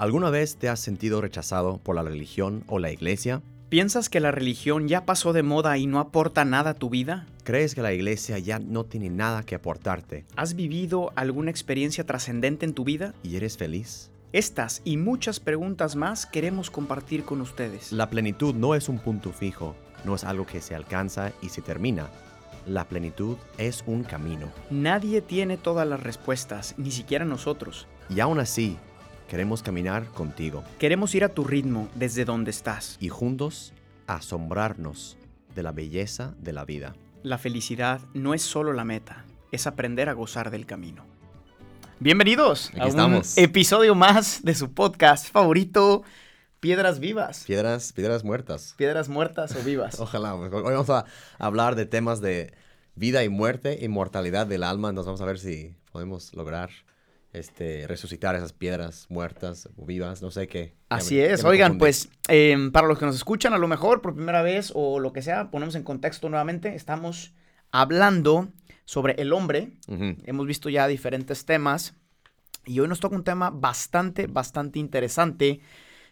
¿Alguna 0.00 0.30
vez 0.30 0.56
te 0.56 0.70
has 0.70 0.80
sentido 0.80 1.20
rechazado 1.20 1.76
por 1.76 1.94
la 1.94 2.02
religión 2.02 2.64
o 2.68 2.78
la 2.78 2.90
iglesia? 2.90 3.42
¿Piensas 3.68 4.08
que 4.08 4.18
la 4.18 4.30
religión 4.30 4.88
ya 4.88 5.04
pasó 5.04 5.34
de 5.34 5.42
moda 5.42 5.76
y 5.76 5.86
no 5.86 5.98
aporta 5.98 6.46
nada 6.46 6.70
a 6.70 6.74
tu 6.74 6.88
vida? 6.88 7.26
¿Crees 7.44 7.74
que 7.74 7.82
la 7.82 7.92
iglesia 7.92 8.38
ya 8.38 8.58
no 8.58 8.84
tiene 8.84 9.10
nada 9.10 9.42
que 9.42 9.56
aportarte 9.56 10.24
¿Has 10.36 10.54
vivido 10.54 11.12
alguna 11.16 11.50
experiencia 11.50 12.06
trascendente 12.06 12.64
en 12.64 12.72
tu 12.72 12.82
vida? 12.82 13.12
y 13.22 13.36
eres 13.36 13.58
feliz? 13.58 14.10
Estas 14.32 14.80
y 14.86 14.96
muchas 14.96 15.38
preguntas 15.38 15.96
más 15.96 16.24
queremos 16.24 16.70
compartir 16.70 17.24
con 17.24 17.42
ustedes. 17.42 17.92
La 17.92 18.08
plenitud 18.08 18.54
no 18.54 18.74
es 18.74 18.88
un 18.88 19.00
punto 19.00 19.32
fijo, 19.34 19.76
no 20.06 20.14
es 20.14 20.24
algo 20.24 20.46
que 20.46 20.62
se 20.62 20.74
alcanza 20.74 21.32
y 21.42 21.50
se 21.50 21.60
termina. 21.60 22.08
La 22.64 22.88
plenitud 22.88 23.36
es 23.58 23.84
un 23.86 24.04
camino. 24.04 24.46
Nadie 24.70 25.20
tiene 25.20 25.58
todas 25.58 25.86
las 25.86 26.02
respuestas, 26.02 26.74
ni 26.78 26.90
siquiera 26.90 27.26
nosotros. 27.26 27.86
Y 28.08 28.20
aún 28.20 28.40
así, 28.40 28.78
queremos 29.30 29.62
caminar 29.62 30.06
contigo 30.06 30.64
Queremos 30.80 31.14
ir 31.14 31.22
a 31.22 31.28
tu 31.28 31.44
ritmo 31.44 31.88
desde 31.94 32.24
donde 32.24 32.50
estás. 32.50 32.96
y 32.98 33.10
juntos 33.10 33.72
asombrarnos 34.08 35.16
de 35.54 35.62
la 35.62 35.70
belleza 35.70 36.34
de 36.40 36.52
la 36.52 36.64
vida. 36.64 36.96
La 37.22 37.38
felicidad 37.38 38.00
no 38.12 38.34
es 38.34 38.42
solo 38.42 38.72
la 38.72 38.84
meta, 38.84 39.24
es 39.52 39.68
aprender 39.68 40.08
a 40.08 40.14
gozar 40.14 40.50
del 40.50 40.66
camino. 40.66 41.04
Bienvenidos 42.00 42.70
Aquí 42.70 42.98
a 42.98 43.06
un 43.06 43.22
episodio 43.36 43.94
más 43.94 44.42
de 44.42 44.54
su 44.56 44.72
podcast 44.72 45.30
favorito, 45.30 46.02
Piedras 46.58 46.98
Vivas. 46.98 47.44
Piedras, 47.44 47.92
piedras 47.92 48.24
muertas. 48.24 48.74
Piedras 48.76 49.08
muertas 49.08 49.54
o 49.54 49.62
vivas. 49.62 50.00
Ojalá. 50.00 50.34
Hoy 50.34 50.50
vamos 50.50 50.90
a 50.90 51.04
hablar 51.38 51.76
de 51.76 51.86
temas 51.86 52.20
de 52.20 52.52
vida 52.96 53.22
y 53.22 53.28
muerte, 53.28 53.78
inmortalidad 53.84 54.48
del 54.48 54.64
alma. 54.64 54.88
Entonces 54.88 55.06
vamos 55.06 55.20
a 55.20 55.26
ver 55.26 55.38
si 55.38 55.76
podemos 55.92 56.34
lograr 56.34 56.70
este, 57.32 57.86
resucitar 57.86 58.34
esas 58.34 58.52
piedras 58.52 59.06
muertas 59.08 59.68
o 59.76 59.86
vivas. 59.86 60.20
No 60.22 60.30
sé 60.30 60.48
qué. 60.48 60.74
Así 60.88 61.16
me- 61.16 61.26
es, 61.32 61.44
oigan, 61.44 61.78
pues 61.78 62.08
em, 62.28 62.72
para 62.72 62.88
los 62.88 62.98
que 62.98 63.06
nos 63.06 63.14
escuchan 63.16 63.52
a 63.52 63.58
lo 63.58 63.68
mejor 63.68 64.00
por 64.02 64.14
primera 64.14 64.42
vez 64.42 64.72
o 64.74 64.98
lo 64.98 65.12
que 65.12 65.22
sea, 65.22 65.50
ponemos 65.50 65.74
en 65.74 65.82
contexto 65.84 66.28
nuevamente, 66.28 66.74
estamos 66.74 67.32
hablando 67.70 68.48
sobre 68.84 69.14
el 69.22 69.32
hombre, 69.32 69.72
hemos 70.26 70.46
visto 70.46 70.68
ya 70.68 70.88
diferentes 70.88 71.44
temas 71.44 71.94
y 72.66 72.80
hoy 72.80 72.88
nos 72.88 72.98
toca 72.98 73.14
un 73.14 73.22
tema 73.24 73.50
bastante, 73.50 74.26
bastante 74.26 74.80
interesante, 74.80 75.60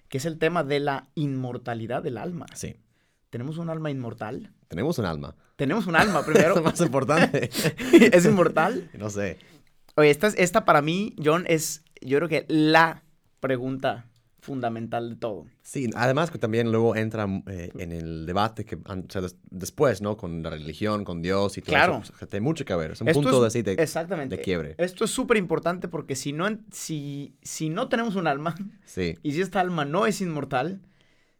que 0.08 0.18
es 0.18 0.24
el 0.24 0.38
tema 0.38 0.62
de 0.62 0.78
la 0.80 1.08
inmortalidad 1.16 2.02
del 2.02 2.16
alma. 2.18 2.46
Sí. 2.54 2.76
¿Tenemos 3.30 3.58
un 3.58 3.68
alma 3.68 3.90
inmortal? 3.90 4.52
Tenemos 4.68 4.98
un 4.98 5.04
alma. 5.06 5.34
Tenemos 5.56 5.86
un 5.88 5.96
alma 5.96 6.24
primero. 6.24 6.54
es 6.56 6.62
más 6.62 6.80
importante. 6.80 7.50
¿Es 7.92 8.24
inmortal? 8.24 8.88
no 8.96 9.10
sé. 9.10 9.38
Oye, 9.98 10.10
esta, 10.10 10.28
es- 10.28 10.36
esta 10.38 10.64
para 10.64 10.80
mí, 10.80 11.14
John, 11.22 11.44
es 11.48 11.82
yo 12.00 12.18
creo 12.18 12.28
que 12.28 12.44
la 12.48 13.02
pregunta 13.40 14.06
fundamental 14.40 15.10
de 15.10 15.16
todo. 15.16 15.46
Sí, 15.62 15.90
además 15.96 16.30
que 16.30 16.38
también 16.38 16.70
luego 16.70 16.94
entra 16.94 17.26
eh, 17.48 17.70
en 17.76 17.90
el 17.90 18.24
debate 18.24 18.64
que, 18.64 18.78
an- 18.84 19.06
o 19.08 19.12
sea, 19.12 19.20
des- 19.22 19.36
después, 19.50 20.00
¿no? 20.00 20.16
Con 20.16 20.44
la 20.44 20.50
religión, 20.50 21.02
con 21.04 21.20
Dios 21.20 21.58
y 21.58 21.62
todo 21.62 21.72
Claro. 21.72 22.00
eso. 22.04 22.12
O 22.14 22.16
sea, 22.16 22.28
tiene 22.28 22.44
mucho 22.44 22.64
que 22.64 22.74
ver. 22.76 22.92
Es 22.92 23.00
un 23.00 23.08
Esto 23.08 23.20
punto 23.22 23.36
es- 23.38 23.40
de, 23.42 23.46
así 23.48 23.62
de, 23.62 23.82
Exactamente. 23.82 24.36
de 24.36 24.42
quiebre. 24.42 24.74
Esto 24.78 25.04
es 25.04 25.10
súper 25.10 25.36
importante 25.36 25.88
porque 25.88 26.14
si 26.14 26.32
no, 26.32 26.46
si, 26.70 27.34
si 27.42 27.68
no 27.68 27.88
tenemos 27.88 28.14
un 28.14 28.28
alma 28.28 28.54
Sí. 28.84 29.18
y 29.24 29.32
si 29.32 29.40
esta 29.40 29.58
alma 29.60 29.84
no 29.84 30.06
es 30.06 30.20
inmortal, 30.20 30.80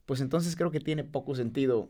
pues 0.05 0.20
entonces 0.20 0.56
creo 0.56 0.72
que 0.72 0.81
tiene 0.81 1.05
poco 1.05 1.37
sentido 1.37 1.89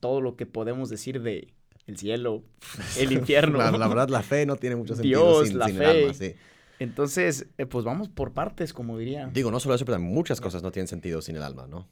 todo 0.00 0.20
lo 0.20 0.36
que 0.36 0.44
podemos 0.44 0.90
decir 0.90 1.22
de 1.22 1.54
el 1.86 1.96
cielo, 1.98 2.42
el 2.98 3.12
infierno. 3.12 3.58
La, 3.58 3.70
la 3.70 3.88
verdad, 3.88 4.08
la 4.08 4.22
fe 4.22 4.46
no 4.46 4.56
tiene 4.56 4.76
mucho 4.76 4.94
sentido 4.94 5.22
Dios, 5.42 5.48
sin, 5.48 5.58
la 5.58 5.66
sin 5.68 5.76
fe. 5.76 5.84
el 5.84 6.02
alma, 6.02 6.14
sí. 6.14 6.34
Entonces, 6.80 7.46
eh, 7.56 7.66
pues 7.66 7.84
vamos 7.84 8.08
por 8.08 8.32
partes, 8.32 8.72
como 8.72 8.98
diría. 8.98 9.30
Digo, 9.32 9.50
no 9.50 9.60
solo 9.60 9.74
eso, 9.76 9.84
pero 9.84 9.98
muchas 10.00 10.40
cosas 10.40 10.62
no 10.62 10.72
tienen 10.72 10.88
sentido 10.88 11.22
sin 11.22 11.36
el 11.36 11.42
alma, 11.42 11.66
¿no? 11.68 11.88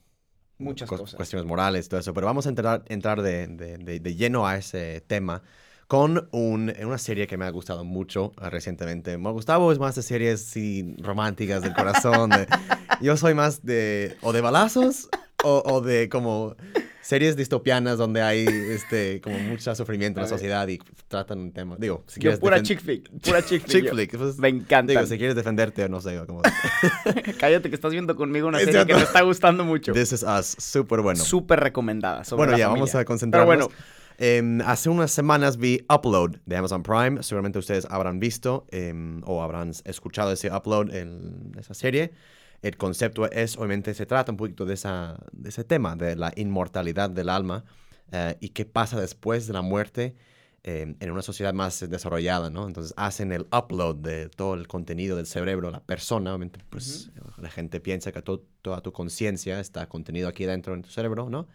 Muchas 0.59 0.89
Cos- 0.89 1.01
cosas. 1.01 1.17
Cuestiones 1.17 1.47
morales, 1.47 1.89
todo 1.89 2.01
eso. 2.01 2.13
Pero 2.15 2.27
vamos 2.27 2.47
a 2.47 2.48
entrar, 2.48 2.85
entrar 2.89 3.23
de, 3.23 3.47
de- 3.47 3.79
de- 3.79 4.01
de 4.01 4.15
lleno 4.15 4.47
a 4.47 4.57
ese 4.57 5.01
tema 5.07 5.43
con 5.89 6.29
un, 6.33 6.73
una 6.85 6.98
serie 6.98 7.27
que 7.27 7.36
me 7.36 7.45
ha 7.45 7.51
gustado 7.51 7.85
mucho 7.85 8.33
eh, 8.41 8.48
recientemente. 8.51 9.17
Me 9.19 9.30
Gustavo 9.30 9.73
es 9.73 9.79
más 9.79 9.95
de 9.95 10.03
series 10.03 10.41
sí, 10.45 10.95
románticas 10.98 11.63
del 11.63 11.74
corazón. 11.74 12.30
de- 12.30 12.47
yo 13.01 13.17
soy 13.17 13.35
más 13.35 13.64
de 13.64 14.17
o 14.23 14.33
de 14.33 14.41
balazos 14.41 15.09
o, 15.45 15.63
o 15.67 15.80
de 15.80 16.08
como 16.08 16.57
series 17.01 17.36
distopianas 17.36 17.98
donde 17.98 18.23
hay 18.23 18.47
este 18.47 19.20
como 19.20 19.36
mucho 19.41 19.75
sufrimiento 19.75 20.20
en 20.20 20.23
la 20.23 20.29
sociedad 20.29 20.67
y 20.69 20.79
tratan 21.08 21.39
un 21.41 21.53
tema. 21.53 21.77
Digo, 21.79 22.05
si 22.07 22.20
Yo 22.20 22.23
quieres 22.30 22.39
pura 22.41 22.58
defen- 22.58 22.63
chick 22.63 22.80
flick, 22.80 23.11
pura 23.23 23.42
chick 23.42 23.63
flick. 23.63 23.67
chick 23.67 23.85
yo. 23.86 23.91
flick, 23.92 24.17
pues, 24.17 24.39
Me 24.39 24.48
encanta. 24.48 24.92
Digo, 24.92 25.05
si 25.07 25.19
quieres 25.19 25.35
defenderte, 25.35 25.89
no 25.89 26.01
sé, 26.01 26.17
como... 26.27 26.42
Cállate 27.39 27.69
que 27.69 27.75
estás 27.75 27.92
viendo 27.92 28.14
conmigo 28.17 28.48
una 28.48 28.61
serie 28.61 28.86
que 28.86 28.95
me 28.95 29.03
está 29.03 29.23
gustando 29.23 29.64
mucho. 29.64 29.92
This 29.92 30.13
is 30.13 30.23
Us, 30.23 30.57
súper 30.58 31.01
bueno. 31.01 31.23
Súper 31.23 31.61
recomendada. 31.61 32.24
sobre 32.24 32.39
Bueno, 32.39 32.53
la 32.53 32.59
ya, 32.59 32.64
familia. 32.67 32.80
vamos 32.83 32.95
a 32.95 33.05
concentrarnos. 33.05 33.57
Pero 33.57 33.67
bueno, 33.69 33.83
Em, 34.19 34.61
hace 34.61 34.89
unas 34.91 35.11
semanas 35.11 35.57
vi 35.57 35.85
Upload 35.92 36.36
de 36.47 36.57
Amazon 36.57 36.83
Prime. 36.85 37.23
Seguramente 37.24 37.59
ustedes 37.59 37.86
habrán 37.91 38.20
visto 38.20 38.67
em, 38.70 39.20
o 39.24 39.42
habrán 39.42 39.73
escuchado 39.85 40.30
ese 40.30 40.53
Upload 40.55 40.95
en 40.95 41.53
esa 41.59 41.74
serie. 41.74 42.13
El 42.62 42.77
concepto 42.77 43.30
es, 43.30 43.56
obviamente, 43.56 43.92
se 43.92 44.06
trata 44.06 44.30
un 44.33 44.39
poquito 44.39 44.64
de, 44.64 44.74
esa, 44.74 45.18
de 45.33 45.48
ese 45.48 45.64
tema, 45.64 45.96
de 45.96 46.17
la 46.17 46.33
inmortalidad 46.36 47.11
del 47.11 47.28
alma 47.28 47.64
eh, 48.12 48.36
y 48.40 48.50
qué 48.50 48.64
pasa 48.64 49.00
después 49.00 49.46
de 49.48 49.52
la 49.52 49.62
muerte 49.62 50.14
em, 50.62 50.95
en 51.00 51.11
una 51.11 51.23
sociedad 51.23 51.52
más 51.52 51.80
desarrollada, 51.90 52.50
¿no? 52.50 52.68
Entonces 52.68 52.95
hacen 52.96 53.33
el 53.33 53.48
upload 53.52 53.96
de 53.96 54.28
todo 54.28 54.55
el 54.55 54.68
contenido 54.68 55.17
del 55.17 55.27
cerebro, 55.27 55.73
la 55.73 55.83
persona, 55.83 56.30
obviamente, 56.30 56.61
pues 56.70 57.11
la 57.39 57.50
gente 57.50 57.80
piensa 57.80 58.12
que 58.12 58.23
to- 58.23 58.45
toda 58.62 58.80
tu 58.80 58.92
conciencia 58.92 59.58
está 59.58 59.89
contenido 59.89 60.29
aquí 60.29 60.44
dentro 60.44 60.73
en 60.74 60.83
tu 60.83 60.90
cerebro, 60.90 61.29
¿no? 61.29 61.48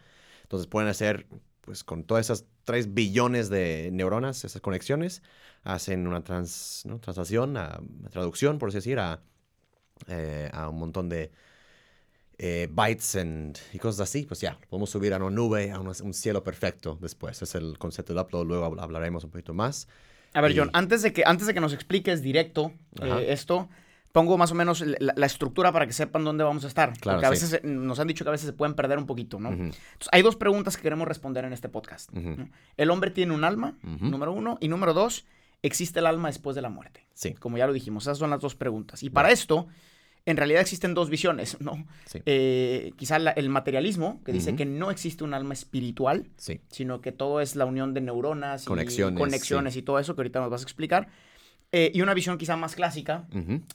Entonces 0.44 0.68
pueden 0.68 0.90
hacer, 0.90 1.26
pues 1.62 1.86
con 1.86 2.04
todas 2.04 2.26
esas 2.26 2.46
3 2.66 2.94
billones 2.94 3.50
de 3.50 3.90
neuronas, 3.94 4.44
esas 4.44 4.62
conexiones, 4.62 5.22
hacen 5.64 6.06
una 6.06 6.22
trans, 6.24 6.84
¿no? 6.86 7.00
translación, 7.00 7.56
a, 7.56 7.80
traducción, 8.12 8.58
por 8.60 8.70
así 8.70 8.78
decir, 8.80 9.00
a, 9.00 9.22
eh, 10.08 10.50
a 10.54 10.70
un 10.70 10.80
montón 10.80 11.10
de 11.10 11.32
eh, 12.40 12.68
bytes 12.72 13.16
and- 13.16 13.58
y 13.74 13.80
cosas 13.80 14.02
así. 14.02 14.24
Pues 14.26 14.40
ya, 14.42 14.58
podemos 14.70 14.90
subir 14.90 15.14
a 15.14 15.18
una 15.18 15.30
nube, 15.32 15.72
a 15.72 15.80
un 15.80 16.14
cielo 16.14 16.44
perfecto 16.44 16.98
después. 17.02 17.42
Es 17.42 17.56
el 17.56 17.78
concepto 17.80 18.14
del 18.14 18.22
upload, 18.24 18.46
luego 18.46 18.66
habl- 18.70 18.82
hablaremos 18.82 19.24
un 19.24 19.32
poquito 19.32 19.54
más. 19.54 19.88
a 20.34 20.42
ver, 20.42 20.52
y- 20.52 20.58
John, 20.58 20.70
antes 20.74 21.02
de 21.02 21.14
que, 21.14 21.24
antes 21.26 21.48
de 21.48 21.54
que 21.54 21.60
nos 21.62 21.74
expliques 21.74 22.22
directo 22.22 22.72
eh, 23.02 23.26
esto, 23.30 23.70
pongo 24.12 24.38
más 24.38 24.52
o 24.52 24.56
menos 24.56 24.82
la, 24.82 25.14
la 25.16 25.26
estructura 25.26 25.72
para 25.72 25.88
que 25.88 25.94
sepan 25.94 26.24
dónde 26.24 26.44
vamos 26.44 26.64
a 26.64 26.68
estar. 26.68 26.94
Claro, 27.00 27.18
porque 27.18 27.26
a 27.26 27.30
veces 27.30 27.54
eh, 27.54 27.62
nos 27.64 28.00
han 28.00 28.08
dicho 28.08 28.24
que 28.24 28.30
a 28.30 28.32
veces 28.32 28.46
se 28.48 28.54
pueden 28.54 28.76
perder 28.76 28.98
un 29.00 29.06
poquito, 29.08 29.40
¿no? 29.40 29.50
Entonces, 29.50 30.10
hay 30.12 30.22
dos 30.22 30.36
preguntas 30.36 30.76
que 30.78 30.84
queremos 30.84 31.08
responder 31.08 31.44
en 31.46 31.54
este 31.54 31.70
podcast. 31.70 32.12
El 32.78 32.90
hombre 32.92 33.10
tiene 33.12 33.34
un 33.34 33.44
alma, 33.44 33.78
número 33.82 34.32
uno. 34.32 34.58
Y 34.62 34.68
número 34.68 34.94
dos, 34.94 35.26
¿existe 35.62 36.00
el 36.00 36.06
alma 36.06 36.28
después 36.30 36.56
de 36.56 36.62
la 36.62 36.70
muerte? 36.70 37.08
Sí, 37.14 37.34
Como 37.34 37.58
ya 37.58 37.68
lo 37.68 37.74
dijimos, 37.74 38.04
esas 38.04 38.18
son 38.18 38.30
las 38.30 38.40
dos 38.40 38.56
preguntas. 38.56 39.02
Y 39.04 39.10
para 39.10 39.32
esto, 39.32 39.68
en 40.26 40.38
realidad 40.38 40.62
existen 40.62 40.94
dos 40.94 41.10
visiones, 41.10 41.58
¿no? 41.62 41.86
sí, 42.06 42.20
Eh, 42.26 42.92
quizá 42.98 43.18
la- 43.18 43.32
el 43.32 43.50
materialismo, 43.50 44.22
que 44.24 44.34
dice 44.34 44.56
que 44.56 44.66
no 44.66 44.92
existe 44.92 45.24
un 45.24 45.34
alma 45.34 45.54
espiritual, 45.54 46.30
sí. 46.38 46.60
sino 46.70 47.02
que 47.02 47.12
todo 47.12 47.42
es 47.42 47.56
la 47.56 47.66
unión 47.66 47.94
de 47.94 48.02
neuronas 48.02 48.64
y 48.64 48.68
Conexiones, 48.68 49.20
conexiones 49.20 49.76
y 49.78 49.82
todo 49.82 50.00
eso 50.00 50.16
que 50.16 50.22
ahorita 50.22 50.40
nos 50.42 50.50
vas 50.50 50.62
a 50.62 50.64
explicar. 50.66 51.08
Eh, 51.72 51.92
y 51.94 52.02
una 52.02 52.14
visión 52.14 52.38
quizá 52.38 52.56
más 52.56 52.76
clásica 52.76 53.28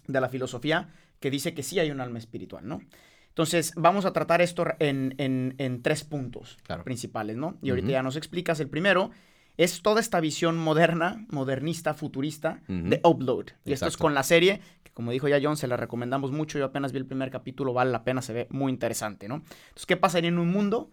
de 0.07 0.21
la 0.21 0.29
filosofía 0.29 0.89
que 1.21 1.31
dice 1.31 1.53
que 1.55 1.63
sí 1.63 1.79
hay 1.79 1.91
un 1.91 2.01
alma 2.01 2.19
espiritual, 2.19 2.67
¿no? 2.67 2.81
Entonces, 3.29 3.73
vamos 3.77 4.05
a 4.05 4.13
tratar 4.13 4.43
esto 4.43 4.65
en, 4.79 5.15
en- 5.19 5.55
en 5.59 5.83
tres 5.83 6.05
puntos 6.05 6.59
Claro. 6.65 6.85
principales, 6.85 7.37
¿no? 7.37 7.57
Y 7.63 7.71
ahorita 7.71 7.89
ya 7.89 8.03
nos 8.03 8.17
explicas. 8.17 8.61
El 8.61 8.69
primero 8.69 9.11
es 9.57 9.83
toda 9.83 10.01
esta 10.01 10.21
visión 10.21 10.57
moderna, 10.57 11.27
modernista, 11.31 11.95
futurista 11.95 12.61
de 12.69 13.01
Upload. 13.05 13.47
Y 13.65 13.73
esto 13.73 13.87
es 13.87 13.97
con 13.97 14.15
la 14.15 14.23
serie, 14.23 14.61
que 14.83 14.91
como 14.93 15.11
dijo 15.11 15.29
ya 15.29 15.39
John, 15.43 15.57
se 15.57 15.67
la 15.67 15.77
recomendamos 15.77 16.33
mucho. 16.33 16.59
Yo 16.59 16.65
apenas 16.65 16.93
vi 16.93 16.99
el 16.99 17.07
primer 17.07 17.31
capítulo, 17.31 17.73
vale 17.73 17.91
la 17.91 18.05
pena, 18.05 18.23
se 18.23 18.33
ve 18.33 18.47
muy 18.51 18.73
interesante, 18.73 19.29
¿no? 19.29 19.37
Entonces, 19.37 19.87
¿qué 19.87 19.97
pasaría 19.97 20.29
en 20.29 20.39
un 20.39 20.51
mundo 20.51 20.91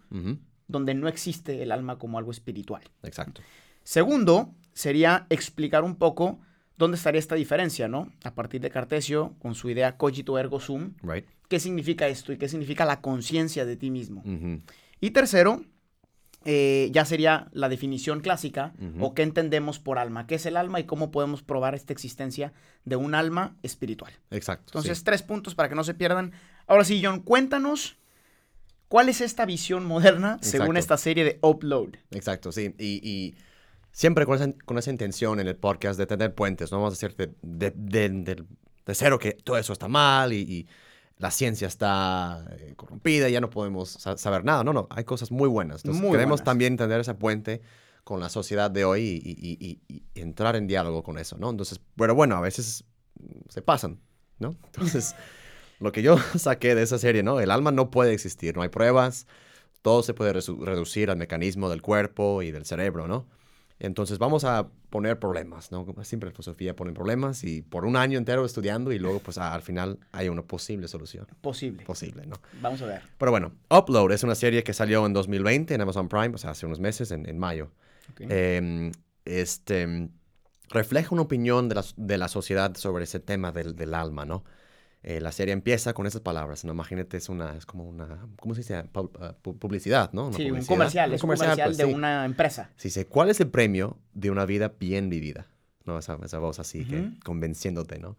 donde 0.68 0.94
no 0.94 1.08
existe 1.08 1.62
el 1.62 1.72
alma 1.72 1.98
como 1.98 2.18
algo 2.18 2.30
espiritual? 2.30 2.82
Exacto. 3.02 3.42
Segundo, 3.82 4.54
sería 4.72 5.26
explicar 5.30 5.82
un 5.84 5.96
poco 5.96 6.38
dónde 6.76 6.96
estaría 6.96 7.18
esta 7.18 7.34
diferencia, 7.34 7.88
¿no? 7.88 8.12
A 8.24 8.34
partir 8.34 8.60
de 8.60 8.70
Cartesio, 8.70 9.34
con 9.38 9.54
su 9.54 9.68
idea 9.70 9.96
cogito 9.96 10.38
ergo 10.38 10.60
sum, 10.60 10.94
Right. 11.02 11.26
¿qué 11.48 11.58
significa 11.60 12.06
esto 12.08 12.32
y 12.32 12.36
qué 12.38 12.48
significa 12.48 12.84
la 12.84 13.00
conciencia 13.00 13.64
de 13.66 13.76
ti 13.76 13.90
mismo? 13.90 14.22
Y 15.00 15.10
tercero, 15.10 15.62
eh, 16.44 16.88
ya 16.92 17.04
sería 17.04 17.48
la 17.52 17.68
definición 17.68 18.20
clásica 18.20 18.72
o 18.98 19.14
qué 19.14 19.22
entendemos 19.22 19.78
por 19.78 19.98
alma, 19.98 20.26
qué 20.26 20.36
es 20.36 20.46
el 20.46 20.56
alma 20.56 20.80
y 20.80 20.84
cómo 20.84 21.10
podemos 21.10 21.42
probar 21.42 21.74
esta 21.74 21.92
existencia 21.92 22.52
de 22.84 22.96
un 22.96 23.14
alma 23.14 23.56
espiritual. 23.62 24.12
Exacto. 24.30 24.64
Entonces, 24.68 24.98
sí. 24.98 25.04
tres 25.04 25.22
puntos 25.22 25.54
para 25.54 25.68
que 25.68 25.74
no 25.74 25.84
se 25.84 25.94
pierdan. 25.94 26.32
Ahora 26.66 26.84
sí, 26.84 27.00
John, 27.04 27.20
cuéntanos 27.20 27.98
cuál 28.88 29.08
es 29.08 29.20
esta 29.20 29.44
visión 29.46 29.84
moderna 29.84 30.38
según 30.40 30.76
esta 30.76 30.96
serie 30.96 31.24
de 31.24 31.38
Upload. 31.42 31.90
Exacto, 32.10 32.52
sí. 32.52 32.74
Y, 32.78 33.00
y 33.08 33.34
siempre 33.92 34.24
con 34.24 34.36
esa, 34.36 34.50
con 34.64 34.78
esa 34.78 34.90
intención 34.90 35.40
en 35.40 35.46
el 35.48 35.56
podcast 35.56 35.98
de 35.98 36.06
tener 36.06 36.34
puentes, 36.34 36.72
no 36.72 36.78
vamos 36.78 36.92
a 36.94 36.96
decir 36.96 37.16
de, 37.16 37.34
de, 37.42 37.72
de- 37.76 38.08
de- 38.08 38.44
de 38.86 38.94
cero 38.94 39.18
que 39.18 39.32
todo 39.32 39.58
eso 39.58 39.72
está 39.74 39.88
mal 39.88 40.32
y, 40.32 40.38
y 40.38 40.66
la 41.20 41.30
ciencia 41.30 41.68
está 41.68 42.44
eh, 42.58 42.72
corrompida, 42.76 43.28
ya 43.28 43.40
no 43.40 43.50
podemos 43.50 43.90
sa- 43.90 44.16
saber 44.16 44.42
nada. 44.44 44.64
No, 44.64 44.72
no, 44.72 44.88
hay 44.90 45.04
cosas 45.04 45.30
muy 45.30 45.48
buenas. 45.48 45.82
Entonces, 45.84 46.02
Muy 46.02 46.10
queremos 46.12 46.40
buenas. 46.40 46.44
también 46.44 46.72
entender 46.72 46.98
ese 47.00 47.14
puente 47.14 47.60
con 48.04 48.18
la 48.20 48.28
sociedad 48.28 48.70
de 48.70 48.84
hoy 48.84 49.02
y, 49.02 49.30
y- 49.30 49.58
y- 49.60 49.80
y- 49.94 50.02
y 50.16 50.20
entrar 50.20 50.56
en 50.56 50.66
diálogo 50.66 51.02
con 51.02 51.18
eso, 51.18 51.36
¿no? 51.38 51.50
Entonces, 51.50 51.80
pero 51.96 52.14
bueno, 52.14 52.36
a 52.36 52.40
veces 52.40 52.84
se 53.48 53.62
pasan, 53.62 54.00
¿no? 54.38 54.56
Entonces, 54.74 55.14
lo 55.78 55.92
que 55.92 56.02
yo 56.02 56.16
saqué 56.38 56.74
de 56.74 56.82
esa 56.82 56.98
serie, 56.98 57.22
¿no? 57.22 57.38
El 57.40 57.50
alma 57.50 57.70
no 57.70 57.90
puede 57.90 58.12
existir, 58.14 58.56
no 58.56 58.62
hay 58.62 58.70
pruebas, 58.70 59.26
todo 59.82 60.02
se 60.02 60.14
puede 60.14 60.32
reducir 60.32 61.10
al 61.10 61.16
mecanismo 61.18 61.68
del 61.70 61.82
cuerpo 61.82 62.42
y 62.42 62.50
del 62.50 62.64
cerebro, 62.66 63.06
¿no? 63.06 63.26
Entonces 63.80 64.18
vamos 64.18 64.44
a 64.44 64.68
poner 64.90 65.18
problemas, 65.18 65.72
¿no? 65.72 65.86
Siempre 66.02 66.28
en 66.28 66.34
filosofía 66.34 66.76
ponen 66.76 66.94
problemas 66.94 67.42
y 67.44 67.62
por 67.62 67.84
un 67.86 67.96
año 67.96 68.18
entero 68.18 68.44
estudiando 68.44 68.92
y 68.92 68.98
luego 68.98 69.20
pues 69.20 69.38
a- 69.38 69.54
al 69.54 69.62
final 69.62 69.98
hay 70.12 70.28
una 70.28 70.42
posible 70.42 70.86
solución. 70.86 71.26
Posible. 71.40 71.84
Posible, 71.84 72.26
¿no? 72.26 72.36
Vamos 72.60 72.82
a 72.82 72.86
ver. 72.86 73.02
Pero 73.18 73.30
bueno, 73.30 73.52
Upload 73.70 74.12
es 74.12 74.22
una 74.22 74.34
serie 74.34 74.62
que 74.62 74.74
salió 74.74 75.04
en 75.06 75.12
2020 75.14 75.74
en 75.74 75.80
Amazon 75.80 76.08
Prime, 76.08 76.34
o 76.34 76.38
sea, 76.38 76.50
hace 76.50 76.66
unos 76.66 76.78
meses, 76.78 77.10
en, 77.10 77.26
en 77.28 77.38
mayo. 77.38 77.70
Ok. 78.12 78.20
Eh, 78.28 78.92
este, 79.24 80.08
refleja 80.68 81.08
una 81.12 81.22
opinión 81.22 81.68
de 81.68 81.76
la, 81.76 81.84
de 81.96 82.18
la 82.18 82.28
sociedad 82.28 82.74
sobre 82.76 83.04
ese 83.04 83.18
tema 83.20 83.50
del, 83.52 83.74
del 83.76 83.94
alma, 83.94 84.24
¿no? 84.26 84.44
Eh, 85.02 85.20
la 85.20 85.32
serie 85.32 85.52
empieza 85.54 85.94
con 85.94 86.06
esas 86.06 86.20
palabras, 86.20 86.64
¿no? 86.64 86.72
Imagínate, 86.72 87.16
es 87.16 87.30
una, 87.30 87.56
es 87.56 87.64
como 87.64 87.84
una, 87.84 88.26
¿cómo 88.38 88.54
se 88.54 88.60
dice? 88.60 88.84
Pu- 88.92 89.58
publicidad, 89.58 90.12
¿no? 90.12 90.26
Una 90.28 90.36
sí, 90.36 90.50
un 90.50 90.62
comercial. 90.64 91.14
Es 91.14 91.22
un 91.22 91.28
comercial 91.30 91.58
pues, 91.64 91.78
de 91.78 91.84
sí. 91.86 91.92
una 91.94 92.26
empresa. 92.26 92.70
Sí, 92.76 92.88
dice, 92.88 93.06
¿cuál 93.06 93.30
es 93.30 93.40
el 93.40 93.48
premio 93.48 93.96
de 94.12 94.30
una 94.30 94.44
vida 94.44 94.74
bien 94.78 95.08
vivida? 95.08 95.46
¿No? 95.86 95.98
Esa, 95.98 96.18
esa 96.22 96.38
voz 96.38 96.58
así, 96.58 96.84
que 96.84 97.10
convenciéndote, 97.24 97.98
¿no? 97.98 98.18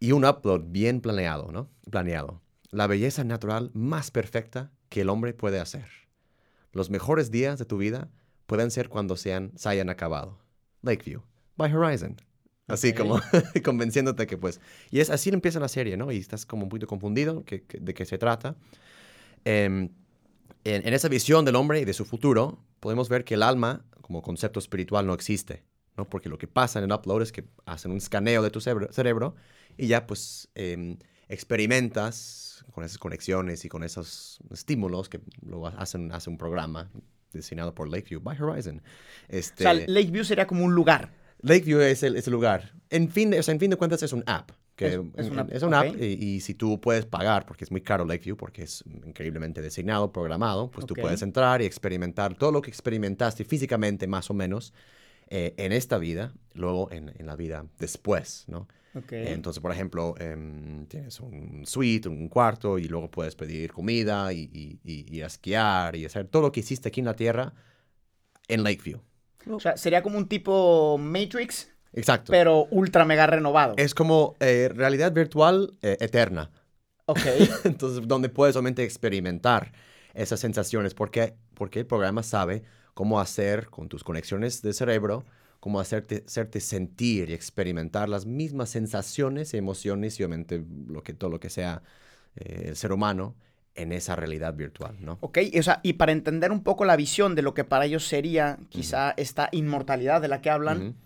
Y 0.00 0.10
un 0.12 0.24
upload 0.24 0.62
bien 0.66 1.00
planeado, 1.00 1.52
¿no? 1.52 1.68
Planeado. 1.88 2.40
La 2.70 2.88
belleza 2.88 3.22
natural 3.22 3.70
más 3.74 4.10
perfecta 4.10 4.72
que 4.88 5.02
el 5.02 5.10
hombre 5.10 5.32
puede 5.32 5.60
hacer. 5.60 5.86
Los 6.72 6.90
mejores 6.90 7.30
días 7.30 7.58
de 7.58 7.64
tu 7.64 7.76
vida 7.78 8.08
pueden 8.46 8.72
ser 8.72 8.88
cuando 8.88 9.16
sean, 9.16 9.52
se 9.56 9.68
hayan 9.68 9.90
acabado. 9.90 10.38
Lakeview, 10.82 11.22
by 11.56 11.72
Horizon. 11.72 12.16
Así 12.72 12.92
como 12.92 13.20
convenciéndote 13.64 14.26
que 14.26 14.36
pues... 14.38 14.60
Y 14.90 15.00
es 15.00 15.10
así 15.10 15.30
empieza 15.30 15.60
la 15.60 15.68
serie, 15.68 15.96
¿no? 15.96 16.10
Y 16.12 16.18
estás 16.18 16.46
como 16.46 16.64
un 16.64 16.68
poquito 16.68 16.86
confundido 16.86 17.44
que- 17.44 17.62
que- 17.62 17.78
de 17.78 17.94
qué 17.94 18.04
se 18.04 18.18
trata. 18.18 18.56
Em, 19.44 19.88
en, 20.64 20.86
en 20.86 20.94
esa 20.94 21.08
visión 21.08 21.44
del 21.44 21.56
hombre 21.56 21.80
y 21.80 21.84
de 21.84 21.92
su 21.94 22.04
futuro, 22.04 22.58
podemos 22.80 23.08
ver 23.08 23.24
que 23.24 23.34
el 23.34 23.42
alma 23.42 23.84
como 24.02 24.22
concepto 24.22 24.58
espiritual 24.60 25.06
no 25.06 25.14
existe, 25.14 25.62
¿no? 25.96 26.08
Porque 26.08 26.28
lo 26.28 26.36
que 26.38 26.46
pasa 26.48 26.78
en 26.78 26.84
el 26.86 26.92
upload 26.92 27.22
es 27.22 27.32
que 27.32 27.44
hacen 27.66 27.90
un 27.92 27.98
escaneo 27.98 28.42
de 28.42 28.50
tu 28.50 28.60
cerebro, 28.60 28.92
cerebro 28.92 29.34
y 29.78 29.86
ya 29.86 30.06
pues 30.06 30.48
em, 30.54 30.98
experimentas 31.28 32.64
con 32.72 32.84
esas 32.84 32.98
conexiones 32.98 33.64
y 33.64 33.68
con 33.68 33.82
esos 33.82 34.38
estímulos 34.50 35.08
que 35.08 35.20
lo 35.44 35.66
hacen, 35.66 36.12
hace 36.12 36.30
un 36.30 36.38
programa 36.38 36.90
diseñado 37.32 37.74
por 37.74 37.88
Lakeview 37.88 38.20
by 38.20 38.40
Horizon. 38.40 38.82
Este, 39.28 39.66
O 39.66 39.72
sea, 39.72 39.74
Lakeview 39.86 40.24
sería 40.24 40.46
como 40.46 40.64
un 40.64 40.74
lugar. 40.74 41.12
Lakeview 41.42 41.80
es 41.80 42.02
el, 42.02 42.16
es 42.16 42.26
el 42.26 42.32
lugar. 42.32 42.72
En 42.90 43.08
fin, 43.08 43.30
de, 43.30 43.38
o 43.38 43.42
sea, 43.42 43.52
en 43.54 43.60
fin 43.60 43.70
de 43.70 43.76
cuentas 43.76 44.02
es 44.02 44.12
un 44.12 44.22
app. 44.26 44.50
Que 44.76 44.86
Es- 44.94 45.00
es 45.16 45.30
una- 45.30 45.46
es 45.50 45.62
una 45.62 45.80
ok. 45.80 45.88
app 45.88 46.00
y, 46.00 46.04
y 46.36 46.40
si 46.40 46.54
tú 46.54 46.80
puedes 46.80 47.04
pagar, 47.04 47.44
porque 47.44 47.64
es 47.64 47.70
muy 47.70 47.82
caro 47.82 48.04
Lakeview, 48.06 48.36
porque 48.36 48.62
es 48.62 48.82
increíblemente 49.06 49.60
designado, 49.60 50.10
programado, 50.10 50.70
pues 50.70 50.84
Ok. 50.84 50.88
tú 50.88 50.94
puedes 50.94 51.20
entrar 51.22 51.60
y 51.60 51.66
experimentar 51.66 52.34
todo 52.34 52.50
lo 52.50 52.62
que 52.62 52.70
experimentaste 52.70 53.44
físicamente 53.44 54.06
más 54.06 54.30
o 54.30 54.34
menos 54.34 54.72
eh, 55.28 55.54
en 55.58 55.72
esta 55.72 55.98
vida, 55.98 56.32
luego 56.54 56.90
en, 56.90 57.12
en 57.16 57.26
la 57.26 57.36
vida 57.36 57.66
después, 57.78 58.44
¿no? 58.48 58.66
Ok. 58.94 59.12
Entonces, 59.12 59.60
por 59.62 59.70
ejemplo, 59.70 60.14
em, 60.18 60.86
tienes 60.86 61.20
un 61.20 61.62
suite, 61.66 62.08
un 62.08 62.28
cuarto, 62.28 62.78
y 62.78 62.88
luego 62.88 63.08
puedes 63.10 63.36
pedir 63.36 63.72
comida 63.72 64.32
y, 64.32 64.50
y, 64.52 64.80
y- 64.82 65.06
y 65.16 65.20
esquiar 65.20 65.94
y 65.94 66.04
hacer 66.06 66.26
todo 66.26 66.42
lo 66.42 66.52
que 66.52 66.60
hiciste 66.60 66.88
aquí 66.88 67.00
en 67.00 67.06
la 67.06 67.14
Tierra 67.14 67.52
en 68.48 68.62
Lakeview. 68.64 69.00
O 69.48 69.60
sea, 69.60 69.76
sería 69.76 70.02
como 70.02 70.18
un 70.18 70.28
tipo 70.28 70.98
Matrix, 70.98 71.70
Exacto. 71.92 72.30
pero 72.30 72.66
ultra 72.70 73.04
mega 73.04 73.26
renovado. 73.26 73.74
Es 73.76 73.94
como 73.94 74.36
eh, 74.40 74.70
realidad 74.74 75.12
virtual 75.12 75.72
eh, 75.82 75.96
eterna. 76.00 76.50
Ok. 77.06 77.20
Entonces, 77.64 78.06
donde 78.06 78.28
puedes 78.28 78.54
solamente 78.54 78.84
experimentar 78.84 79.72
esas 80.14 80.40
sensaciones, 80.40 80.94
porque, 80.94 81.34
porque 81.54 81.80
el 81.80 81.86
programa 81.86 82.22
sabe 82.22 82.62
cómo 82.94 83.20
hacer 83.20 83.68
con 83.68 83.88
tus 83.88 84.04
conexiones 84.04 84.62
de 84.62 84.72
cerebro, 84.72 85.24
cómo 85.60 85.80
hacerte, 85.80 86.24
hacerte 86.26 86.60
sentir 86.60 87.30
y 87.30 87.34
experimentar 87.34 88.08
las 88.08 88.26
mismas 88.26 88.70
sensaciones 88.70 89.54
y 89.54 89.58
emociones 89.58 90.18
y 90.18 90.22
obviamente 90.24 90.64
lo 90.88 91.02
que, 91.02 91.12
todo 91.14 91.30
lo 91.30 91.40
que 91.40 91.50
sea 91.50 91.82
eh, 92.36 92.64
el 92.68 92.76
ser 92.76 92.92
humano 92.92 93.36
en 93.74 93.92
esa 93.92 94.16
realidad 94.16 94.54
virtual, 94.54 94.96
¿no? 95.00 95.18
Ok, 95.20 95.38
o 95.58 95.62
sea, 95.62 95.80
y 95.82 95.94
para 95.94 96.12
entender 96.12 96.50
un 96.52 96.62
poco 96.62 96.84
la 96.84 96.96
visión 96.96 97.34
de 97.34 97.42
lo 97.42 97.54
que 97.54 97.64
para 97.64 97.84
ellos 97.86 98.06
sería 98.06 98.58
quizá 98.68 99.12
esta 99.16 99.48
inmortalidad 99.52 100.20
de 100.20 100.28
la 100.28 100.40
que 100.40 100.50
hablan, 100.50 100.96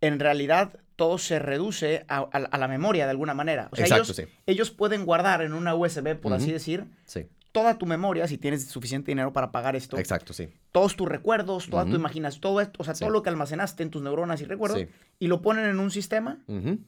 en 0.00 0.18
realidad 0.18 0.80
todo 0.96 1.18
se 1.18 1.38
reduce 1.38 2.04
a, 2.08 2.18
a- 2.18 2.26
a 2.50 2.58
la 2.58 2.68
memoria 2.68 3.04
de 3.04 3.10
alguna 3.10 3.32
manera. 3.34 3.68
O 3.72 3.76
sea, 3.76 3.84
Exacto, 3.86 4.04
ellos, 4.12 4.16
sí. 4.16 4.24
ellos 4.46 4.70
pueden 4.70 5.04
guardar 5.06 5.40
en 5.42 5.52
una 5.54 5.74
USB, 5.74 6.14
por 6.16 6.32
así 6.32 6.52
decir, 6.52 6.84
Sí, 7.04 7.26
toda 7.52 7.78
tu 7.78 7.86
memoria, 7.86 8.26
si 8.28 8.38
tienes 8.38 8.66
suficiente 8.66 9.10
dinero 9.10 9.32
para 9.32 9.50
pagar 9.50 9.76
esto, 9.76 9.96
exacto, 9.98 10.32
sí. 10.32 10.48
todos 10.72 10.96
tus 10.96 11.08
recuerdos, 11.08 11.68
toda 11.68 11.84
tu 11.86 11.96
imaginación, 11.96 12.40
todo 12.40 12.60
esto, 12.60 12.80
o 12.80 12.84
sea, 12.84 12.94
Sí. 12.94 13.00
todo 13.00 13.10
lo 13.10 13.22
que 13.22 13.28
almacenaste 13.30 13.82
en 13.82 13.90
tus 13.90 14.02
neuronas 14.02 14.40
y 14.40 14.44
recuerdos, 14.44 14.84
y 15.18 15.26
lo 15.26 15.40
ponen 15.42 15.64
en 15.66 15.78
un 15.80 15.90
sistema 15.90 16.38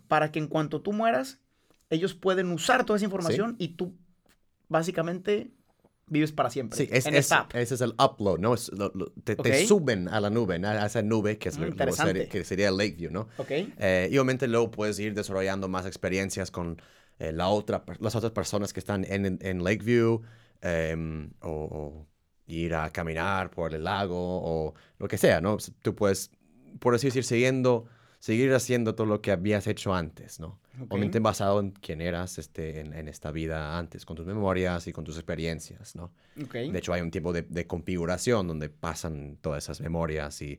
para 0.08 0.30
que 0.30 0.38
en 0.40 0.46
cuanto 0.48 0.82
tú 0.82 0.92
mueras, 0.92 1.40
ellos 1.90 2.14
pueden 2.14 2.50
usar 2.50 2.84
toda 2.84 2.96
esa 2.96 3.04
información 3.06 3.54
y 3.58 3.68
tú 3.76 3.94
básicamente 4.72 5.52
vives 6.08 6.32
para 6.32 6.50
siempre 6.50 6.76
Sí, 6.76 6.88
es, 6.90 7.06
en 7.06 7.14
es- 7.14 7.20
esta 7.26 7.40
app. 7.40 7.54
ese 7.54 7.74
es 7.74 7.80
el 7.80 7.90
upload, 7.92 8.38
¿no? 8.38 8.54
Es 8.54 8.70
lo- 8.72 8.90
lo- 8.94 9.12
te, 9.24 9.66
suben 9.66 10.08
a 10.08 10.20
la 10.20 10.30
nube, 10.30 10.56
a 10.66 10.86
esa 10.86 11.02
nube 11.02 11.38
que, 11.38 11.48
es 11.50 11.58
Mm, 11.58 11.62
lo- 11.78 11.92
sería, 11.92 12.28
que 12.28 12.44
sería 12.44 12.68
el 12.68 12.76
Lakeview, 12.76 13.10
¿no? 13.12 13.28
¿Ok? 13.36 13.50
Eh, 13.50 14.08
y 14.10 14.16
obviamente 14.18 14.48
luego 14.48 14.70
puedes 14.70 14.98
ir 14.98 15.14
desarrollando 15.14 15.68
más 15.68 15.86
experiencias 15.86 16.50
con 16.50 16.80
eh, 17.18 17.32
la 17.32 17.48
otra, 17.48 17.84
las 18.00 18.16
otras 18.16 18.32
personas 18.32 18.72
que 18.72 18.80
están 18.80 19.04
en, 19.04 19.38
en 19.40 19.62
Lakeview 19.62 20.22
em, 20.60 21.30
o, 21.40 21.50
o 21.50 22.06
ir 22.46 22.74
a 22.74 22.90
caminar 22.90 23.50
por 23.50 23.74
el 23.74 23.84
lago 23.84 24.16
o 24.18 24.74
lo 24.98 25.08
que 25.08 25.16
sea, 25.18 25.40
¿no? 25.40 25.56
Tú 25.82 25.94
puedes, 25.94 26.30
por 26.80 26.94
así 26.94 27.06
decir, 27.08 27.22
siguiendo, 27.24 27.86
seguir 28.18 28.52
haciendo 28.54 28.94
todo 28.94 29.06
lo 29.06 29.20
que 29.22 29.30
habías 29.30 29.66
hecho 29.66 29.94
antes, 29.94 30.40
¿no? 30.40 30.60
Ok. 30.80 30.86
Obviamente 30.92 31.18
basado 31.20 31.60
en 31.60 31.70
quién 31.72 32.00
eras 32.00 32.38
este, 32.38 32.80
en, 32.80 32.94
en 32.94 33.06
esta 33.08 33.30
vida 33.30 33.78
antes, 33.78 34.06
con 34.06 34.16
tus 34.16 34.24
memorias 34.26 34.86
y 34.86 34.92
con 34.92 35.04
tus 35.04 35.16
experiencias, 35.16 35.94
¿no? 35.94 36.12
Ok. 36.42 36.54
De 36.54 36.78
hecho, 36.78 36.92
hay 36.94 37.02
un 37.02 37.10
tiempo 37.10 37.32
de, 37.32 37.42
de 37.42 37.66
configuración 37.66 38.48
donde 38.48 38.70
pasan 38.70 39.36
todas 39.42 39.64
esas 39.64 39.80
memorias 39.82 40.40
y 40.40 40.58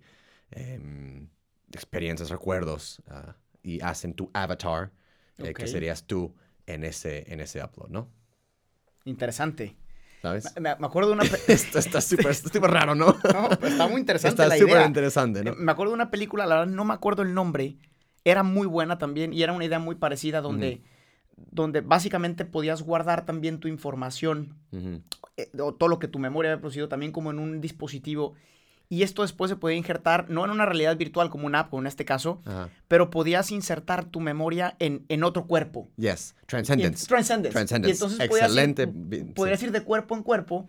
em, 0.51 1.27
experiencias, 1.71 2.29
recuerdos, 2.29 3.01
ah, 3.09 3.35
y 3.63 3.81
hacen 3.81 4.13
tu 4.13 4.29
avatar, 4.33 4.91
eh, 5.39 5.49
Ok. 5.49 5.57
que 5.57 5.67
serías 5.67 6.03
tú 6.03 6.35
en 6.67 6.83
ese, 6.83 7.31
en 7.33 7.39
ese 7.41 7.63
upload, 7.63 7.89
¿no? 7.89 8.09
Interesante. 9.05 9.75
¿Sabes? 10.21 10.53
Me, 10.55 10.73
me 10.75 10.85
acuerdo 10.85 11.09
de 11.09 11.15
una... 11.15 11.23
Esto 11.47 11.79
está 11.79 11.99
súper 12.01 12.71
raro, 12.71 12.95
¿no? 12.95 13.07
No, 13.07 13.49
pero 13.49 13.67
está 13.67 13.87
muy 13.87 13.99
interesante 13.99 14.41
Está 14.43 14.47
la 14.47 14.57
súper 14.57 14.75
idea. 14.77 14.85
interesante, 14.87 15.43
¿no? 15.43 15.51
Eh, 15.51 15.55
Me 15.57 15.71
acuerdo 15.71 15.91
de 15.91 15.95
una 15.95 16.11
película, 16.11 16.45
la 16.45 16.59
verdad 16.59 16.73
no 16.73 16.85
me 16.85 16.93
acuerdo 16.93 17.23
el 17.23 17.33
nombre. 17.33 17.75
Era 18.25 18.43
muy 18.43 18.67
buena 18.67 18.97
también 18.97 19.33
y 19.33 19.43
era 19.43 19.53
una 19.53 19.65
idea 19.65 19.79
muy 19.79 19.95
parecida 19.95 20.41
donde, 20.41 20.81
donde 21.35 21.81
básicamente 21.81 22.45
podías 22.45 22.81
guardar 22.81 23.25
también 23.25 23.59
tu 23.59 23.67
información 23.67 24.55
Ujú. 24.71 25.01
eh, 25.37 25.49
o 25.59 25.73
todo 25.73 25.89
lo 25.89 25.99
que 25.99 26.07
tu 26.07 26.19
memoria 26.19 26.51
había 26.51 26.61
producido 26.61 26.87
también 26.87 27.11
como 27.11 27.31
en 27.31 27.39
un 27.39 27.59
dispositivo. 27.61 28.33
Y 28.89 29.01
esto 29.01 29.23
después 29.23 29.49
se 29.49 29.55
podía 29.55 29.75
injertar, 29.75 30.29
no 30.29 30.45
en 30.45 30.51
una 30.51 30.65
realidad 30.67 30.95
virtual 30.97 31.29
como 31.31 31.47
una 31.47 31.61
app, 31.61 31.69
como 31.71 31.81
en 31.81 31.87
este 31.87 32.05
caso, 32.05 32.41
pero 32.87 33.09
podías 33.09 33.49
insertar 33.49 34.05
tu 34.05 34.19
memoria 34.19 34.75
en, 34.77 35.03
en 35.09 35.23
otro 35.23 35.47
cuerpo. 35.47 35.89
Yes, 35.97 36.35
Y 36.43 36.45
Transcendence. 36.45 37.05
ent- 37.05 37.07
Transcendence. 37.07 37.53
Transcendence. 37.53 37.89
Y 37.89 37.93
entonces 37.93 38.27
podías 38.27 38.51
ir- 38.51 38.59
Excelente, 38.59 38.87
podías 39.33 39.63
ir 39.63 39.71
de 39.71 39.81
cuerpo 39.81 40.15
en 40.15 40.21
cuerpo. 40.21 40.67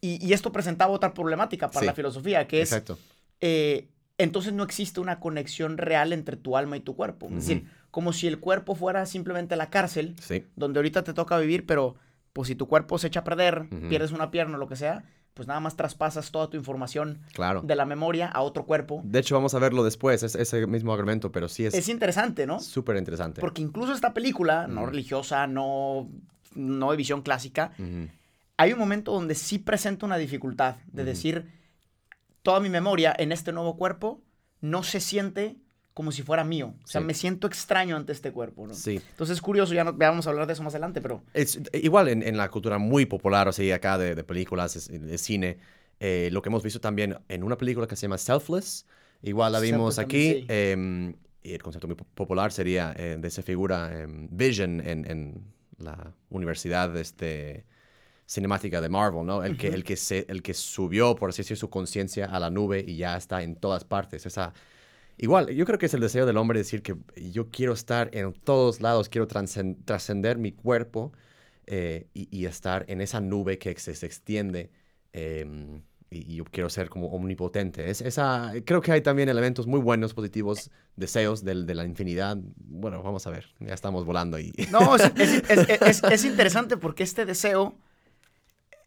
Y, 0.00 0.26
y 0.26 0.32
esto 0.32 0.50
presentaba 0.50 0.90
otra 0.92 1.14
problemática 1.14 1.68
para 1.68 1.80
Sí. 1.80 1.86
la 1.86 1.94
filosofía, 1.94 2.48
que 2.48 2.62
es, 2.62 2.72
Exacto. 2.72 2.98
eh, 3.40 3.88
entonces 4.22 4.52
no 4.52 4.62
existe 4.62 5.00
una 5.00 5.20
conexión 5.20 5.78
real 5.78 6.12
entre 6.12 6.36
tu 6.36 6.56
alma 6.56 6.76
y 6.76 6.80
tu 6.80 6.94
cuerpo. 6.96 7.26
Es 7.28 7.34
decir, 7.34 7.64
como 7.90 8.12
si 8.12 8.26
el 8.26 8.38
cuerpo 8.38 8.74
fuera 8.74 9.06
simplemente 9.06 9.56
la 9.56 9.70
cárcel, 9.70 10.14
Sí, 10.20 10.44
donde 10.56 10.78
ahorita 10.78 11.02
te 11.04 11.12
toca 11.14 11.38
vivir, 11.38 11.66
pero 11.66 11.96
pues 12.32 12.48
si 12.48 12.54
tu 12.54 12.68
cuerpo 12.68 12.98
se 12.98 13.08
echa 13.08 13.20
a 13.20 13.24
perder, 13.24 13.66
pierdes 13.88 14.12
una 14.12 14.30
pierna 14.30 14.56
o 14.56 14.60
lo 14.60 14.68
que 14.68 14.76
sea, 14.76 15.04
pues 15.34 15.48
nada 15.48 15.60
más 15.60 15.76
traspasas 15.76 16.30
toda 16.32 16.50
tu 16.50 16.56
información 16.56 17.20
claro. 17.32 17.62
de 17.62 17.74
la 17.74 17.84
memoria 17.86 18.26
a 18.28 18.42
otro 18.42 18.66
cuerpo. 18.66 19.00
De 19.04 19.20
hecho, 19.20 19.34
vamos 19.34 19.54
a 19.54 19.58
verlo 19.58 19.82
después, 19.84 20.22
es 20.22 20.34
ese 20.34 20.66
mismo 20.66 20.92
argumento, 20.92 21.32
pero 21.32 21.48
sí 21.48 21.64
Es 21.64 21.74
es 21.74 21.88
interesante, 21.88 22.46
¿no? 22.46 22.60
súper 22.60 22.96
interesante. 22.96 23.40
Porque 23.40 23.62
incluso 23.62 23.92
esta 23.92 24.12
película, 24.12 24.66
no 24.66 24.86
religiosa, 24.86 25.46
no, 25.46 26.08
no 26.54 26.90
de 26.90 26.96
visión 26.96 27.22
clásica, 27.22 27.72
hay 28.56 28.72
un 28.72 28.78
momento 28.78 29.12
donde 29.12 29.34
sí 29.34 29.58
presenta 29.58 30.04
una 30.04 30.18
dificultad 30.18 30.76
de 30.92 31.04
decir, 31.04 31.46
toda 32.42 32.60
mi 32.60 32.68
memoria 32.68 33.14
en 33.18 33.32
este 33.32 33.52
nuevo 33.52 33.76
cuerpo 33.76 34.22
no 34.60 34.82
se 34.82 35.00
siente 35.00 35.56
como 35.94 36.12
si 36.12 36.22
fuera 36.22 36.44
mío. 36.44 36.74
O 36.84 36.86
sea, 36.86 37.00
Sí. 37.00 37.06
me 37.06 37.14
siento 37.14 37.46
extraño 37.46 37.96
ante 37.96 38.12
este 38.12 38.32
cuerpo, 38.32 38.66
¿no? 38.66 38.74
Sí. 38.74 39.00
Entonces 39.10 39.34
es 39.36 39.42
curioso, 39.42 39.74
ya, 39.74 39.84
no, 39.84 39.90
ya 39.98 40.08
vamos 40.08 40.26
a 40.26 40.30
hablar 40.30 40.46
de 40.46 40.52
eso 40.54 40.62
más 40.62 40.74
adelante, 40.74 41.00
pero... 41.00 41.22
Es, 41.34 41.60
igual 41.74 42.08
en, 42.08 42.22
en 42.22 42.36
la 42.36 42.48
cultura 42.48 42.78
muy 42.78 43.06
popular, 43.06 43.48
o 43.48 43.52
sea, 43.52 43.74
acá 43.74 43.98
de, 43.98 44.14
de 44.14 44.24
películas, 44.24 44.76
es- 44.76 44.88
de 44.88 45.18
cine, 45.18 45.58
eh, 45.98 46.30
lo 46.32 46.40
que 46.40 46.48
hemos 46.48 46.62
visto 46.62 46.80
también 46.80 47.18
en 47.28 47.42
una 47.42 47.56
película 47.58 47.86
que 47.86 47.96
se 47.96 48.02
llama 48.02 48.16
Selfless, 48.18 48.86
igual 49.22 49.52
la 49.52 49.60
vimos 49.60 49.96
Selfless 49.96 49.98
aquí, 50.06 50.46
también, 50.46 50.70
em, 51.10 51.14
y 51.42 51.52
el 51.52 51.62
concepto 51.62 51.86
muy 51.88 51.96
po- 51.96 52.06
popular 52.14 52.52
sería 52.52 52.94
eh, 52.96 53.16
de 53.18 53.28
esa 53.28 53.42
figura 53.42 54.00
em, 54.00 54.28
Vision 54.30 54.80
en, 54.80 55.10
en 55.10 55.44
la 55.78 56.14
universidad 56.30 56.96
este, 56.96 57.66
cinemática 58.30 58.80
de 58.80 58.88
Marvel, 58.88 59.26
¿no? 59.26 59.42
El 59.42 59.56
que, 59.56 59.68
el, 59.68 59.82
que 59.84 59.96
se, 59.96 60.24
el 60.28 60.42
que 60.42 60.54
subió, 60.54 61.16
por 61.16 61.30
así 61.30 61.42
decir, 61.42 61.56
su 61.56 61.68
conciencia 61.70 62.26
a 62.26 62.38
la 62.38 62.50
nube 62.50 62.84
y 62.86 62.96
ya 62.96 63.16
está 63.16 63.42
en 63.42 63.56
todas 63.56 63.84
partes. 63.84 64.24
Esa, 64.26 64.52
igual, 65.18 65.48
yo 65.50 65.66
creo 65.66 65.78
que 65.78 65.86
es 65.86 65.94
el 65.94 66.00
deseo 66.00 66.26
del 66.26 66.36
hombre 66.36 66.58
decir 66.60 66.82
que 66.82 66.96
yo 67.32 67.50
quiero 67.50 67.72
estar 67.72 68.10
en 68.14 68.32
todos 68.32 68.80
lados, 68.80 69.08
quiero 69.08 69.26
trascen- 69.28 69.76
trascender 69.84 70.38
mi 70.38 70.52
cuerpo 70.52 71.12
eh, 71.66 72.06
y, 72.14 72.28
y 72.36 72.46
estar 72.46 72.84
en 72.88 73.00
esa 73.00 73.20
nube 73.20 73.58
que 73.58 73.74
se, 73.78 73.94
se 73.94 74.06
extiende. 74.06 74.70
em, 75.12 75.82
y, 76.12 76.36
yo 76.36 76.44
quiero 76.44 76.68
ser 76.70 76.88
como 76.88 77.08
omnipotente. 77.08 77.88
Es, 77.90 78.00
esa, 78.00 78.52
creo 78.64 78.80
que 78.80 78.92
hay 78.92 79.00
también 79.00 79.28
elementos 79.28 79.66
muy 79.68 79.78
buenos, 79.80 80.12
positivos, 80.14 80.70
deseos 80.96 81.44
del, 81.44 81.66
de 81.66 81.74
la 81.76 81.84
infinidad. 81.84 82.36
Bueno, 82.56 83.02
vamos 83.02 83.26
a 83.26 83.30
ver, 83.30 83.46
ya 83.60 83.74
estamos 83.74 84.04
volando 84.04 84.38
y... 84.38 84.52
No, 84.72 84.96
es, 84.96 85.02
es- 85.16 85.50
es- 85.50 85.82
es- 85.82 86.02
es 86.04 86.24
interesante 86.24 86.76
porque 86.76 87.04
este 87.04 87.24
deseo 87.26 87.76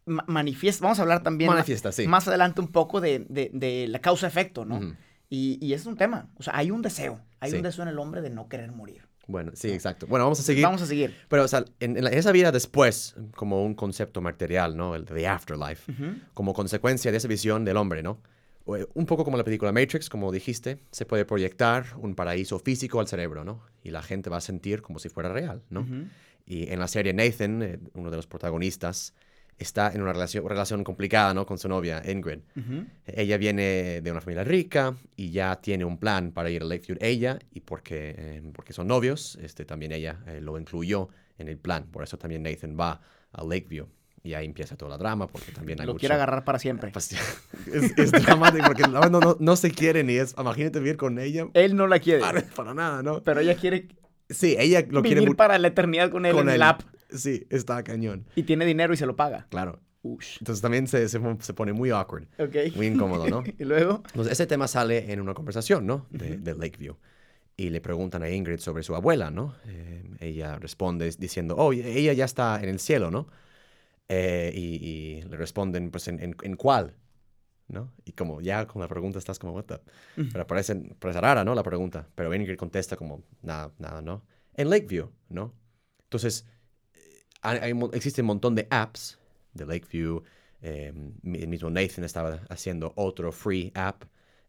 manifiesta... 0.06 0.82
Vamos 0.84 0.98
a 0.98 1.02
hablar 1.02 1.22
también 1.22 1.48
ma- 1.48 1.54
Manifiesta, 1.54 1.92
sí. 1.92 2.06
más 2.06 2.28
adelante 2.28 2.60
un 2.60 2.68
poco 2.68 3.00
de, 3.00 3.20
de- 3.28 3.50
de 3.52 3.86
la 3.88 4.00
causa-efecto, 4.00 4.64
¿no? 4.64 4.76
Ujú. 4.76 4.94
y, 5.30 5.58
y 5.64 5.72
es 5.72 5.86
un 5.86 5.96
tema. 5.96 6.28
O 6.36 6.42
sea, 6.42 6.56
hay 6.56 6.70
un 6.70 6.82
deseo. 6.82 7.20
Hay 7.40 7.50
Sí. 7.50 7.56
un 7.56 7.62
deseo 7.62 7.82
en 7.82 7.88
el 7.88 7.98
hombre 7.98 8.20
de 8.22 8.30
no 8.30 8.48
querer 8.48 8.72
morir. 8.72 9.02
Bueno, 9.26 9.52
sí, 9.54 9.70
exacto. 9.70 10.06
Bueno, 10.06 10.26
vamos 10.26 10.38
a 10.40 10.42
seguir. 10.42 10.62
Vamos 10.64 10.82
a 10.82 10.86
seguir. 10.86 11.14
Pero, 11.28 11.44
o 11.44 11.48
sea, 11.48 11.64
en, 11.80 11.96
en 11.96 12.06
esa 12.08 12.30
vida 12.30 12.52
después, 12.52 13.16
como 13.34 13.64
un 13.64 13.74
concepto 13.74 14.20
material, 14.20 14.76
¿no? 14.76 14.94
El 14.94 15.06
de 15.06 15.26
afterlife, 15.26 15.90
Ujú. 15.92 16.16
como 16.34 16.52
consecuencia 16.52 17.10
de 17.10 17.16
esa 17.16 17.26
visión 17.28 17.64
del 17.64 17.78
hombre, 17.78 18.02
¿no? 18.02 18.20
Eh, 18.76 18.86
Un 18.94 19.06
poco 19.06 19.24
como 19.24 19.36
la 19.38 19.44
película 19.44 19.72
Matrix, 19.72 20.08
como 20.10 20.30
dijiste, 20.30 20.78
se 20.90 21.06
puede 21.06 21.24
proyectar 21.24 21.86
un 21.98 22.14
paraíso 22.14 22.58
físico 22.58 23.00
al 23.00 23.08
cerebro, 23.08 23.44
¿no? 23.44 23.62
Y 23.82 23.90
la 23.90 24.02
gente 24.02 24.28
va 24.30 24.36
a 24.38 24.40
sentir 24.42 24.82
como 24.82 24.98
si 24.98 25.08
fuera 25.08 25.30
real, 25.32 25.62
¿no? 25.70 25.80
Ujú. 25.80 26.04
Y 26.46 26.70
en 26.70 26.78
la 26.78 26.88
serie 26.88 27.14
Nathan, 27.14 27.62
eh, 27.62 27.78
uno 27.94 28.10
de 28.10 28.16
los 28.18 28.26
protagonistas, 28.26 29.14
está 29.58 29.92
en 29.92 30.02
una 30.02 30.12
relación, 30.12 30.48
relación 30.48 30.84
complicada, 30.84 31.32
¿no? 31.34 31.46
Con 31.46 31.58
su 31.58 31.68
novia, 31.68 32.02
Ingrid. 32.10 32.40
Ujú. 32.56 32.86
Ella 33.06 33.36
viene 33.38 34.00
de 34.02 34.10
una 34.10 34.20
familia 34.20 34.44
rica 34.44 34.94
y 35.16 35.30
ya 35.30 35.56
tiene 35.56 35.84
un 35.84 35.98
plan 35.98 36.32
para 36.32 36.50
ir 36.50 36.62
a 36.62 36.64
Lakeview. 36.64 36.98
Ella, 37.00 37.38
y 37.52 37.60
porque, 37.60 38.14
eh, 38.16 38.42
porque 38.52 38.72
son 38.72 38.88
novios, 38.88 39.38
este, 39.42 39.64
también 39.64 39.92
ella 39.92 40.20
eh, 40.26 40.40
lo 40.40 40.58
incluyó 40.58 41.08
en 41.38 41.48
el 41.48 41.58
plan. 41.58 41.84
Por 41.90 42.02
eso 42.02 42.18
también 42.18 42.42
Nathan 42.42 42.76
va 42.78 43.00
a 43.32 43.44
Lakeview. 43.44 43.86
Y 44.22 44.32
ahí 44.32 44.46
empieza 44.46 44.74
toda 44.76 44.90
la 44.92 44.96
drama, 44.98 45.26
porque 45.26 45.52
también 45.52 45.78
hay 45.80 45.86
Lo 45.86 45.92
mucho- 45.92 46.00
quiere 46.00 46.14
agarrar 46.14 46.44
para 46.44 46.58
siempre. 46.58 46.90
Pues, 46.92 47.12
es, 47.72 47.98
es 47.98 48.10
dramático, 48.12 48.64
porque 48.66 48.84
no, 48.88 49.02
no, 49.10 49.36
no 49.38 49.56
se 49.56 49.70
quieren 49.70 50.08
y 50.08 50.14
es... 50.14 50.34
Imagínate 50.38 50.78
vivir 50.78 50.96
con 50.96 51.18
ella. 51.18 51.46
Él 51.54 51.76
no 51.76 51.86
la 51.86 51.98
quiere. 51.98 52.20
Para, 52.20 52.42
para 52.42 52.72
nada, 52.74 53.02
¿no? 53.02 53.22
Pero 53.22 53.40
ella 53.40 53.54
quiere 53.54 53.88
Sí, 54.30 54.56
ella 54.58 54.82
lo 54.88 55.02
quiere 55.02 55.20
vivir 55.20 55.36
para 55.36 55.58
la 55.58 55.68
eternidad 55.68 56.10
con 56.10 56.24
él 56.24 56.32
con 56.32 56.48
en 56.48 56.54
el 56.54 56.62
app. 56.62 56.80
Sí, 57.14 57.46
está 57.50 57.82
cañón. 57.82 58.26
Y 58.36 58.42
tiene 58.42 58.64
dinero 58.66 58.92
y 58.94 58.96
se 58.96 59.06
lo 59.06 59.16
paga. 59.16 59.46
Claro. 59.50 59.80
Ush. 60.02 60.36
Entonces 60.40 60.60
también 60.60 60.86
se, 60.86 61.08
se, 61.08 61.18
se 61.40 61.54
pone 61.54 61.72
muy 61.72 61.90
awkward, 61.90 62.26
Ok. 62.38 62.76
muy 62.76 62.86
incómodo, 62.88 63.26
¿no? 63.28 63.42
y 63.58 63.64
luego. 63.64 64.02
Entonces, 64.08 64.32
ese 64.34 64.46
tema 64.46 64.68
sale 64.68 65.10
en 65.12 65.20
una 65.20 65.32
conversación, 65.32 65.86
¿no? 65.86 66.06
De, 66.10 66.36
de 66.36 66.54
Lakeview. 66.54 66.96
Y 67.56 67.70
le 67.70 67.80
preguntan 67.80 68.22
a 68.22 68.28
Ingrid 68.28 68.58
sobre 68.58 68.82
su 68.82 68.94
abuela, 68.94 69.30
¿no? 69.30 69.54
Eh, 69.66 70.02
ella 70.20 70.58
responde 70.58 71.10
diciendo, 71.18 71.54
oh, 71.56 71.72
ella 71.72 72.12
ya 72.12 72.24
está 72.26 72.60
en 72.62 72.68
el 72.68 72.80
cielo, 72.80 73.10
¿no? 73.10 73.28
Eh, 74.08 74.52
y, 74.54 74.60
y 74.84 75.22
le 75.22 75.36
responden, 75.36 75.90
pues, 75.90 76.08
¿en, 76.08 76.20
en, 76.20 76.36
en 76.42 76.56
cuál? 76.56 76.96
¿No? 77.68 77.90
Y 78.04 78.12
como 78.12 78.42
ya 78.42 78.66
con 78.66 78.82
la 78.82 78.88
pregunta 78.88 79.18
estás 79.18 79.38
como, 79.38 79.54
what 79.54 79.64
the? 79.64 79.80
Pero 80.32 80.46
parece, 80.46 80.74
parece 80.98 81.20
rara, 81.20 81.44
¿no? 81.44 81.54
La 81.54 81.62
pregunta. 81.62 82.06
Pero 82.14 82.34
Ingrid 82.34 82.56
contesta 82.58 82.96
como, 82.96 83.22
nada, 83.40 83.72
nada, 83.78 84.02
¿no? 84.02 84.26
En 84.54 84.68
Lakeview, 84.68 85.10
¿no? 85.30 85.54
Entonces, 86.02 86.46
hay, 87.44 87.72
existe 87.92 88.20
un 88.22 88.26
montón 88.28 88.54
de 88.54 88.66
apps 88.70 89.18
de 89.52 89.66
Lakeview. 89.66 90.22
eh, 90.62 90.92
el 91.24 91.48
mismo 91.48 91.68
Nathan 91.70 92.04
estaba 92.04 92.40
haciendo 92.48 92.92
otro 92.96 93.30
free 93.32 93.70
app, 93.74 94.04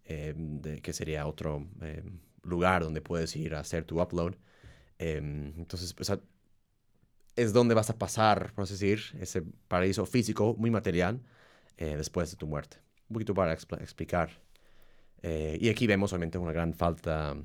eh, 0.06 0.34
de- 0.38 0.82
que 0.82 0.94
sería 0.94 1.28
otro 1.28 1.68
eh, 1.82 2.04
lugar 2.44 2.84
donde 2.84 3.02
puedes 3.02 3.36
ir 3.36 3.54
a 3.54 3.60
hacer 3.60 3.84
tu 3.84 4.02
upload. 4.02 4.36
Entonces, 4.98 5.94
es 7.36 7.52
donde 7.54 7.76
vas 7.76 7.90
a 7.90 7.98
pasar, 7.98 8.54
por 8.54 8.64
así 8.64 8.74
decir, 8.74 9.02
ese 9.20 9.42
paraíso 9.68 10.06
físico 10.06 10.56
muy 10.58 10.72
material 10.72 11.22
eh, 11.78 11.98
después 11.98 12.32
de 12.32 12.38
tu 12.38 12.48
muerte. 12.48 12.78
Un 13.10 13.16
poquito 13.16 13.34
para 13.34 13.54
expl- 13.54 13.82
explicar. 13.82 14.30
Eh, 15.22 15.58
y 15.60 15.70
aquí 15.70 15.86
vemos 15.88 16.14
obviamente 16.14 16.38
una 16.38 16.54
gran 16.54 16.74
falta 16.74 17.36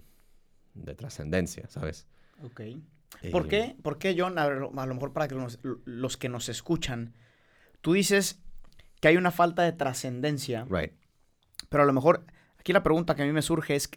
de 0.74 0.94
trascendencia, 0.94 1.68
¿sabes? 1.68 2.06
Ok. 2.44 2.60
¿Por 3.32 3.44
Eh, 3.46 3.48
qué? 3.48 3.76
¿Por 3.82 3.98
qué, 3.98 4.14
John? 4.18 4.38
A, 4.38 4.46
ver, 4.46 4.58
a 4.76 4.86
lo 4.86 4.94
mejor 4.94 5.12
para 5.12 5.28
que 5.28 5.34
los, 5.34 5.58
los 5.84 6.16
que 6.16 6.28
nos 6.28 6.48
escuchan, 6.48 7.14
tú 7.80 7.92
dices 7.92 8.40
que 9.00 9.08
hay 9.08 9.16
una 9.16 9.30
falta 9.30 9.62
de 9.62 9.72
trascendencia, 9.72 10.66
Right. 10.70 10.92
pero 11.68 11.82
a 11.82 11.86
lo 11.86 11.92
mejor 11.92 12.24
aquí 12.58 12.72
la 12.72 12.82
pregunta 12.82 13.14
que 13.14 13.22
a 13.22 13.26
mí 13.26 13.32
me 13.32 13.42
surge 13.42 13.74
es, 13.76 13.88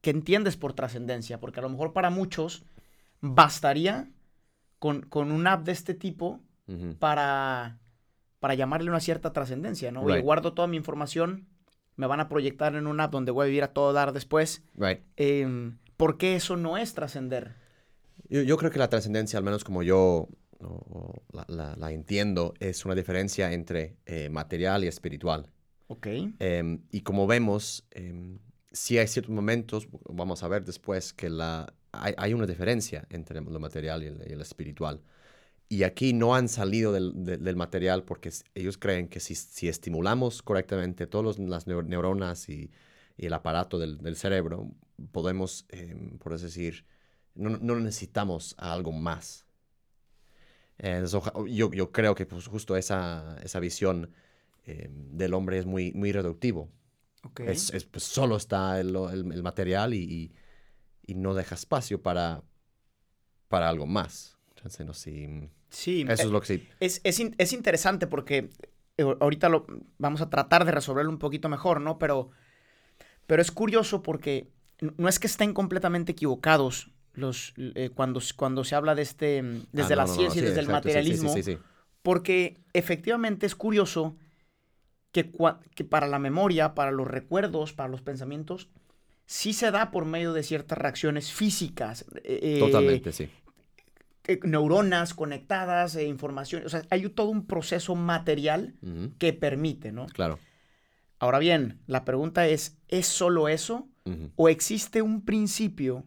¿qué 0.00 0.10
entiendes 0.10 0.56
por 0.56 0.72
trascendencia? 0.72 1.40
Porque 1.40 1.60
a 1.60 1.62
lo 1.62 1.68
mejor 1.68 1.92
para 1.92 2.10
muchos 2.10 2.64
bastaría 3.20 4.10
con, 4.78 5.02
con 5.02 5.32
una 5.32 5.54
app 5.54 5.64
de 5.64 5.72
este 5.72 5.94
tipo 5.94 6.40
para, 6.98 7.78
para 8.40 8.54
llamarle 8.54 8.90
una 8.90 9.00
cierta 9.00 9.32
trascendencia, 9.32 9.90
¿no? 9.92 10.02
Oye, 10.02 10.16
Right. 10.16 10.24
guardo 10.24 10.52
toda 10.54 10.68
mi 10.68 10.76
información, 10.76 11.46
me 11.96 12.06
van 12.06 12.20
a 12.20 12.28
proyectar 12.28 12.74
en 12.74 12.86
una 12.86 13.04
app 13.04 13.12
donde 13.12 13.30
voy 13.32 13.44
a 13.44 13.46
vivir 13.48 13.62
a 13.64 13.72
todo 13.72 13.92
dar 13.92 14.12
después. 14.12 14.62
Right. 14.76 15.00
Em, 15.16 15.78
¿Por 15.96 16.18
qué 16.18 16.34
eso 16.36 16.56
no 16.56 16.76
es 16.76 16.92
trascender? 16.94 17.54
Yo, 18.28 18.42
yo 18.42 18.56
creo 18.56 18.70
que 18.70 18.78
la 18.78 18.88
trascendencia, 18.88 19.38
al 19.38 19.44
menos 19.44 19.64
como 19.64 19.82
yo 19.82 20.28
o- 20.60 21.22
la, 21.32 21.44
la- 21.48 21.76
la 21.76 21.92
entiendo, 21.92 22.54
es 22.60 22.84
una 22.84 22.94
diferencia 22.94 23.52
entre 23.52 23.96
eh, 24.06 24.28
material 24.30 24.84
y 24.84 24.88
espiritual. 24.88 25.50
Ok. 25.88 26.06
Em, 26.38 26.80
y 26.90 27.02
como 27.02 27.26
vemos, 27.26 27.84
em, 27.90 28.38
sí 28.72 28.98
hay 28.98 29.06
ciertos 29.08 29.34
momentos, 29.34 29.88
vamos 30.08 30.42
a 30.42 30.48
ver 30.48 30.64
después, 30.64 31.12
que 31.12 31.28
la, 31.28 31.74
hay, 31.92 32.14
hay 32.16 32.34
una 32.34 32.46
diferencia 32.46 33.06
entre 33.10 33.40
lo 33.40 33.60
material 33.60 34.02
y 34.02 34.06
el, 34.06 34.24
y 34.28 34.32
el 34.32 34.40
espiritual. 34.40 35.02
Y 35.68 35.82
aquí 35.82 36.12
no 36.12 36.34
han 36.34 36.48
salido 36.48 36.92
del, 36.92 37.24
de- 37.24 37.38
del 37.38 37.56
material 37.56 38.04
porque 38.04 38.30
ellos 38.54 38.78
creen 38.78 39.08
que 39.08 39.20
si, 39.20 39.34
si 39.34 39.68
estimulamos 39.68 40.42
correctamente 40.42 41.06
todas 41.06 41.38
las 41.38 41.66
neu- 41.66 41.84
neuronas 41.86 42.48
y, 42.48 42.70
y 43.16 43.26
el 43.26 43.32
aparato 43.32 43.78
del, 43.78 43.98
del 43.98 44.16
cerebro, 44.16 44.70
podemos, 45.12 45.66
em, 45.70 46.18
por 46.18 46.32
así 46.34 46.44
decir, 46.44 46.84
no, 47.34 47.50
no 47.50 47.76
necesitamos 47.80 48.54
algo 48.58 48.92
más. 48.92 49.44
Entonces, 50.78 51.22
yo, 51.48 51.70
yo 51.72 51.92
creo 51.92 52.14
que 52.14 52.26
pues, 52.26 52.46
justo 52.46 52.76
esa, 52.76 53.36
esa 53.42 53.60
visión 53.60 54.10
eh, 54.66 54.88
del 54.90 55.34
hombre 55.34 55.58
es 55.58 55.66
muy, 55.66 55.92
muy 55.92 56.12
reductivo. 56.12 56.68
Es, 57.38 57.70
es, 57.72 57.84
pues, 57.84 58.04
solo 58.04 58.36
está 58.36 58.80
el, 58.80 58.94
el- 58.96 59.32
el 59.32 59.42
material 59.42 59.94
y, 59.94 59.98
y- 60.02 60.32
y 61.06 61.14
no 61.14 61.34
deja 61.34 61.54
espacio 61.54 62.02
para, 62.02 62.42
para 63.48 63.68
algo 63.68 63.86
más. 63.86 64.36
Entonces, 64.56 64.86
no 64.86 64.94
si- 64.94 65.50
sí, 65.70 66.02
Eso 66.02 66.22
eh, 66.22 66.26
es 66.26 66.30
lo 66.30 66.40
que 66.40 66.46
sí. 66.46 66.68
Es, 66.80 67.00
es 67.04 67.20
in- 67.20 67.34
es 67.38 67.52
interesante 67.52 68.06
porque 68.06 68.50
eh, 68.98 69.16
ahorita 69.20 69.48
lo, 69.48 69.66
vamos 69.98 70.20
a 70.20 70.30
tratar 70.30 70.64
de 70.64 70.72
resolverlo 70.72 71.10
un 71.10 71.18
poquito 71.18 71.48
mejor, 71.48 71.80
¿no? 71.80 71.98
Pero, 71.98 72.30
pero 73.26 73.42
es 73.42 73.50
curioso 73.50 74.02
porque 74.02 74.48
no 74.80 75.08
es 75.08 75.18
que 75.18 75.26
estén 75.26 75.54
completamente 75.54 76.12
equivocados 76.12 76.90
los, 77.14 77.54
eh, 77.56 77.90
cuando, 77.94 78.20
cuando 78.36 78.64
se 78.64 78.74
habla 78.74 78.94
de 78.94 79.02
este, 79.02 79.42
mm, 79.42 79.66
desde 79.72 79.94
Ah, 79.94 79.96
la 79.96 80.02
no, 80.04 80.08
no, 80.08 80.14
ciencia 80.14 80.40
y 80.40 80.44
desde 80.44 80.60
el 80.60 80.66
exacto, 80.66 80.88
materialismo, 80.88 81.32
Sí, 81.34 81.42
sí, 81.42 81.58
porque 82.02 82.60
efectivamente 82.72 83.46
es 83.46 83.54
curioso 83.54 84.16
que, 85.12 85.24
para 85.88 86.08
la 86.08 86.18
memoria, 86.18 86.74
para 86.74 86.90
los 86.90 87.06
recuerdos, 87.06 87.72
para 87.72 87.88
los 87.88 88.02
pensamientos, 88.02 88.68
sí 89.26 89.52
se 89.52 89.70
da 89.70 89.90
por 89.90 90.04
medio 90.06 90.32
de 90.32 90.42
ciertas 90.42 90.76
reacciones 90.76 91.32
físicas. 91.32 92.04
eh, 92.24 92.56
Totalmente, 92.58 93.12
sí. 93.12 93.28
eh, 94.26 94.40
neuronas 94.42 95.14
conectadas, 95.14 95.94
eh, 95.96 96.06
información. 96.06 96.64
O 96.66 96.68
sea, 96.68 96.82
hay 96.90 97.08
todo 97.10 97.28
un 97.28 97.46
proceso 97.46 97.94
material 97.94 98.74
que 99.18 99.32
permite, 99.32 99.92
¿no? 99.92 100.06
Claro. 100.06 100.38
Ahora 101.20 101.38
bien, 101.38 101.80
la 101.86 102.04
pregunta 102.04 102.46
es, 102.48 102.76
¿es 102.88 103.06
solo 103.06 103.48
eso? 103.48 103.88
¿O 104.36 104.48
existe 104.50 105.00
un 105.00 105.24
principio 105.24 106.04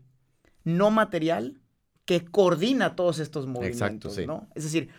no 0.67 0.91
material 0.91 1.61
que 2.05 2.25
coordina 2.25 2.95
todos 2.95 3.19
estos 3.19 3.47
movimientos, 3.47 4.15
sí. 4.15 4.25
¿no? 4.25 4.47
Es 4.55 4.63
decir, 4.63 4.89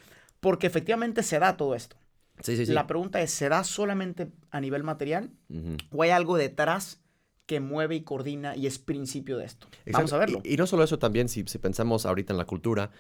porque 0.41 0.67
efectivamente 0.67 1.23
se 1.23 1.39
da 1.39 1.57
todo 1.57 1.75
esto. 1.75 1.97
Sí, 2.41 2.57
sí, 2.57 2.65
sí. 2.67 2.73
La 2.73 2.87
pregunta 2.87 3.21
es, 3.21 3.31
¿se 3.33 3.49
da 3.49 3.65
solamente 3.65 4.31
a 4.51 4.61
nivel 4.61 4.83
material? 4.83 5.31
¿O 5.91 6.03
hay 6.03 6.11
algo 6.11 6.37
detrás 6.37 7.01
que 7.47 7.61
mueve 7.61 7.97
y 7.97 8.03
coordina 8.03 8.57
y 8.57 8.67
es 8.67 8.79
principio 8.79 9.39
de 9.39 9.47
esto. 9.47 9.69
Vamos 9.87 10.11
Exacto. 10.13 10.15
a 10.17 10.19
verlo. 10.19 10.41
Y, 10.45 10.55
y 10.55 10.57
no 10.59 10.67
solo 10.67 10.85
eso, 10.85 10.99
también 10.99 11.29
si, 11.31 11.45
si 11.47 11.59
pensamos 11.59 12.05
ahorita 12.07 12.33
en 12.35 12.39
la 12.39 12.45
cultura 12.45 12.91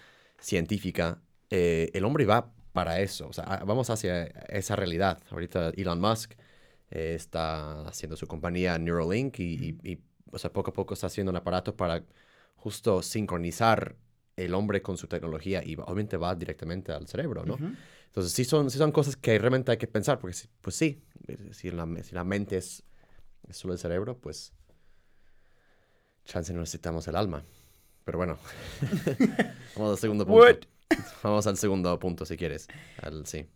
científica, 0.40 1.20
eh, 1.50 1.90
el 1.94 2.04
hombre 2.04 2.24
va 2.24 2.50
para 2.72 3.00
eso. 3.00 3.28
O 3.28 3.32
sea, 3.32 3.62
vamos 3.66 3.90
hacia 3.90 4.24
esa 4.48 4.74
realidad. 4.76 5.20
Ahorita 5.30 5.70
Elon 5.76 6.00
Musk 6.00 6.32
eh, 6.90 7.12
está 7.14 7.82
haciendo 7.88 8.16
su 8.16 8.26
compañía 8.26 8.78
Neuralink 8.78 9.38
y, 9.40 9.76
y- 9.82 9.90
y, 9.92 9.98
o 10.30 10.38
sea, 10.38 10.52
poco 10.52 10.70
a 10.70 10.74
poco 10.74 10.94
está 10.94 11.08
haciendo 11.08 11.30
un 11.30 11.36
aparato 11.36 11.76
para 11.76 12.02
justo 12.58 13.02
sincronizar 13.02 13.96
el 14.36 14.54
hombre 14.54 14.82
con 14.82 14.96
su 14.96 15.08
tecnología 15.08 15.62
y 15.64 15.74
obviamente 15.76 16.16
va 16.16 16.34
directamente 16.34 16.92
al 16.92 17.08
cerebro, 17.08 17.44
¿no? 17.44 17.56
Entonces, 18.06 18.32
sí 18.32 18.44
son, 18.44 18.70
sí 18.70 18.78
son 18.78 18.92
cosas 18.92 19.16
que 19.16 19.36
realmente 19.38 19.70
hay 19.72 19.78
que 19.78 19.86
pensar, 19.88 20.18
porque 20.18 20.34
sí- 20.34 20.48
pues 20.60 20.76
sí, 20.76 21.02
si 21.52 21.70
la, 21.70 21.86
si 22.02 22.14
la 22.14 22.22
mente 22.24 22.56
es, 22.58 22.82
es 23.48 23.56
solo 23.56 23.72
el 23.74 23.78
cerebro, 23.80 24.16
pues 24.18 24.52
chance 26.24 26.52
no 26.52 26.60
necesitamos 26.60 27.06
el 27.08 27.16
alma. 27.16 27.42
Pero 28.04 28.18
bueno, 28.18 28.38
vamos 29.76 29.92
al 29.92 29.98
segundo 29.98 30.24
punto. 30.26 30.40
What? 30.44 30.56
Vamos 31.22 31.46
al 31.46 31.56
segundo 31.56 31.98
punto, 31.98 32.24
si 32.24 32.36
quieres. 32.36 32.68
Al, 33.02 33.26
sí. 33.26 33.46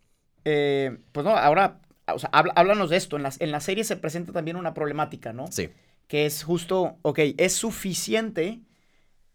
Eh, 0.45 0.97
pues 1.11 1.25
no, 1.25 1.35
ahora, 1.35 1.81
o 2.13 2.19
sea, 2.19 2.29
háblanos 2.31 2.89
de 2.89 2.97
esto. 2.97 3.15
En 3.17 3.23
la, 3.23 3.31
en 3.39 3.51
la 3.51 3.59
serie 3.61 3.83
se 3.83 3.95
presenta 3.97 4.31
también 4.33 4.57
una 4.57 4.73
problemática, 4.73 5.33
¿no? 5.33 5.47
Sí, 5.51 5.69
Que 6.07 6.25
es 6.25 6.43
justo, 6.43 6.97
ok, 7.01 7.19
¿es 7.37 7.53
suficiente 7.53 8.61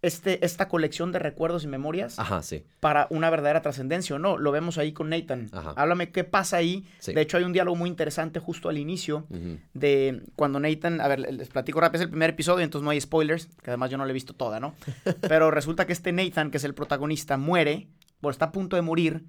este, 0.00 0.44
esta 0.44 0.68
colección 0.68 1.10
de 1.10 1.18
recuerdos 1.18 1.64
y 1.64 1.66
memorias 1.66 2.18
ajá, 2.20 2.42
sí. 2.42 2.64
para 2.78 3.08
una 3.10 3.30
verdadera 3.30 3.62
trascendencia 3.62 4.14
o 4.14 4.18
no? 4.20 4.38
Lo 4.38 4.52
vemos 4.52 4.78
ahí 4.78 4.92
con 4.92 5.08
Nathan. 5.10 5.48
Ajá. 5.52 5.72
Háblame 5.76 6.10
qué 6.12 6.22
pasa 6.24 6.56
ahí. 6.58 6.86
Sí. 7.00 7.12
De 7.12 7.20
hecho, 7.20 7.36
hay 7.36 7.44
un 7.44 7.52
diálogo 7.52 7.76
muy 7.76 7.90
interesante 7.90 8.38
justo 8.38 8.68
al 8.68 8.78
inicio 8.78 9.26
de 9.74 10.22
cuando 10.36 10.60
Nathan, 10.60 11.00
a 11.00 11.08
ver, 11.08 11.18
les 11.20 11.48
platico 11.48 11.80
rápido, 11.80 12.00
es 12.02 12.04
el 12.06 12.10
primer 12.10 12.30
episodio, 12.30 12.64
entonces 12.64 12.84
no 12.84 12.90
hay 12.90 13.00
spoilers, 13.00 13.46
que 13.62 13.70
además 13.70 13.90
yo 13.90 13.98
no 13.98 14.04
lo 14.04 14.10
he 14.10 14.14
visto 14.14 14.34
toda, 14.34 14.60
¿no? 14.60 14.74
Pero 15.28 15.50
resulta 15.50 15.86
que 15.86 15.92
este 15.92 16.12
Nathan, 16.12 16.50
que 16.50 16.58
es 16.58 16.64
el 16.64 16.74
protagonista, 16.74 17.36
muere, 17.36 17.88
o 18.20 18.30
está 18.30 18.46
a 18.46 18.52
punto 18.52 18.76
de 18.76 18.82
morir, 18.82 19.24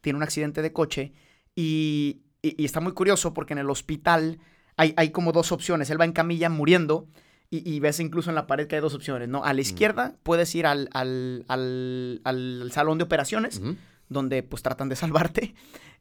tiene 0.00 0.16
un 0.16 0.22
accidente 0.22 0.62
de 0.62 0.72
coche 0.72 1.12
y, 1.54 2.22
y- 2.42 2.60
y 2.60 2.64
está 2.64 2.80
muy 2.80 2.92
curioso 2.92 3.34
porque 3.34 3.52
en 3.52 3.58
el 3.58 3.70
hospital 3.70 4.38
hay, 4.76 4.94
hay 4.96 5.10
como 5.10 5.32
dos 5.32 5.50
opciones, 5.52 5.90
él 5.90 6.00
va 6.00 6.04
en 6.04 6.12
camilla 6.12 6.48
muriendo 6.48 7.06
y, 7.50 7.68
y 7.70 7.80
ves 7.80 7.98
incluso 8.00 8.30
en 8.30 8.34
la 8.34 8.46
pared 8.46 8.66
que 8.66 8.76
hay 8.76 8.82
dos 8.82 8.94
opciones, 8.94 9.28
¿no? 9.28 9.44
A 9.44 9.52
la 9.54 9.60
izquierda 9.60 10.14
puedes 10.22 10.54
ir 10.54 10.66
al, 10.66 10.88
al- 10.92 11.44
al- 11.48 12.20
al 12.24 12.70
salón 12.72 12.98
de 12.98 13.04
operaciones, 13.04 13.60
donde 14.08 14.42
pues 14.42 14.62
tratan 14.62 14.88
de 14.88 14.96
salvarte. 14.96 15.54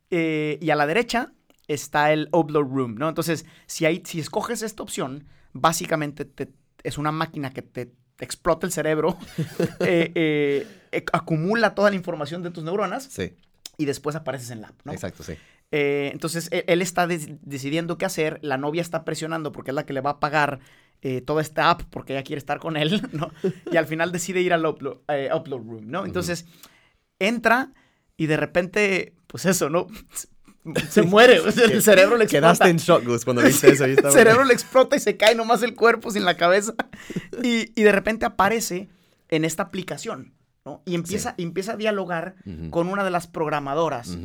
Eh, 0.10 0.58
y 0.62 0.70
a 0.70 0.76
la 0.76 0.88
derecha 0.88 1.34
está 1.68 2.12
el 2.14 2.30
upload 2.32 2.64
room, 2.68 2.96
¿no? 2.96 3.10
Entonces, 3.10 3.46
si, 3.66 3.86
hay, 3.86 4.02
si 4.06 4.20
escoges 4.20 4.62
esta 4.62 4.84
opción, 4.84 5.26
básicamente 5.54 6.26
te- 6.26 6.50
es 6.84 6.98
una 6.98 7.12
máquina 7.12 7.52
que 7.52 7.62
te, 7.62 7.92
te 8.16 8.26
explota 8.26 8.66
el 8.66 8.72
cerebro, 8.72 9.18
eh, 9.82 10.12
eh, 10.92 11.06
acumula 11.14 11.76
toda 11.76 11.90
la 11.90 11.96
información 11.96 12.44
de 12.44 12.52
tus 12.52 12.64
neuronas 12.64 13.04
Sí, 13.06 13.34
y 13.78 13.86
después 13.86 14.16
apareces 14.16 14.50
en 14.52 14.62
la 14.62 14.70
app, 14.70 14.80
¿no? 14.86 14.94
exacto, 14.94 15.24
sí. 15.24 15.34
Eh, 15.72 16.12
entonces, 16.14 16.48
él, 16.54 16.64
él 16.68 16.82
está 16.82 17.08
decidiendo 17.08 17.98
qué 17.98 18.06
hacer, 18.06 18.40
la 18.42 18.58
novia 18.58 18.82
está 18.82 19.04
presionando 19.04 19.52
porque 19.52 19.72
es 19.72 19.76
la 19.76 19.86
que 19.86 19.92
le 19.94 20.00
va 20.00 20.12
a 20.12 20.20
pagar 20.22 20.60
eh, 21.02 21.22
toda 21.22 21.42
esta 21.42 21.70
app 21.70 21.84
porque 21.90 22.14
ella 22.14 22.24
quiere 22.24 22.40
estar 22.40 22.60
con 22.60 22.78
él, 22.78 23.02
¿no? 23.14 23.32
Y 23.72 23.78
al 23.78 23.86
final 23.86 24.12
decide 24.12 24.42
ir 24.42 24.54
al 24.54 24.66
upload, 24.66 24.98
eh, 25.10 25.30
upload 25.34 25.62
room, 25.62 25.90
¿no? 25.90 26.06
Entonces, 26.06 26.46
entra 27.20 27.74
y 28.18 28.26
de 28.26 28.38
repente, 28.38 29.14
pues 29.28 29.46
eso, 29.46 29.70
¿no? 29.70 29.88
Se 30.90 31.02
muere, 31.04 31.40
o 31.40 31.52
sea, 31.52 31.66
el 31.66 31.82
cerebro 31.82 32.18
le 32.18 32.26
explota. 32.26 32.48
Quedaste 32.48 32.70
en 32.70 32.78
shock, 32.78 33.06
Gus, 33.06 33.24
cuando 33.24 33.42
viste 33.42 33.72
eso. 33.72 33.86
el 33.86 33.98
cerebro 34.12 34.44
le 34.44 34.54
explota 34.54 34.98
y 34.98 35.00
se 35.00 35.16
cae 35.16 35.34
nomás 35.34 35.64
el 35.64 35.76
cuerpo 35.76 36.12
sin 36.12 36.26
la 36.26 36.36
cabeza. 36.36 36.74
Y, 37.42 37.72
y 37.80 37.84
de 37.84 37.92
repente 37.94 38.26
aparece 38.26 38.90
en 39.30 39.46
esta 39.46 39.64
aplicación, 39.64 40.34
¿no? 40.66 40.82
Y 40.86 40.96
empieza, 40.96 41.36
empieza 41.38 41.74
a 41.74 41.78
dialogar 41.78 42.36
con 42.70 42.90
una 42.90 43.04
de 43.04 43.12
las 43.12 43.28
programadoras. 43.28 44.18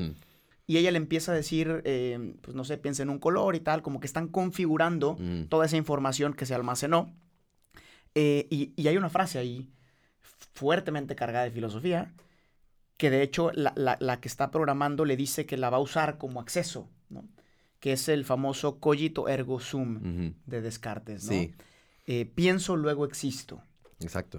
Y 0.67 0.79
ella 0.79 0.91
le 0.93 0.97
empieza 0.99 1.33
a 1.33 1.35
decir, 1.35 1.83
eh, 1.85 2.35
pues 2.41 2.55
no 2.55 2.65
sé, 2.65 2.79
piensa 2.79 3.03
en 3.03 3.11
un 3.11 3.19
color 3.19 3.57
y 3.57 3.61
tal, 3.61 3.83
como 3.83 3.99
que 4.01 4.07
están 4.07 4.29
configurando 4.29 5.17
Mm. 5.19 5.45
toda 5.49 5.67
esa 5.67 5.77
información 5.77 6.35
que 6.35 6.47
se 6.47 6.55
almacenó. 6.55 7.13
Eh, 8.15 8.47
y, 8.51 8.73
y 8.77 8.89
hay 8.89 8.97
una 8.97 9.09
frase 9.11 9.39
ahí 9.39 9.71
fuertemente 10.55 11.15
cargada 11.17 11.45
de 11.45 11.51
filosofía, 11.51 12.13
que 12.97 13.11
de 13.11 13.23
hecho 13.23 13.51
la, 13.53 13.73
la- 13.77 13.97
la 14.01 14.21
que 14.21 14.29
está 14.29 14.51
programando 14.51 15.05
le 15.05 15.17
dice 15.17 15.47
que 15.47 15.57
la 15.57 15.71
va 15.71 15.79
a 15.79 15.81
usar 15.81 16.19
como 16.19 16.41
acceso, 16.41 16.89
¿no? 17.09 17.25
Que 17.81 17.93
es 17.93 18.09
el 18.09 18.25
famoso 18.25 18.79
cogito 18.79 19.29
ergo 19.29 19.59
sum 19.59 20.35
de 20.47 20.61
Descartes, 20.61 21.25
¿no? 21.25 21.31
Sí, 21.33 21.55
Eh, 22.07 22.27
pienso, 22.27 22.77
luego 22.77 23.05
existo. 23.05 23.63
exacto. 24.01 24.39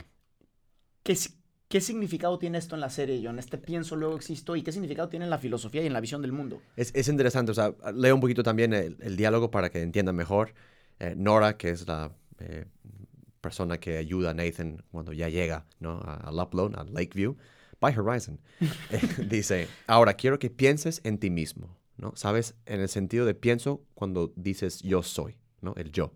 ¿Qué, 1.03 1.15
si- 1.15 1.33
¿Qué 1.73 1.81
significado 1.81 2.37
tiene 2.37 2.59
esto 2.59 2.75
en 2.75 2.81
la 2.81 2.91
serie, 2.91 3.19
John? 3.23 3.39
Este 3.39 3.57
pienso, 3.57 3.95
luego 3.95 4.15
existo. 4.15 4.55
¿Y 4.55 4.61
qué 4.61 4.71
significado 4.71 5.09
tiene 5.09 5.25
en 5.25 5.31
la 5.31 5.39
filosofía 5.39 5.81
y 5.81 5.87
en 5.87 5.93
la 5.93 6.01
visión 6.01 6.21
del 6.21 6.31
mundo? 6.31 6.61
Es, 6.75 6.91
es 6.93 7.07
interesante, 7.07 7.51
o 7.51 7.55
sea, 7.55 7.73
leo 7.95 8.13
un 8.13 8.21
poquito 8.21 8.43
también 8.43 8.73
el, 8.73 8.95
el 9.01 9.17
diálogo 9.17 9.49
para 9.49 9.71
que 9.71 9.81
entiendan 9.81 10.15
mejor. 10.15 10.53
Eh, 10.99 11.15
Nora, 11.17 11.57
que 11.57 11.71
es 11.71 11.87
la 11.87 12.11
eh, 12.37 12.65
persona 13.41 13.79
que 13.79 13.97
ayuda 13.97 14.29
a 14.29 14.33
Nathan 14.35 14.83
cuando 14.91 15.13
ya 15.13 15.29
llega 15.29 15.65
¿no? 15.79 15.93
a- 15.93 16.17
al 16.17 16.35
upload, 16.39 16.75
a 16.75 16.83
Lakeview, 16.83 17.37
by 17.81 17.97
Horizon, 17.97 18.39
eh, 18.91 19.01
dice, 19.27 19.67
ahora 19.87 20.13
quiero 20.13 20.37
que 20.37 20.51
pienses 20.51 21.01
en 21.03 21.17
ti 21.17 21.31
mismo, 21.31 21.75
¿no? 21.97 22.13
¿Sabes? 22.15 22.53
En 22.67 22.81
el 22.81 22.87
sentido 22.89 23.25
de 23.25 23.33
pienso 23.33 23.81
cuando 23.95 24.31
dices 24.35 24.79
yo 24.83 25.01
soy, 25.01 25.37
¿no? 25.61 25.73
El 25.75 25.91
yo. 25.91 26.13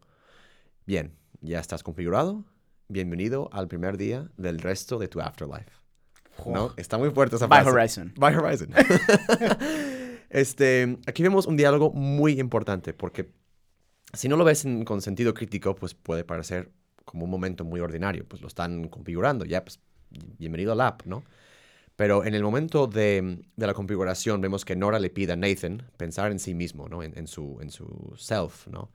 Bien, 0.85 1.15
ya 1.41 1.59
estás 1.59 1.81
configurado. 1.81 2.45
Bienvenido 2.89 3.49
al 3.51 3.67
primer 3.67 3.97
día 3.97 4.29
del 4.37 4.59
resto 4.59 4.97
de 4.97 5.07
tu 5.07 5.19
afterlife. 5.19 5.71
¿No? 6.45 6.73
Está 6.77 6.97
muy 6.97 7.09
fuerte 7.09 7.35
esa 7.35 7.47
By 7.47 7.63
frase. 7.63 7.75
Horizon. 8.01 8.13
By 8.17 8.35
Horizon. 8.35 8.69
este, 10.29 10.97
aquí 11.07 11.23
vemos 11.23 11.47
un 11.47 11.57
diálogo 11.57 11.91
muy 11.91 12.39
importante 12.39 12.93
porque 12.93 13.31
si 14.13 14.29
no 14.29 14.37
lo 14.37 14.45
ves 14.45 14.63
en- 14.65 14.85
con 14.85 15.01
sentido 15.01 15.33
crítico, 15.33 15.75
pues 15.75 15.95
puede 15.95 16.23
parecer 16.23 16.71
como 17.03 17.25
un 17.25 17.31
momento 17.31 17.65
muy 17.65 17.81
ordinario. 17.81 18.25
Pues 18.27 18.41
lo 18.41 18.47
están 18.47 18.87
configurando, 18.87 19.43
ya, 19.45 19.65
pues 19.65 19.79
bienvenido 20.37 20.71
al 20.71 20.81
app, 20.81 21.01
¿no? 21.05 21.23
Pero 21.97 22.23
en 22.23 22.35
el 22.35 22.43
momento 22.43 22.85
de, 22.85 23.39
de 23.55 23.67
la 23.67 23.73
configuración 23.73 24.39
vemos 24.39 24.63
que 24.63 24.75
Nora 24.75 24.99
le 24.99 25.09
pide 25.09 25.33
a 25.33 25.35
Nathan 25.35 25.81
pensar 25.97 26.31
en 26.31 26.37
sí 26.37 26.53
mismo, 26.53 26.87
¿no? 26.87 27.01
En, 27.01 27.17
en 27.17 27.25
su, 27.25 27.57
en 27.59 27.71
su 27.71 28.13
self, 28.15 28.67
¿no? 28.67 28.91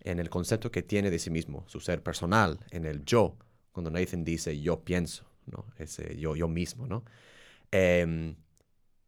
En 0.00 0.18
el 0.18 0.28
concepto 0.28 0.72
que 0.72 0.82
tiene 0.82 1.10
de 1.10 1.20
sí 1.20 1.30
mismo, 1.30 1.64
su 1.68 1.78
ser 1.78 2.02
personal, 2.02 2.58
en 2.72 2.86
el 2.86 3.04
yo. 3.04 3.36
Cuando 3.70 3.88
Nathan 3.92 4.24
dice 4.24 4.60
yo 4.60 4.80
pienso, 4.80 5.26
¿no? 5.46 5.64
Ese 5.78 6.18
yo, 6.18 6.34
yo 6.34 6.48
mismo, 6.48 6.88
¿no? 6.88 7.04
Em, 7.70 8.34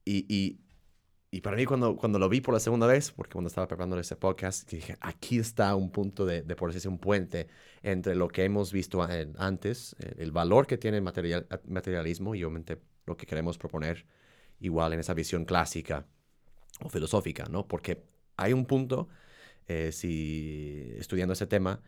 y, 0.04 0.24
y, 0.32 0.60
y 1.32 1.40
para 1.40 1.56
mí 1.56 1.64
cuando, 1.64 1.96
cuando 1.96 2.20
lo 2.20 2.28
vi 2.28 2.40
por 2.40 2.54
la 2.54 2.60
segunda 2.60 2.86
vez, 2.86 3.10
porque 3.10 3.32
cuando 3.32 3.48
estaba 3.48 3.66
preparando 3.66 3.98
ese 3.98 4.14
podcast, 4.14 4.70
dije, 4.70 4.96
aquí 5.00 5.38
está 5.38 5.74
un 5.74 5.90
punto 5.90 6.26
de, 6.26 6.42
de 6.42 6.54
por 6.54 6.68
decirse, 6.68 6.88
un 6.88 6.98
puente 6.98 7.48
entre 7.82 8.14
lo 8.14 8.28
que 8.28 8.44
hemos 8.44 8.72
visto 8.72 9.02
antes, 9.02 9.96
eh, 9.98 10.14
el 10.18 10.30
valor 10.30 10.68
que 10.68 10.78
tiene 10.78 10.98
el 10.98 11.02
material, 11.02 11.48
materialismo 11.66 12.36
y 12.36 12.44
obviamente 12.44 12.78
lo 13.06 13.16
que 13.16 13.26
queremos 13.26 13.58
proponer 13.58 14.06
igual 14.60 14.92
en 14.92 15.00
esa 15.00 15.14
visión 15.14 15.44
clásica 15.44 16.06
o 16.80 16.88
filosófica, 16.88 17.44
¿no? 17.50 17.66
Porque 17.66 18.04
hay 18.36 18.52
un 18.52 18.64
punto, 18.66 19.08
eh, 19.66 19.92
si 19.92 20.94
estudiando 20.98 21.32
ese 21.34 21.46
tema, 21.46 21.80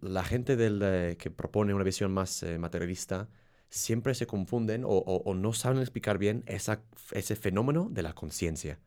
la 0.00 0.22
gente 0.22 0.56
del, 0.56 0.80
eh, 0.82 1.16
que 1.18 1.30
propone 1.30 1.74
una 1.74 1.84
visión 1.84 2.12
más 2.12 2.42
eh, 2.42 2.58
materialista 2.58 3.28
siempre 3.68 4.14
se 4.14 4.26
confunden 4.26 4.84
o, 4.84 4.88
o- 4.90 5.22
o 5.24 5.34
no 5.34 5.52
saben 5.54 5.80
explicar 5.80 6.18
bien 6.18 6.44
esa, 6.46 6.82
ese 7.12 7.36
fenómeno 7.36 7.88
de 7.90 8.02
la 8.02 8.12
conciencia. 8.14 8.78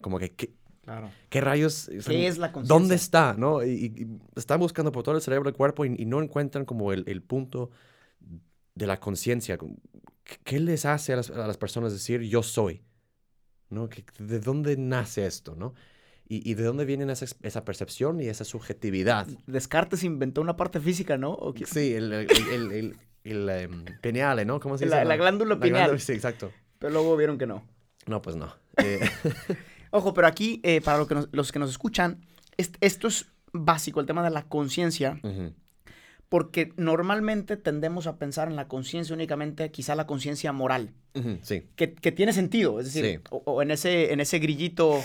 Como 0.00 0.18
que, 0.18 0.34
¿qué, 0.34 0.54
Claro. 0.84 1.10
qué 1.28 1.40
rayos? 1.42 1.88
o 1.88 2.00
sea, 2.00 2.12
¿Qué 2.14 2.26
es 2.28 2.38
la 2.38 2.50
conciencia? 2.52 2.74
¿Dónde 2.74 2.94
está? 2.94 3.34
¿no? 3.36 3.62
Y, 3.62 3.68
y- 3.70 4.02
y 4.04 4.18
están 4.36 4.58
buscando 4.60 4.90
por 4.90 5.02
todo 5.02 5.16
el 5.16 5.20
cerebro, 5.20 5.48
el 5.50 5.54
cuerpo 5.54 5.84
y, 5.84 5.94
y 5.98 6.06
no 6.06 6.22
encuentran 6.22 6.64
como 6.64 6.92
el, 6.94 7.04
el 7.08 7.20
punto 7.20 7.70
de 8.78 8.86
la 8.86 8.98
conciencia. 9.00 9.58
¿Qué, 10.44 10.60
les 10.60 10.84
hace 10.84 11.12
a 11.12 11.16
las, 11.16 11.30
a 11.30 11.46
las 11.46 11.56
personas 11.56 11.92
decir 11.92 12.20
yo 12.22 12.42
soy? 12.42 12.82
¿No? 13.70 13.88
¿Qué- 13.88 14.04
¿De 14.18 14.40
dónde 14.40 14.76
nace 14.76 15.26
esto? 15.26 15.54
¿no? 15.56 15.74
Y, 16.28 16.48
y 16.50 16.54
de 16.54 16.62
dónde 16.64 16.84
viene 16.84 17.10
esa, 17.12 17.26
esa 17.42 17.64
percepción 17.64 18.20
y 18.20 18.26
esa 18.26 18.44
subjetividad? 18.44 19.26
Descartes 19.46 20.04
inventó 20.04 20.40
una 20.40 20.56
parte 20.56 20.80
física, 20.80 21.16
¿no? 21.18 21.32
¿O? 21.32 21.54
Sí, 21.66 21.94
el, 21.94 22.12
el, 22.12 22.28
el, 22.30 22.72
el- 22.72 22.96
el, 23.24 23.48
em, 23.48 23.84
pineale, 24.00 24.44
¿no? 24.44 24.58
¿Cómo 24.60 24.78
se 24.78 24.84
dice? 24.84 24.96
La- 24.96 25.04
la 25.04 25.16
glándula 25.16 25.54
La 25.56 25.60
pineal. 25.60 25.90
glándula- 25.90 25.98
sí, 26.00 26.12
exacto. 26.12 26.50
Pero 26.78 26.92
luego 26.92 27.16
vieron 27.16 27.36
que 27.36 27.46
no. 27.46 27.62
No, 28.06 28.22
pues 28.22 28.36
no. 28.36 28.54
Eh, 28.78 29.00
Ojo, 29.90 30.14
pero 30.14 30.26
aquí, 30.28 30.60
eh, 30.62 30.80
para 30.80 30.98
lo 30.98 31.06
que 31.08 31.14
nos- 31.16 31.28
los 31.32 31.50
que 31.50 31.58
nos 31.58 31.68
escuchan, 31.70 32.20
est- 32.56 32.76
esto 32.80 33.08
es 33.08 33.26
básico, 33.52 33.98
el 34.00 34.06
tema 34.06 34.22
de 34.22 34.30
la 34.30 34.44
conciencia, 34.48 35.18
ujú, 35.22 35.52
porque 36.28 36.72
normalmente 36.76 37.56
tendemos 37.56 38.06
a 38.06 38.18
pensar 38.18 38.48
en 38.48 38.56
la 38.56 38.68
conciencia 38.68 39.14
únicamente, 39.14 39.70
quizá 39.70 39.94
la 39.94 40.06
conciencia 40.06 40.52
moral, 40.52 40.92
sí, 41.42 41.64
que, 41.74 41.94
que 41.94 42.12
tiene 42.12 42.32
sentido, 42.32 42.78
es 42.80 42.86
decir, 42.86 43.04
Sí. 43.04 43.20
o, 43.30 43.42
o 43.46 43.62
en, 43.62 43.70
ese, 43.70 44.12
en 44.12 44.20
ese 44.20 44.38
grillito 44.38 45.00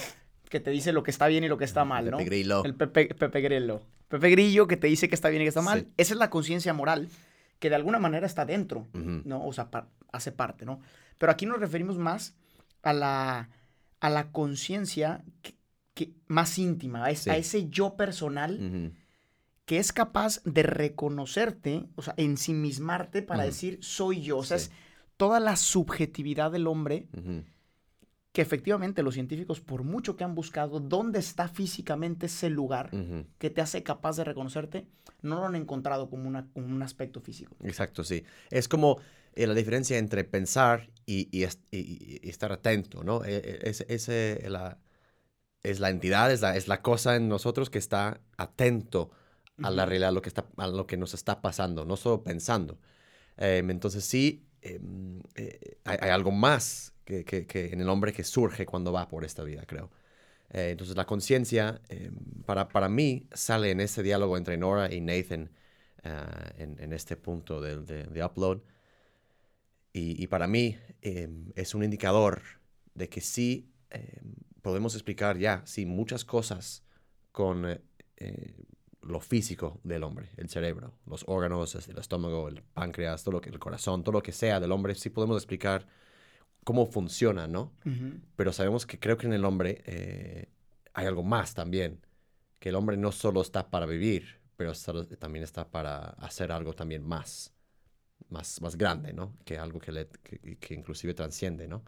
que 0.50 0.60
te 0.60 0.70
dice 0.72 0.92
lo 0.92 1.02
que 1.04 1.12
está 1.12 1.28
bien 1.28 1.44
y 1.44 1.48
lo 1.48 1.58
que 1.58 1.66
está 1.66 1.86
mal, 1.86 2.12
¿no? 2.12 2.18
Pepe 2.18 2.30
Grillo. 2.30 2.64
El 2.66 2.76
Pepe, 2.76 3.08
Pepe 3.16 3.42
Grillo. 3.42 3.82
Pepe 4.10 4.30
Grillo 4.30 4.68
que 4.68 4.78
te 4.78 4.88
dice 4.88 5.08
que 5.10 5.16
está 5.16 5.30
bien 5.30 5.42
y 5.42 5.46
que 5.46 5.50
está 5.50 5.62
mal. 5.62 5.80
Sí. 5.82 5.88
Esa 5.98 6.14
es 6.14 6.20
la 6.20 6.30
conciencia 6.30 6.74
moral 6.74 7.10
que 7.60 7.70
de 7.70 7.76
alguna 7.76 7.98
manera 8.00 8.28
está 8.28 8.46
dentro. 8.46 8.88
¿no? 8.94 9.46
O 9.48 9.54
sea, 9.54 9.72
pa- 9.72 9.88
hace 10.12 10.32
parte, 10.32 10.66
¿no? 10.66 10.82
Pero 11.18 11.32
aquí 11.32 11.46
nos 11.46 11.60
referimos 11.60 11.98
más 11.98 12.36
a 12.84 12.92
la, 12.94 13.50
a 14.02 14.10
la 14.10 14.32
conciencia 14.32 15.24
que- 15.42 15.56
que- 15.96 16.12
más 16.28 16.60
íntima, 16.60 17.06
a, 17.06 17.10
es- 17.12 17.20
Sí. 17.20 17.30
a 17.30 17.38
ese 17.38 17.70
yo 17.70 17.96
personal 17.96 18.60
Ujú. 18.62 18.94
Que 19.66 19.78
es 19.78 19.94
capaz 19.94 20.42
de 20.44 20.64
reconocerte, 20.64 21.86
o 21.96 22.02
sea, 22.02 22.14
ensimismarte 22.18 23.22
para 23.22 23.44
Ujú. 23.44 23.52
decir 23.52 23.80
soy 23.82 24.22
yo. 24.22 24.40
O 24.40 24.44
sea, 24.44 24.58
Sí. 24.60 24.66
es 24.66 24.72
toda 25.18 25.40
la 25.40 25.56
subjetividad 25.56 26.52
del 26.52 26.68
hombre 26.68 27.08
que 28.32 28.42
efectivamente 28.42 29.04
los 29.04 29.14
científicos, 29.14 29.62
por 29.62 29.84
mucho 29.84 30.18
que 30.18 30.24
han 30.24 30.34
buscado 30.34 30.80
dónde 30.80 31.20
está 31.20 31.48
físicamente 31.48 32.26
ese 32.26 32.50
lugar 32.50 32.90
que 33.38 33.50
te 33.52 33.62
hace 33.62 33.84
capaz 33.84 34.18
de 34.18 34.24
reconocerte, 34.24 34.88
no 35.22 35.36
lo 35.36 35.46
han 35.46 35.56
encontrado 35.56 36.10
como, 36.10 36.28
una, 36.28 36.48
como 36.52 36.68
un 36.68 36.82
aspecto 36.82 37.22
físico. 37.22 37.56
Exacto, 37.64 38.04
sí. 38.04 38.24
Es 38.50 38.68
como 38.68 38.98
eh, 39.36 39.46
la 39.46 39.54
diferencia 39.54 39.98
entre 40.00 40.24
pensar 40.24 40.90
y, 41.06 41.30
y 41.32 41.44
est- 41.44 41.62
y- 41.72 42.20
y 42.24 42.30
estar 42.30 42.52
atento, 42.52 43.04
¿no? 43.04 43.24
Es, 43.24 43.82
ese, 43.88 44.44
la, 44.50 44.80
es 45.62 45.80
la 45.80 45.90
entidad, 45.92 46.32
es 46.32 46.42
la, 46.42 46.56
es 46.58 46.68
la 46.68 46.82
cosa 46.82 47.16
en 47.16 47.30
nosotros 47.30 47.70
que 47.70 47.78
está 47.80 48.20
atento 48.38 49.12
a 49.62 49.72
la 49.72 49.86
realidad, 49.86 50.10
a 50.10 50.12
lo 50.12 50.22
que, 50.22 50.30
está, 50.30 50.46
a 50.58 50.68
lo 50.68 50.88
que 50.88 50.98
nos 50.98 51.14
está 51.14 51.42
pasando, 51.42 51.86
no 51.86 51.96
solo 51.98 52.24
pensando. 52.24 52.80
Em, 53.38 53.70
entonces 53.72 54.04
sí, 54.06 54.46
em, 54.62 55.22
eh, 55.36 55.78
hay, 55.86 55.98
hay 56.02 56.10
algo 56.12 56.32
más 56.32 56.94
que, 57.06 57.26
que- 57.26 57.48
que 57.48 57.68
en 57.74 57.82
el 57.82 57.90
hombre 57.90 58.14
que 58.14 58.24
surge 58.24 58.66
cuando 58.66 58.92
va 58.94 59.08
por 59.10 59.26
esta 59.26 59.44
vida, 59.44 59.66
creo. 59.66 59.92
Eh, 60.52 60.70
entonces 60.72 60.96
la 60.98 61.06
conciencia, 61.06 61.82
em, 61.90 62.16
para, 62.46 62.70
para 62.70 62.90
mí, 62.90 63.28
sale 63.34 63.72
en 63.72 63.80
ese 63.82 64.04
diálogo 64.04 64.38
entre 64.38 64.58
Nora 64.58 64.94
y 64.94 65.02
Nathan 65.02 65.52
ah, 66.04 66.52
en, 66.58 66.78
en 66.80 66.94
este 66.94 67.18
punto 67.18 67.62
de, 67.62 67.78
de 67.82 68.24
upload. 68.26 68.62
Y, 69.94 70.22
y 70.24 70.28
para 70.28 70.48
mí 70.48 70.78
es 71.56 71.76
un 71.76 71.84
indicador 71.84 72.42
de 72.96 73.10
que 73.10 73.22
sí 73.22 73.70
em, 73.92 74.34
podemos 74.62 74.96
explicar 74.96 75.38
ya, 75.38 75.62
sí, 75.66 75.86
muchas 75.86 76.26
cosas 76.26 76.84
con 77.32 77.66
eh, 78.18 78.56
lo 79.06 79.20
físico 79.20 79.80
del 79.84 80.04
hombre, 80.04 80.30
el 80.38 80.50
cerebro, 80.50 80.94
los 81.06 81.24
órganos, 81.28 81.76
el 81.88 81.98
estómago, 81.98 82.48
el 82.48 82.62
páncreas, 82.62 83.24
todo 83.24 83.34
lo 83.34 83.42
que, 83.42 83.50
el 83.50 83.60
corazón, 83.60 84.04
todo 84.04 84.14
lo 84.14 84.24
que 84.24 84.32
sea 84.32 84.60
del 84.60 84.72
hombre, 84.72 84.96
sí 84.96 85.10
podemos 85.10 85.38
explicar 85.38 85.88
cómo 86.64 86.86
funciona, 86.86 87.48
¿no? 87.48 87.74
Ujú. 87.86 88.20
Pero 88.36 88.54
sabemos 88.54 88.86
que 88.86 89.00
creo 89.00 89.18
que 89.18 89.28
en 89.28 89.34
el 89.34 89.46
hombre 89.46 89.82
eh, 89.86 90.50
hay 90.94 91.06
algo 91.06 91.24
más 91.24 91.54
también, 91.54 92.00
que 92.60 92.70
el 92.70 92.76
hombre 92.76 92.98
no 92.98 93.12
solo 93.12 93.42
está 93.42 93.70
para 93.70 93.86
vivir, 93.86 94.40
pero 94.56 94.74
también 95.20 95.44
está 95.44 95.70
para 95.70 95.98
hacer 96.12 96.52
algo 96.52 96.74
también 96.74 97.04
más, 97.04 97.54
más, 98.30 98.62
más 98.62 98.78
grande, 98.78 99.14
¿no? 99.14 99.36
Que 99.44 99.58
algo 99.58 99.80
que, 99.80 99.92
le, 99.92 100.08
que, 100.24 100.58
que 100.58 100.74
inclusive 100.74 101.14
transciende, 101.14 101.68
¿no? 101.68 101.84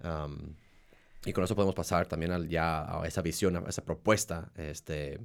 Am, 0.00 0.54
y 1.24 1.32
con 1.32 1.42
eso 1.42 1.56
podemos 1.56 1.74
pasar 1.74 2.06
también 2.06 2.30
al, 2.30 2.48
ya 2.48 3.00
a 3.00 3.06
esa 3.06 3.22
visión, 3.22 3.56
a 3.56 3.68
esa 3.68 3.84
propuesta 3.84 4.52
este, 4.54 5.18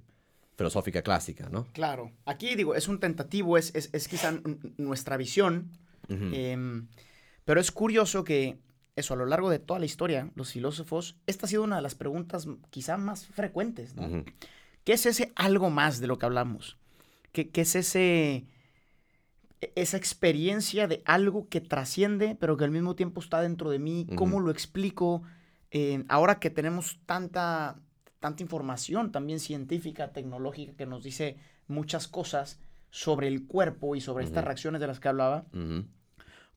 filosófica 0.63 1.01
clásica, 1.01 1.49
¿no? 1.49 1.65
Claro. 1.73 2.11
Aquí 2.25 2.55
digo, 2.55 2.73
es 2.73 2.87
un 2.87 2.99
tentativo, 2.99 3.57
es, 3.57 3.75
es, 3.75 3.89
es 3.91 4.07
quizá 4.07 4.33
nuestra 4.77 5.17
visión, 5.17 5.71
em, 6.07 6.87
pero 7.43 7.59
es 7.59 7.71
curioso 7.71 8.23
que 8.23 8.57
eso, 8.95 9.13
a 9.13 9.17
lo 9.17 9.25
largo 9.25 9.49
de 9.49 9.59
toda 9.59 9.79
la 9.79 9.85
historia, 9.85 10.29
los 10.35 10.51
filósofos, 10.51 11.17
esta 11.27 11.45
ha 11.45 11.49
sido 11.49 11.63
una 11.63 11.75
de 11.77 11.81
las 11.81 11.95
preguntas 11.95 12.47
quizá 12.69 12.97
más 12.97 13.25
frecuentes, 13.25 13.95
¿no? 13.95 14.23
¿Qué 14.85 14.93
es 14.93 15.05
ese 15.05 15.31
algo 15.35 15.69
más 15.69 15.99
de 15.99 16.07
lo 16.07 16.17
que 16.17 16.25
hablamos? 16.25 16.77
¿Qué, 17.31 17.49
qué 17.49 17.61
es 17.61 17.75
ese 17.75 18.45
e- 19.61 19.71
esa 19.75 19.97
experiencia 19.97 20.87
de 20.87 21.01
algo 21.05 21.47
que 21.49 21.61
trasciende, 21.61 22.35
pero 22.39 22.55
que 22.57 22.65
al 22.65 22.71
mismo 22.71 22.95
tiempo 22.95 23.19
está 23.19 23.41
dentro 23.41 23.69
de 23.69 23.79
mí? 23.79 24.07
¿Cómo 24.15 24.39
lo 24.39 24.51
explico? 24.51 25.23
Eh, 25.71 26.03
ahora 26.07 26.39
que 26.39 26.49
tenemos 26.49 26.99
tanta, 27.05 27.79
tanta 28.23 28.41
información 28.41 29.11
también 29.11 29.41
científica, 29.41 30.13
tecnológica, 30.13 30.71
que 30.77 30.85
nos 30.85 31.03
dice 31.03 31.35
muchas 31.67 32.07
cosas 32.07 32.57
sobre 32.89 33.27
el 33.27 33.45
cuerpo 33.47 33.97
y 33.97 34.01
sobre 34.01 34.23
estas 34.23 34.45
reacciones 34.45 34.79
de 34.79 34.87
las 34.87 35.01
que 35.01 35.09
hablaba. 35.09 35.45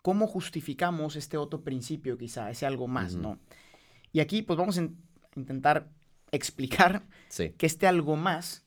¿cómo 0.00 0.28
justificamos 0.28 1.16
este 1.16 1.36
otro 1.36 1.62
principio 1.64 2.16
quizá, 2.16 2.48
ese 2.52 2.64
algo 2.66 2.86
más, 2.86 3.16
no? 3.16 3.40
Y 4.12 4.20
aquí 4.20 4.42
pues 4.42 4.56
vamos 4.56 4.78
a 4.78 4.82
in- 4.82 4.96
intentar 5.34 5.88
explicar 6.30 7.02
Sí. 7.28 7.50
que 7.58 7.66
este 7.66 7.88
algo 7.88 8.14
más 8.14 8.64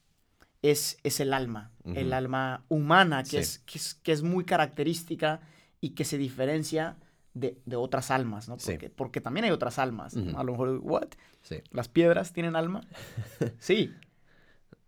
es, 0.62 0.98
es 1.04 1.22
el 1.22 1.32
alma, 1.34 1.72
el 1.86 2.12
alma 2.12 2.66
humana, 2.68 3.24
que, 3.24 3.30
Sí. 3.30 3.38
es, 3.38 3.60
que, 3.60 3.78
es, 3.78 3.94
que 3.96 4.12
es 4.12 4.22
muy 4.24 4.44
característica 4.44 5.40
y 5.80 5.92
que 5.92 6.04
se 6.04 6.18
diferencia 6.18 6.98
de, 7.40 7.58
de 7.66 7.76
otras 7.76 8.12
almas, 8.12 8.48
¿no? 8.50 8.60
Sí. 8.60 8.72
Porque, 8.72 8.90
porque 8.90 9.22
también 9.22 9.46
hay 9.46 9.52
otras 9.52 9.80
almas. 9.80 10.16
A 10.16 10.44
lo 10.44 10.52
mejor, 10.52 10.80
¿what? 10.84 11.08
Sí. 11.42 11.58
¿Las 11.72 11.88
piedras 11.88 12.34
tienen 12.34 12.56
alma? 12.56 12.82
sí. 13.60 13.94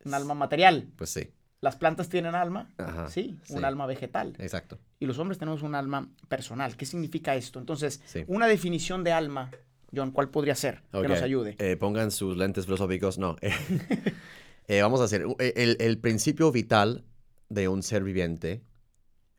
Un 0.06 0.14
alma 0.14 0.34
material. 0.34 0.90
Pues 0.96 1.10
sí. 1.12 1.30
¿Las 1.62 1.76
plantas 1.76 2.10
tienen 2.10 2.34
alma? 2.34 2.70
Ajá. 2.80 3.08
sí, 3.10 3.40
un 3.50 3.64
alma 3.66 3.86
vegetal. 3.86 4.34
Exacto. 4.40 4.80
Y 5.00 5.06
los 5.06 5.20
hombres 5.20 5.38
tenemos 5.38 5.62
un 5.62 5.76
alma 5.76 6.10
personal. 6.28 6.76
¿Qué 6.76 6.88
significa 6.88 7.36
esto? 7.36 7.60
Entonces, 7.60 8.02
Sí. 8.06 8.24
una 8.28 8.48
definición 8.48 9.04
de 9.04 9.12
alma, 9.12 9.52
John, 9.96 10.10
¿cuál 10.12 10.30
podría 10.30 10.56
ser? 10.56 10.82
Que 10.92 11.08
nos 11.08 11.22
ayude. 11.22 11.56
eh, 11.60 11.76
pongan 11.78 12.10
sus 12.10 12.36
lentes 12.36 12.66
filosóficos. 12.66 13.20
No. 13.20 13.36
Eh, 13.42 13.52
vamos 14.82 15.02
a 15.02 15.04
hacer. 15.04 15.24
El, 15.38 15.78
el 15.80 15.98
principio 16.00 16.52
vital 16.52 17.04
de 17.50 17.68
un 17.68 17.84
ser 17.84 18.04
viviente 18.04 18.64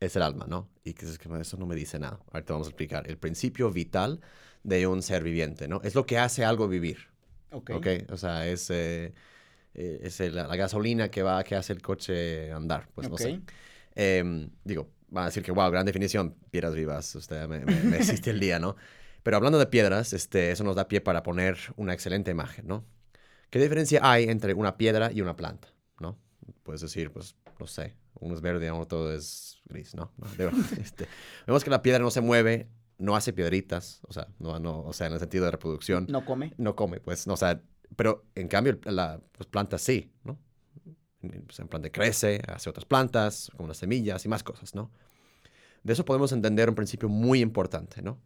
es 0.05 0.15
el 0.15 0.21
alma, 0.21 0.45
¿no? 0.47 0.69
Y 0.83 0.93
que 0.93 1.05
es 1.05 1.17
que 1.17 1.29
eso 1.39 1.57
no 1.57 1.65
me 1.65 1.75
dice 1.75 1.99
nada. 1.99 2.19
Ahorita 2.31 2.53
vamos 2.53 2.67
a 2.67 2.71
explicar. 2.71 3.09
El 3.09 3.17
principio 3.17 3.71
vital 3.71 4.21
de 4.63 4.87
un 4.87 5.01
ser 5.01 5.23
viviente, 5.23 5.67
¿no? 5.67 5.81
Es 5.83 5.95
lo 5.95 6.05
que 6.05 6.17
hace 6.17 6.45
algo 6.45 6.67
vivir. 6.67 7.09
Ok. 7.51 7.71
¿Ok? 7.71 7.87
O 8.09 8.17
sea, 8.17 8.47
es, 8.47 8.69
eh, 8.69 9.13
eh, 9.73 9.99
es 10.03 10.19
la, 10.19 10.47
gasolina 10.55 11.09
que 11.09 11.23
va, 11.23 11.43
que 11.43 11.55
hace 11.55 11.73
el 11.73 11.81
coche 11.81 12.51
andar. 12.51 12.89
Pues 12.93 13.09
no 13.09 13.17
sé. 13.17 13.41
Em, 13.95 14.49
digo, 14.63 14.89
van 15.09 15.23
a 15.23 15.25
decir 15.27 15.43
que, 15.43 15.51
wow, 15.51 15.69
gran 15.69 15.85
definición, 15.85 16.35
piedras 16.49 16.73
vivas, 16.73 17.13
usted 17.15 17.47
me, 17.47 17.59
me, 17.59 17.75
me 17.83 17.97
hiciste 17.99 18.31
el 18.31 18.39
día, 18.39 18.59
¿no? 18.59 18.75
Pero 19.21 19.37
hablando 19.37 19.59
de 19.59 19.67
piedras, 19.67 20.13
este, 20.13 20.51
eso 20.51 20.63
nos 20.63 20.75
da 20.75 20.87
pie 20.87 20.99
para 20.99 21.23
poner 21.23 21.57
una 21.75 21.93
excelente 21.93 22.31
imagen, 22.31 22.67
¿no? 22.67 22.85
¿Qué 23.49 23.59
diferencia 23.59 23.99
hay 24.01 24.25
entre 24.25 24.53
una 24.53 24.77
piedra 24.77 25.11
y 25.11 25.21
una 25.21 25.35
planta, 25.35 25.69
no? 25.99 26.17
Puedes 26.63 26.81
decir, 26.81 27.11
pues, 27.11 27.35
no 27.59 27.67
sé, 27.67 27.95
uno 28.23 28.35
es 28.35 28.41
verde, 28.41 28.71
otro 28.71 29.11
es 29.11 29.61
gris, 29.65 29.95
¿no? 29.95 30.11
Este, 30.79 31.07
vemos 31.45 31.63
que 31.63 31.69
la 31.69 31.81
piedra 31.81 31.99
no 31.99 32.11
se 32.11 32.21
mueve, 32.21 32.69
no 32.97 33.15
hace 33.15 33.33
piedritas, 33.33 33.99
o 34.07 34.13
sea, 34.13 34.27
no, 34.39 34.59
no, 34.59 34.81
o 34.81 34.93
sea, 34.93 35.07
en 35.07 35.13
el 35.13 35.19
sentido 35.19 35.45
de 35.45 35.51
reproducción, 35.51 36.07
No 36.09 36.25
come. 36.25 36.53
no 36.57 36.75
come, 36.75 36.99
pues, 36.99 37.27
no, 37.27 37.33
o 37.33 37.37
sea, 37.37 37.61
pero 37.95 38.25
en 38.35 38.47
cambio 38.47 38.79
la 38.85 39.21
pues, 39.33 39.47
planta 39.47 39.77
sí, 39.77 40.11
¿no? 40.23 40.39
Pues, 41.21 41.59
en 41.59 41.67
planta 41.67 41.89
crece, 41.89 42.41
hace 42.47 42.69
otras 42.69 42.85
plantas, 42.85 43.51
como 43.55 43.67
las 43.67 43.77
semillas 43.77 44.25
y 44.25 44.29
más 44.29 44.43
cosas, 44.43 44.75
¿no? 44.75 44.91
De 45.83 45.93
eso 45.93 46.05
podemos 46.05 46.31
entender 46.31 46.69
un 46.69 46.75
principio 46.75 47.09
muy 47.09 47.41
importante, 47.41 48.01
¿no? 48.01 48.19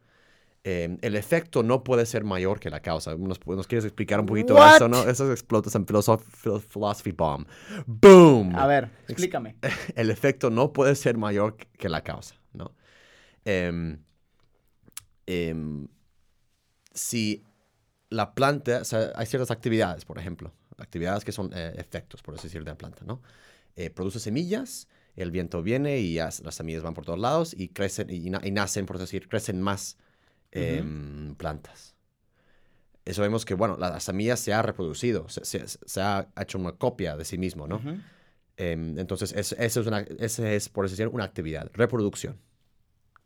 Eh, 0.70 0.98
el 1.02 1.16
efecto 1.16 1.64
no 1.64 1.82
puede 1.82 2.06
ser 2.06 2.26
mayor 2.26 2.60
que 2.60 2.70
la 2.70 2.82
causa. 2.82 3.16
¿Nos, 3.16 3.40
nos 3.48 3.68
quieres 3.68 3.86
explicar 3.86 4.20
un 4.20 4.26
poquito 4.26 4.56
What? 4.56 4.76
eso, 4.76 4.90
no? 4.90 5.02
Eso 5.08 5.32
explotas 5.32 5.74
en 5.76 5.86
philosoph- 5.86 6.26
phil- 6.26 6.60
Philosophy 6.60 7.14
Bomb. 7.14 7.48
¡Boom! 7.86 8.54
A 8.54 8.68
ver, 8.68 8.90
explícame. 9.08 9.56
el 9.96 10.10
efecto 10.12 10.50
no 10.50 10.74
puede 10.74 10.96
ser 10.96 11.16
mayor 11.18 11.56
que- 11.56 11.88
la 11.88 12.02
causa, 12.04 12.36
¿no? 12.52 12.76
Em, 13.46 14.04
em, 15.26 15.88
si 16.94 17.46
la 18.10 18.34
planta, 18.34 18.80
o 18.82 18.84
sea, 18.84 19.14
hay 19.16 19.26
ciertas 19.26 19.52
actividades, 19.52 20.04
por 20.04 20.20
ejemplo, 20.20 20.54
actividades 20.78 21.24
que 21.24 21.32
son 21.32 21.50
eh, 21.54 21.76
efectos, 21.78 22.22
por 22.22 22.34
así 22.36 22.48
decir, 22.48 22.66
de 22.66 22.72
la 22.72 22.78
planta, 22.78 23.06
¿no? 23.06 23.22
Eh, 23.78 23.90
produce 23.90 24.20
semillas, 24.20 24.90
el 25.16 25.32
viento 25.32 25.64
viene 25.64 26.00
y 26.00 26.16
las 26.16 26.42
semillas 26.52 26.84
van 26.84 26.94
por 26.94 27.06
todos 27.06 27.20
lados 27.20 27.54
y 27.58 27.70
crecen 27.70 28.10
y 28.10 28.30
nacen, 28.52 28.86
por 28.86 28.98
así 28.98 29.04
decir, 29.04 29.30
crecen 29.30 29.62
más 29.62 29.98
em, 30.52 31.36
plantas. 31.36 31.96
Eso 33.06 33.22
vemos 33.22 33.46
que, 33.46 33.54
bueno, 33.54 33.78
la, 33.78 33.90
la 33.90 34.00
semilla 34.00 34.36
se 34.36 34.54
ha 34.54 34.62
reproducido, 34.62 35.30
se, 35.30 35.46
se- 35.46 35.66
se 35.68 36.02
ha 36.02 36.28
hecho 36.40 36.58
una 36.58 36.74
copia 36.74 37.16
de 37.16 37.24
sí 37.26 37.38
mismo, 37.38 37.68
¿no? 37.68 37.82
Em, 38.58 38.98
entonces, 39.00 39.32
es- 39.34 39.54
eso 39.54 39.82
es 39.82 39.88
una, 39.88 40.00
ese 40.20 40.56
es, 40.56 40.68
por 40.68 40.86
así 40.86 40.94
decir, 40.94 41.08
una 41.08 41.24
actividad, 41.24 41.70
reproducción. 41.74 42.38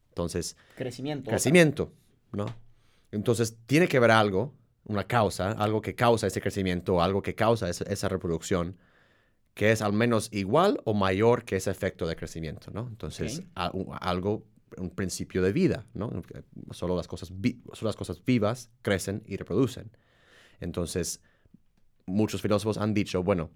Entonces, 0.09 0.55
Crecimiento. 0.75 1.29
crecimiento, 1.29 1.93
¿no? 2.31 2.45
Entonces, 3.11 3.57
tiene 3.65 3.87
que 3.87 3.97
haber 3.97 4.11
algo, 4.11 4.53
una 4.85 5.05
causa, 5.05 5.51
algo 5.51 5.81
que 5.81 5.95
causa 5.95 6.27
ese 6.27 6.41
crecimiento, 6.41 7.01
algo 7.01 7.21
que 7.21 7.33
causa 7.35 7.69
esa, 7.69 7.85
esa 7.85 8.09
reproducción, 8.09 8.77
que 9.53 9.71
es 9.71 9.81
al 9.81 9.93
menos 9.93 10.29
igual 10.31 10.79
o 10.85 10.93
mayor 10.93 11.43
que 11.43 11.55
ese 11.57 11.71
efecto 11.71 12.07
de 12.07 12.15
crecimiento, 12.15 12.71
¿no? 12.71 12.87
Entonces, 12.87 13.41
a- 13.55 13.71
algo, 14.01 14.45
un 14.77 14.89
principio 14.89 15.41
de 15.41 15.51
vida, 15.53 15.85
¿no? 15.93 16.11
Solo 16.71 16.95
las 16.95 17.07
cosas, 17.07 17.29
solo 17.29 17.89
las 17.89 17.95
cosas 17.95 18.23
vivas 18.23 18.69
crecen 18.81 19.23
y 19.25 19.37
reproducen. 19.37 19.91
Entonces, 20.59 21.21
muchos 22.05 22.41
filósofos 22.41 22.77
han 22.77 22.93
dicho, 22.93 23.23
bueno, 23.23 23.51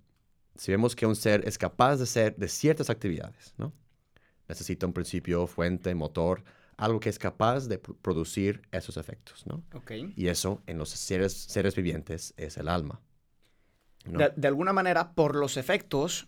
si 0.56 0.72
vemos 0.72 0.96
que 0.96 1.06
un 1.06 1.16
ser 1.16 1.48
es 1.48 1.58
capaz 1.58 1.98
de 1.98 2.06
ser 2.06 2.36
de 2.36 2.48
ciertas 2.48 2.90
actividades, 2.90 3.54
¿no? 3.58 3.74
Necesita 4.48 4.86
un 4.86 4.94
principio, 4.94 5.48
fuente, 5.48 5.94
motor, 5.96 6.44
algo 6.78 7.00
que 7.00 7.10
es 7.10 7.18
capaz 7.18 7.68
de 7.68 7.82
pr- 7.82 7.96
producir 8.02 8.62
esos 8.72 8.98
efectos, 8.98 9.46
¿no? 9.48 9.64
Ok. 9.74 9.92
Y 10.16 10.28
eso 10.28 10.62
en 10.68 10.78
los 10.78 10.90
seres, 10.90 11.34
seres 11.34 11.76
vivientes 11.76 12.34
es 12.38 12.58
el 12.58 12.68
alma. 12.68 13.02
¿no? 14.06 14.20
De, 14.20 14.32
de 14.36 14.48
alguna 14.48 14.72
manera, 14.72 15.14
por 15.14 15.36
los 15.36 15.58
efectos, 15.58 16.28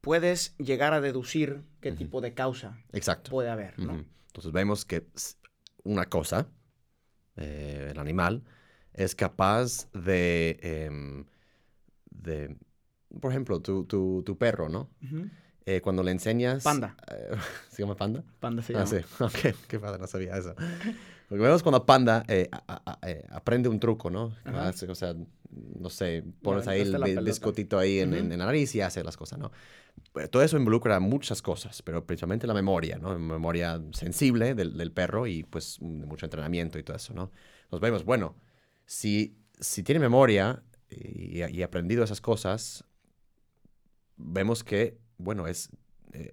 puedes 0.00 0.56
llegar 0.58 0.92
a 0.94 1.00
deducir 1.00 1.62
qué 1.80 1.92
tipo 1.92 2.20
de 2.20 2.34
causa 2.34 2.78
Exacto. 2.92 3.30
puede 3.30 3.50
haber, 3.50 3.78
¿no? 3.78 4.04
Entonces 4.28 4.52
vemos 4.52 4.84
que 4.84 5.06
una 5.84 6.06
cosa, 6.06 6.46
eh, 7.36 7.88
el 7.90 7.98
animal, 7.98 8.44
es 8.92 9.14
capaz 9.14 9.90
de, 9.92 10.58
em, 10.62 11.24
de 12.10 12.56
por 13.20 13.30
ejemplo, 13.32 13.60
tu, 13.60 13.84
tu, 13.84 14.22
tu 14.24 14.36
perro, 14.36 14.68
¿no? 14.68 14.90
Eh, 15.66 15.80
cuando 15.80 16.02
le 16.02 16.10
enseñas... 16.12 16.62
Panda. 16.64 16.96
eh, 17.10 17.30
¿Se 17.70 17.82
llama 17.82 17.96
panda? 17.96 18.22
Panda 18.40 18.62
se 18.62 18.74
Ah, 18.76 18.84
llama. 18.84 18.86
sí. 18.86 18.96
Ok, 19.52 19.56
qué 19.66 19.78
padre, 19.78 19.98
no 20.00 20.06
sabía 20.06 20.36
eso. 20.36 20.54
Porque 21.28 21.42
vemos 21.42 21.62
cuando 21.62 21.84
Panda 21.84 22.24
a- 22.52 22.62
a- 22.66 22.98
a- 23.02 23.36
aprende 23.36 23.68
un 23.68 23.78
truco, 23.80 24.08
¿no? 24.10 24.34
O 24.46 24.94
sea, 24.94 25.14
no 25.78 25.90
sé, 25.90 26.24
pones 26.42 26.66
ahí 26.68 26.80
el 26.82 26.92
pelota. 26.92 27.20
biscotito 27.20 27.78
ahí 27.78 28.00
en, 28.00 28.14
en- 28.14 28.24
Ujú. 28.26 28.32
en 28.34 28.38
la 28.38 28.46
nariz 28.46 28.74
y 28.74 28.80
hace 28.80 29.02
las 29.04 29.16
cosas, 29.16 29.38
¿no? 29.38 29.50
Pero 30.12 30.28
todo 30.30 30.42
eso 30.42 30.56
involucra 30.56 31.00
muchas 31.00 31.42
cosas, 31.42 31.82
pero 31.82 32.06
principalmente 32.06 32.46
la 32.46 32.54
memoria, 32.54 32.98
¿no? 32.98 33.18
Memoria 33.18 33.80
sensible 33.92 34.54
del, 34.54 34.76
del 34.76 34.92
perro 34.92 35.26
y 35.26 35.42
pues 35.44 35.80
mucho 35.80 36.26
entrenamiento 36.26 36.78
y 36.78 36.82
todo 36.82 36.96
eso, 36.96 37.14
¿no? 37.14 37.30
Nos 37.70 37.80
vemos, 37.80 38.04
bueno, 38.04 38.36
si, 38.86 39.36
si 39.60 39.82
tiene 39.82 39.98
memoria 40.00 40.62
y, 40.90 41.42
y 41.44 41.62
aprendido 41.62 42.04
esas 42.04 42.20
cosas, 42.20 42.84
vemos 44.16 44.64
que, 44.64 44.98
bueno, 45.18 45.46
es... 45.46 45.70
eh, 46.12 46.32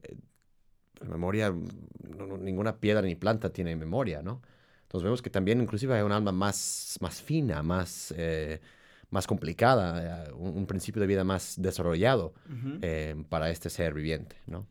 la 1.02 1.10
memoria, 1.10 1.50
no- 1.52 2.26
no- 2.26 2.38
ninguna 2.38 2.78
piedra 2.80 3.02
ni 3.02 3.16
planta 3.16 3.52
tiene 3.52 3.76
memoria, 3.76 4.22
¿no? 4.22 4.42
Entonces 4.84 5.04
vemos 5.04 5.22
que 5.22 5.30
también 5.30 5.60
inclusive 5.62 5.94
hay 5.94 6.04
un 6.04 6.14
alma 6.14 6.32
más, 6.32 6.98
más 7.02 7.22
fina, 7.22 7.62
más, 7.64 8.14
eh, 8.18 8.62
más 9.16 9.26
complicada, 9.28 10.26
eh, 10.28 10.32
un, 10.34 10.56
un 10.58 10.66
principio 10.68 11.00
de 11.02 11.08
vida 11.08 11.24
más 11.24 11.56
desarrollado 11.58 12.34
Ujú. 12.48 12.78
eh, 12.82 13.16
para 13.30 13.50
este 13.50 13.70
ser 13.72 13.94
viviente, 13.96 14.36
¿no? 14.46 14.68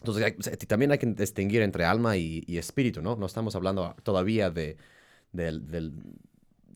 Entonces 0.00 0.24
hay- 0.24 0.56
también 0.66 0.92
hay 0.92 0.98
que 0.98 1.06
distinguir 1.06 1.62
entre 1.62 1.84
alma 1.84 2.16
y, 2.16 2.42
y 2.46 2.58
espíritu, 2.58 3.00
¿no? 3.02 3.16
No 3.16 3.26
estamos 3.26 3.54
hablando 3.56 3.94
todavía 4.02 4.50
de, 4.50 4.76
del, 5.32 5.66
del- 5.66 5.92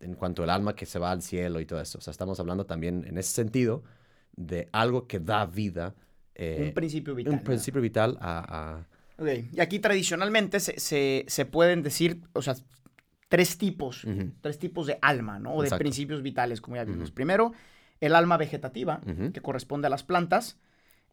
en 0.00 0.14
cuanto 0.14 0.42
al 0.42 0.50
alma 0.50 0.74
que 0.74 0.87
se 0.87 0.98
va 0.98 1.11
al 1.11 1.22
cielo 1.22 1.61
y 1.61 1.66
todo 1.66 1.80
eso. 1.80 1.98
O 1.98 2.00
sea, 2.00 2.11
estamos 2.11 2.38
hablando 2.40 2.64
también 2.66 3.04
en 3.06 3.18
ese 3.18 3.32
sentido 3.32 3.82
de 4.37 4.68
algo 4.72 5.06
que 5.06 5.18
da 5.20 5.44
vida. 5.46 5.94
eh, 6.34 6.64
un 6.68 6.72
principio 6.74 7.14
vital. 7.14 7.32
un 7.34 7.40
principio 7.44 7.80
vital 7.80 8.16
a, 8.20 8.78
a- 8.78 8.87
Ok, 9.20 9.28
Y 9.52 9.61
aquí 9.61 9.80
tradicionalmente 9.80 10.61
se, 10.61 10.78
se- 10.78 11.24
se 11.26 11.44
pueden 11.44 11.82
decir, 11.82 12.22
o 12.34 12.40
sea, 12.42 12.54
tres 13.28 13.58
tipos, 13.58 14.06
tres 14.40 14.58
tipos 14.58 14.86
de 14.86 14.98
alma, 15.02 15.38
¿no? 15.38 15.54
O 15.54 15.62
de 15.62 15.68
principios 15.78 16.22
vitales, 16.22 16.60
como 16.60 16.76
ya 16.76 16.84
vimos. 16.84 17.10
Primero, 17.10 17.52
el 18.00 18.14
alma 18.14 18.36
vegetativa, 18.36 19.00
que 19.32 19.40
corresponde 19.40 19.86
a 19.86 19.90
las 19.90 20.02
plantas. 20.04 20.58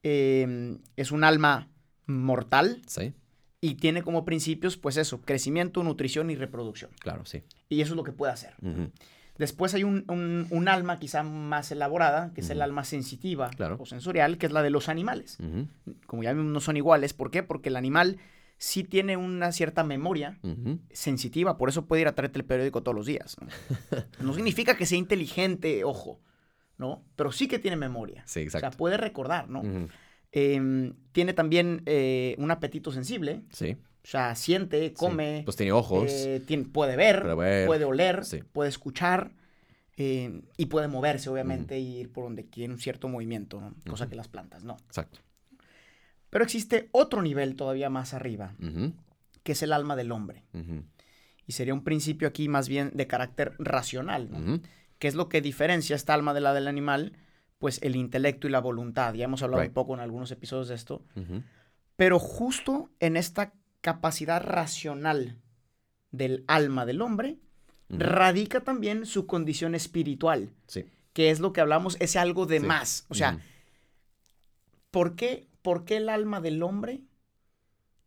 Eh, 0.04 0.78
es 0.96 1.12
un 1.12 1.24
alma 1.24 1.68
mortal 2.06 2.82
Sí, 2.88 3.14
y 3.62 3.76
tiene 3.76 4.04
como 4.04 4.24
principios, 4.26 4.78
pues 4.78 4.98
eso, 4.98 5.22
crecimiento, 5.22 5.82
nutrición 5.84 6.30
y 6.30 6.36
reproducción. 6.36 6.92
claro, 7.00 7.26
sí. 7.26 7.44
Y 7.70 7.82
eso 7.82 7.94
es 7.94 7.98
lo 7.98 8.04
que 8.04 8.12
puede 8.12 8.32
hacer. 8.32 8.54
Después 9.38 9.74
hay 9.74 9.84
un, 9.84 10.06
un- 10.08 10.48
un 10.52 10.68
alma 10.70 10.98
quizá 11.00 11.24
más 11.24 11.70
elaborada, 11.72 12.32
que 12.34 12.42
es 12.42 12.50
el 12.52 12.62
alma 12.62 12.86
sensitiva 12.86 13.50
Claro. 13.50 13.76
o 13.80 13.86
sensorial, 13.86 14.38
que 14.38 14.46
es 14.46 14.52
la 14.54 14.62
de 14.64 14.70
los 14.70 14.88
animales. 14.88 15.38
Como 16.06 16.24
ya 16.24 16.32
vimos, 16.32 16.52
no 16.54 16.60
son 16.62 16.78
iguales. 16.78 17.14
¿Por 17.14 17.32
qué? 17.32 17.44
Porque 17.44 17.68
el 17.70 17.76
animal 17.76 18.18
sí 18.66 18.84
tiene 18.84 19.16
una 19.16 19.52
cierta 19.52 19.84
memoria 19.84 20.40
sensitiva, 20.92 21.58
por 21.58 21.70
eso 21.70 21.86
puede 21.86 22.02
ir 22.02 22.08
a 22.08 22.16
traerte 22.16 22.40
el 22.40 22.46
periódico 22.46 22.82
todos 22.82 22.96
los 22.96 23.06
días. 23.06 23.38
¿no? 23.40 23.48
No 24.26 24.34
significa 24.34 24.76
que 24.76 24.86
sea 24.86 24.98
inteligente, 24.98 25.84
ojo, 25.84 26.20
¿no? 26.78 27.04
Pero 27.16 27.32
sí 27.32 27.48
que 27.48 27.60
tiene 27.60 27.78
memoria. 27.78 28.24
Sí, 28.26 28.40
O 28.40 28.44
exacto. 28.44 28.70
sea, 28.70 28.78
puede 28.78 28.98
recordar, 28.98 29.50
¿no? 29.50 29.62
Em, 30.32 30.94
tiene 31.12 31.34
también 31.34 31.84
eh, 31.86 32.36
un 32.40 32.52
apetito 32.52 32.92
sensible, 32.92 33.44
Sí. 33.52 33.78
o 34.04 34.08
sea, 34.08 34.36
siente, 34.36 34.90
sí. 34.90 34.94
come, 34.96 35.42
Pues 35.46 35.56
tiene 35.58 35.72
ojos. 35.72 36.12
eh, 36.12 36.42
tiene- 36.46 36.66
puede 36.66 36.96
ver, 36.96 37.22
Puede 37.22 37.36
ver, 37.36 37.68
puede 37.68 37.86
oler, 37.86 38.26
sí. 38.26 38.42
puede 38.52 38.70
escuchar 38.70 39.32
eh, 39.98 40.42
y 40.58 40.66
puede 40.66 40.88
moverse, 40.90 41.30
obviamente, 41.30 41.80
y 41.80 42.00
ir 42.00 42.12
por 42.12 42.26
donde 42.26 42.44
tiene 42.44 42.74
un 42.74 42.80
cierto 42.82 43.08
movimiento, 43.08 43.62
¿no? 43.62 43.74
cosa 43.90 44.10
que 44.10 44.16
las 44.16 44.28
plantas 44.28 44.64
no. 44.66 44.76
Exacto. 44.88 45.20
Pero 46.36 46.44
existe 46.44 46.90
otro 46.92 47.22
nivel 47.22 47.56
todavía 47.56 47.90
más 47.90 48.14
arriba, 48.14 48.56
que 49.44 49.54
es 49.54 49.64
el 49.64 49.72
alma 49.72 49.96
del 49.96 50.12
hombre. 50.12 50.44
Y 51.48 51.54
sería 51.54 51.74
un 51.74 51.86
principio 51.86 52.28
aquí 52.28 52.50
más 52.50 52.68
bien 52.68 52.92
de 52.94 53.08
carácter 53.08 53.54
racional, 53.58 54.60
que 55.00 55.08
es 55.08 55.16
lo 55.16 55.30
que 55.30 55.40
diferencia 55.40 55.96
esta 55.96 56.14
alma 56.14 56.34
de 56.34 56.42
la 56.42 56.54
del 56.54 56.68
animal, 56.68 57.14
pues 57.58 57.80
el 57.84 57.96
intelecto 57.96 58.48
y 58.48 58.50
la 58.50 58.60
voluntad. 58.60 59.14
Ya 59.14 59.24
hemos 59.24 59.44
hablado 59.44 59.62
Right. 59.62 59.70
un 59.70 59.74
poco 59.76 59.94
en 59.94 60.02
algunos 60.02 60.30
episodios 60.30 60.68
de 60.68 60.76
esto. 60.76 61.06
Pero 61.96 62.20
justo 62.20 62.90
en 63.00 63.16
esta 63.16 63.54
capacidad 63.80 64.44
racional 64.44 65.38
del 66.12 66.44
alma 66.50 66.86
del 66.86 67.02
hombre, 67.02 67.38
radica 67.88 68.60
también 68.60 69.06
su 69.06 69.26
condición 69.26 69.74
espiritual, 69.74 70.50
Sí. 70.68 70.84
que 71.14 71.30
es 71.30 71.40
lo 71.40 71.54
que 71.54 71.62
hablamos, 71.62 71.96
ese 72.02 72.20
algo 72.20 72.46
de 72.46 72.60
Sí. 72.60 72.66
más. 72.66 73.06
O 73.08 73.16
sea. 73.16 73.40
¿por, 74.92 75.16
qué, 75.16 75.48
¿por 75.66 75.84
qué 75.84 75.98
el 75.98 76.10
alma 76.10 76.40
del 76.42 76.62
hombre 76.64 77.02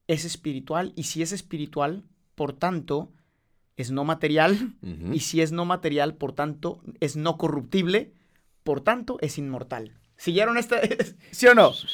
es 0.07 0.25
espiritual? 0.25 0.92
Y 0.97 1.03
si 1.03 1.23
es 1.23 1.33
espiritual, 1.33 2.05
por 2.37 2.53
tanto, 2.53 3.12
es 3.77 3.90
no 3.90 4.05
material. 4.05 4.77
Y 5.12 5.21
si 5.21 5.40
es 5.42 5.51
no 5.53 5.64
material, 5.64 6.14
por 6.14 6.33
tanto, 6.33 6.81
es 7.01 7.16
no 7.16 7.37
corruptible, 7.37 8.12
por 8.62 8.81
tanto, 8.81 9.18
es 9.21 9.38
inmortal. 9.38 9.99
¿Siguieron 10.16 10.57
esta? 10.57 10.77
¿Sí 11.33 11.47
o 11.49 11.55
no? 11.55 11.68
O 11.68 11.75
sea, 11.75 11.88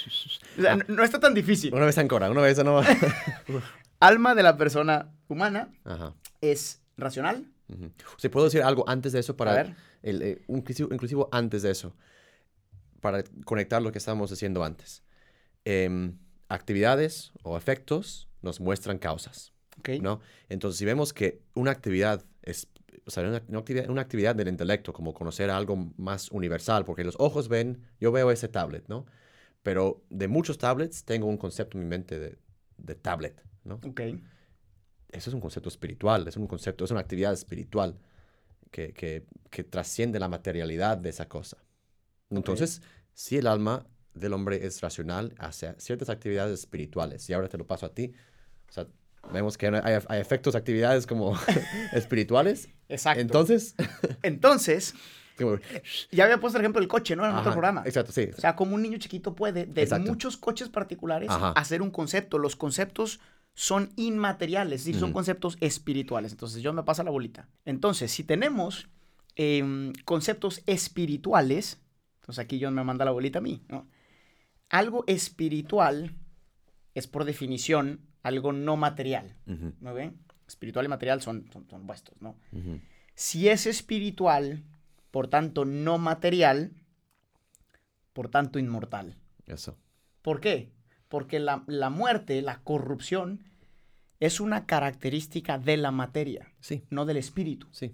Ah. 0.73 0.77
no, 0.77 0.95
no 0.97 1.03
está 1.03 1.19
tan 1.19 1.33
difícil. 1.35 1.73
Una 1.75 1.87
vez 1.87 1.97
en 1.99 2.09
Cora, 2.09 2.31
una 2.31 2.43
vez 2.43 2.63
no. 2.65 2.81
Alma 4.01 4.35
de 4.35 4.43
la 4.43 4.57
persona 4.57 5.11
humana 5.29 5.71
Ajá. 5.85 6.15
es 6.41 6.83
racional. 6.97 7.47
Ujú. 7.69 7.91
Sí, 8.19 8.29
puedo 8.29 8.45
decir 8.45 8.63
algo 8.63 8.85
antes 8.89 9.13
de 9.13 9.21
eso 9.21 9.35
para 9.37 9.53
A 9.53 9.55
ver. 9.57 9.75
el, 10.03 10.23
eh, 10.23 10.43
un 10.49 10.59
inclusivo, 10.59 10.93
inclusivo 10.93 11.29
antes 11.33 11.63
de 11.63 11.71
eso, 11.71 11.95
para 13.01 13.25
conectar 13.45 13.81
lo 13.83 13.93
que 13.93 13.99
estábamos 13.99 14.31
diciendo 14.31 14.63
antes. 14.65 15.03
Em, 15.65 16.19
actividades 16.49 17.33
o 17.43 17.57
efectos 17.57 18.29
nos 18.43 18.61
muestran 18.61 18.99
causas. 18.99 19.53
¿no? 20.01 20.21
Entonces, 20.49 20.79
si 20.79 20.85
vemos 20.85 21.13
que 21.13 21.43
una 21.55 21.71
actividad 21.71 22.25
es, 22.43 22.69
o 23.07 23.11
sea, 23.11 23.25
una, 23.25 23.43
una 23.49 23.59
actividad, 23.59 23.91
una 23.91 24.03
actividad 24.03 24.35
del 24.35 24.49
intelecto, 24.49 24.93
como 24.93 25.13
conocer 25.15 25.51
algo 25.51 25.93
más 25.97 26.31
universal, 26.31 26.85
porque 26.85 27.05
los 27.05 27.17
ojos 27.19 27.49
ven, 27.49 27.83
yo 28.01 28.13
veo 28.13 28.31
ese 28.31 28.49
tablet, 28.49 28.87
¿no? 28.89 29.07
Pero 29.63 30.05
de 30.11 30.29
muchos 30.29 30.59
tablets 30.59 31.05
tengo 31.05 31.27
un 31.27 31.39
concepto 31.39 31.79
en 31.79 31.85
mi 31.85 31.89
mente 31.89 32.19
de, 32.19 32.39
de 32.77 32.95
tablet, 32.95 33.43
¿no? 33.65 33.77
Ok. 33.87 34.01
eso 35.11 35.31
es 35.31 35.35
un 35.35 35.41
concepto 35.41 35.69
espiritual, 35.69 36.29
es 36.29 36.37
un 36.37 36.47
concepto, 36.47 36.85
es 36.85 36.91
una 36.91 37.01
actividad 37.01 37.33
espiritual 37.33 37.99
que, 38.71 38.93
que, 38.93 39.27
que 39.51 39.65
trasciende 39.65 40.19
la 40.19 40.29
materialidad 40.29 40.99
de 40.99 41.09
esa 41.09 41.29
cosa. 41.29 41.59
Entonces, 42.31 42.83
si 43.13 43.39
el 43.39 43.47
alma 43.47 43.87
del 44.15 44.33
hombre 44.33 44.67
es 44.67 44.81
racional 44.81 45.35
hacia 45.39 45.79
ciertas 45.79 46.09
actividades 46.09 46.61
espirituales, 46.61 47.29
y 47.29 47.33
ahora 47.33 47.49
te 47.49 47.59
lo 47.59 47.67
paso 47.67 47.87
a 47.87 47.95
ti, 47.95 48.13
o 48.69 48.73
sea, 48.73 48.87
vemos 49.33 49.57
que 49.57 49.67
hay, 49.69 49.99
hay 50.09 50.21
efectos, 50.21 50.55
actividades 50.55 51.07
como 51.07 51.39
espirituales, 51.93 52.69
Exacto. 52.89 53.21
entonces, 53.21 53.75
Entonces, 54.23 54.95
ya 56.13 56.25
había 56.25 56.39
puesto 56.39 56.59
el 56.59 56.65
ejemplo 56.65 56.81
del 56.81 56.89
coche, 56.89 57.17
¿no? 57.17 57.25
En 57.25 57.31
otro 57.31 57.43
Ajá, 57.43 57.53
programa. 57.53 57.83
Exacto, 57.85 58.13
sí. 58.13 58.29
O 58.37 58.41
sea, 58.41 58.55
como 58.55 58.75
un 58.75 58.83
niño 58.83 58.99
chiquito 58.99 59.35
puede, 59.35 59.67
de 59.67 59.83
Exacto. 59.83 60.11
muchos 60.11 60.37
coches 60.37 60.69
particulares, 60.69 61.31
Ajá. 61.31 61.51
hacer 61.53 61.83
un 61.83 61.91
concepto. 61.91 62.39
Los 62.39 62.57
conceptos 62.57 63.21
son 63.55 63.91
inmateriales, 63.97 64.81
es 64.81 64.87
decir, 64.87 65.01
son 65.01 65.13
conceptos 65.13 65.57
espirituales. 65.61 66.33
Entonces, 66.33 66.63
yo 66.63 66.73
me 66.73 66.83
pasa 66.83 67.03
la 67.03 67.11
bolita. 67.11 67.49
Entonces, 67.65 68.11
si 68.11 68.25
tenemos 68.25 68.89
em, 69.37 69.93
conceptos 70.05 70.63
espirituales, 70.67 71.81
entonces 72.21 72.45
aquí 72.45 72.61
John 72.63 72.75
me 72.75 72.85
manda 72.85 73.05
la 73.05 73.11
bolita 73.11 73.39
a 73.39 73.43
mí, 73.43 73.63
¿no? 73.69 73.87
Algo 74.75 75.05
espiritual 75.07 76.17
es 76.95 77.07
por 77.07 77.25
definición 77.25 78.01
algo 78.25 78.53
no 78.53 78.77
material, 78.77 79.37
¿no 79.81 79.95
ven? 79.95 80.19
Espiritual 80.49 80.85
y 80.85 80.89
material 80.89 81.23
son, 81.23 81.49
son, 81.53 81.87
¿no? 82.21 82.37
Si 83.15 83.49
es 83.49 83.67
espiritual, 83.67 84.65
por 85.13 85.29
tanto 85.29 85.65
no 85.65 85.99
material, 85.99 86.73
por 88.13 88.29
tanto 88.31 88.59
inmortal. 88.59 89.17
Eso. 89.47 89.79
¿Por 90.23 90.41
qué? 90.41 90.73
Porque 91.09 91.39
la, 91.39 91.63
la 91.69 91.91
muerte, 91.91 92.43
la 92.43 92.63
corrupción, 92.63 93.45
es 94.19 94.41
una 94.41 94.67
característica 94.67 95.57
de 95.59 95.77
la 95.77 95.93
materia, 95.93 96.53
Sí, 96.59 96.83
no 96.91 97.05
del 97.05 97.19
espíritu. 97.19 97.69
sí. 97.71 97.87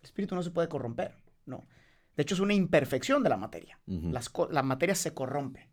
El 0.00 0.06
espíritu 0.08 0.34
no 0.34 0.42
se 0.42 0.50
puede 0.50 0.68
corromper, 0.68 1.14
no. 1.46 1.64
De 2.16 2.22
hecho, 2.22 2.34
es 2.34 2.40
una 2.40 2.54
imperfección 2.54 3.22
de 3.22 3.28
la 3.28 3.36
materia. 3.36 3.78
Las 3.86 4.30
la 4.50 4.62
materia 4.62 4.94
se 4.94 5.14
corrompe. 5.14 5.68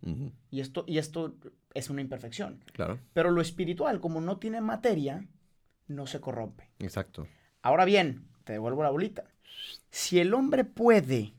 Y 0.49 0.60
esto, 0.60 0.84
y 0.88 0.97
esto 0.97 1.36
es 1.73 1.89
una 1.89 2.01
imperfección. 2.01 2.63
Claro, 2.73 2.99
Pero 3.13 3.32
lo 3.32 3.41
espiritual, 3.41 3.99
como 3.99 4.21
no 4.21 4.38
tiene 4.38 4.60
materia, 4.62 5.25
no 5.88 6.08
se 6.08 6.19
corrompe. 6.19 6.69
exacto. 6.80 7.27
Ahora 7.62 7.86
bien, 7.86 8.25
te 8.43 8.54
devuelvo 8.54 8.82
la 8.82 8.89
bolita. 8.89 9.23
Si 9.91 10.19
el 10.19 10.34
hombre 10.34 10.63
puede 10.63 11.34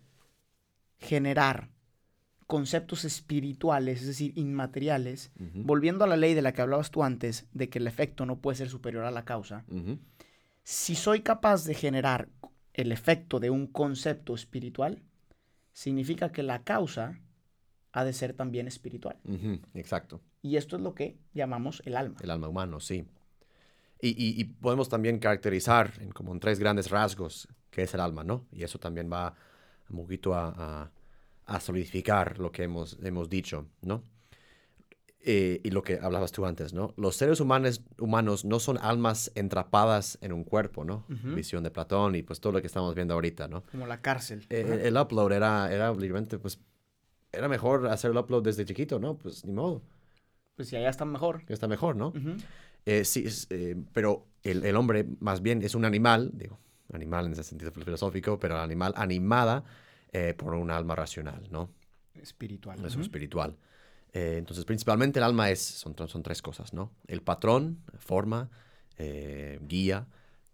generar 0.99 1.69
conceptos 2.47 3.05
espirituales, 3.05 4.03
es 4.03 4.07
decir, 4.07 4.33
inmateriales, 4.37 5.33
volviendo 5.55 6.05
a 6.05 6.07
la 6.07 6.17
ley 6.17 6.35
de 6.35 6.43
la 6.43 6.53
que 6.53 6.63
hablabas 6.63 6.91
tú 6.91 7.03
antes, 7.03 7.47
de 7.53 7.69
que 7.69 7.79
el 7.79 7.87
efecto 7.87 8.27
no 8.27 8.39
puede 8.39 8.59
ser 8.59 8.69
superior 8.69 9.05
a 9.05 9.11
la 9.11 9.25
causa, 9.25 9.65
si 10.63 10.95
soy 10.95 11.23
capaz 11.23 11.65
de 11.65 11.75
generar 11.75 12.29
el 12.75 12.93
efecto 12.93 13.41
de 13.41 13.51
un 13.51 13.67
concepto 13.67 14.35
espiritual, 14.35 15.03
significa 15.73 16.33
que 16.33 16.43
la 16.43 16.63
causa 16.65 17.19
ha 17.93 18.05
de 18.05 18.13
ser 18.13 18.33
también 18.35 18.67
espiritual. 18.67 19.17
Exacto. 19.75 20.21
Y 20.43 20.57
esto 20.57 20.77
es 20.77 20.83
lo 20.83 20.95
que 20.95 21.17
llamamos 21.35 21.83
el 21.85 21.97
alma. 21.97 22.17
El 22.23 22.31
alma 22.31 22.49
humano, 22.49 22.81
sí. 22.81 23.05
Y, 24.01 24.09
y- 24.09 24.41
y 24.41 24.45
podemos 24.45 24.89
también 24.89 25.19
caracterizar 25.19 25.93
en 26.01 26.11
como 26.11 26.33
en 26.33 26.41
tres 26.41 26.59
grandes 26.59 26.91
rasgos 26.91 27.47
qué 27.71 27.83
es 27.83 27.95
el 27.95 28.01
alma, 28.01 28.25
¿no? 28.25 28.47
Y 28.51 28.65
eso 28.65 28.79
también 28.79 29.11
va 29.13 29.35
un 29.91 29.97
poquito 29.97 30.35
a, 30.35 30.49
a- 30.57 30.91
a 31.47 31.61
solidificar 31.61 32.39
lo 32.39 32.51
que 32.51 32.65
hemos, 32.65 32.99
hemos 33.03 33.29
dicho, 33.29 33.67
¿no? 33.83 34.03
Eh, 35.25 35.61
y 35.63 35.71
lo 35.71 35.83
que 35.85 36.01
hablabas 36.03 36.33
tú 36.33 36.45
antes, 36.47 36.73
¿no? 36.75 36.95
Los 36.97 37.15
seres 37.15 37.39
humanos, 37.39 37.81
humanos 37.97 38.45
no 38.45 38.59
son 38.59 38.77
almas 38.79 39.31
entrapadas 39.37 40.19
en 40.21 40.33
un 40.33 40.43
cuerpo, 40.43 40.85
¿no? 40.85 41.07
Ujú. 41.09 41.37
Visión 41.37 41.63
de 41.63 41.71
Platón 41.71 42.17
y 42.17 42.25
pues 42.25 42.41
todo 42.41 42.53
lo 42.53 42.61
que 42.61 42.67
estamos 42.67 42.93
viendo 42.97 43.15
ahorita, 43.15 43.47
¿no? 43.47 43.63
Como 43.71 43.87
la 43.87 44.03
cárcel. 44.03 44.45
Eh, 44.51 44.81
el 44.83 44.97
upload 44.97 45.31
era, 45.31 45.73
era 45.73 45.93
literalmente, 45.93 46.41
pues, 46.41 46.59
era 47.31 47.47
mejor 47.49 47.87
hacer 47.87 48.11
el 48.11 48.17
upload 48.17 48.43
desde 48.43 48.65
chiquito, 48.65 48.99
¿no? 48.99 49.17
Pues 49.17 49.45
ni 49.45 49.53
modo, 49.53 49.81
Pues 50.57 50.69
si 50.69 50.75
allá 50.77 50.91
está 50.91 51.05
mejor. 51.05 51.45
que 51.45 51.53
está 51.53 51.69
mejor, 51.69 51.95
¿no? 51.95 52.13
Eh, 52.85 53.05
sí, 53.05 53.25
es, 53.25 53.47
pero 53.93 54.27
el, 54.43 54.65
el 54.65 54.75
hombre 54.75 55.07
más 55.21 55.41
bien 55.41 55.63
es 55.63 55.77
un 55.77 55.85
animal, 55.85 56.33
digo, 56.35 56.59
animal 56.93 57.27
en 57.27 57.33
ese 57.35 57.45
sentido 57.45 57.71
filosófico, 57.71 58.41
pero 58.41 58.59
animal 58.59 58.93
animada 58.97 59.63
por 60.37 60.55
un 60.55 60.73
alma 60.73 60.97
racional, 60.97 61.47
¿no? 61.49 61.71
Espiritual. 62.15 62.79
Eso 62.85 62.97
Ujú. 62.99 63.03
espiritual. 63.03 63.57
Eh, 64.13 64.37
entonces, 64.39 64.65
principalmente 64.65 65.19
el 65.19 65.25
alma 65.25 65.51
es, 65.51 65.61
son, 65.61 65.95
son 66.09 66.23
tres 66.23 66.43
cosas, 66.43 66.75
¿no? 66.75 66.93
El 67.07 67.23
patrón, 67.23 67.83
forma, 67.99 68.51
eh, 68.99 69.59
guía, 69.63 70.07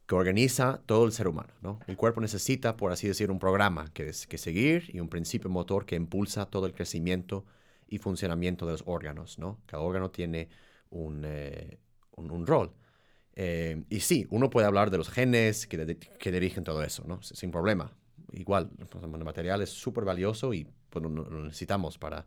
que 0.06 0.14
organiza 0.14 0.80
todo 0.86 1.04
el 1.04 1.12
ser 1.12 1.28
humano, 1.28 1.52
¿no? 1.60 1.80
El 1.86 1.96
cuerpo 1.96 2.20
necesita, 2.20 2.76
por 2.76 2.92
así 2.92 3.08
decir, 3.08 3.30
un 3.30 3.38
programa 3.38 3.92
que, 3.92 4.08
es, 4.08 4.26
que 4.26 4.38
seguir 4.38 4.88
y 4.94 5.00
un 5.00 5.08
principio 5.08 5.50
motor 5.50 5.86
que 5.86 5.96
impulsa 5.96 6.46
todo 6.46 6.66
el 6.66 6.72
crecimiento 6.72 7.44
y 7.88 7.98
funcionamiento 7.98 8.64
de 8.64 8.72
los 8.72 8.84
órganos, 8.86 9.38
¿no? 9.38 9.60
Cada 9.66 9.82
órgano 9.82 10.10
tiene 10.10 10.48
un, 10.90 11.24
eh, 11.26 11.78
un, 12.16 12.46
rol. 12.46 12.72
Y 13.88 14.00
sí, 14.00 14.26
uno 14.30 14.50
puede 14.50 14.66
hablar 14.66 14.90
de 14.90 14.98
los 14.98 15.10
genes 15.10 15.66
que, 15.68 15.96
que 15.96 16.32
dirigen 16.32 16.64
todo 16.64 16.82
eso, 16.82 17.04
¿no? 17.06 17.22
Sin 17.22 17.50
problema. 17.50 17.92
Igual, 18.32 18.68
pues, 18.90 19.04
el 19.04 19.24
material 19.24 19.62
es 19.62 19.70
súper 19.70 20.04
valioso 20.04 20.52
y 20.54 20.66
pues, 20.90 21.04
lo 21.04 21.44
necesitamos 21.44 21.98
para 21.98 22.26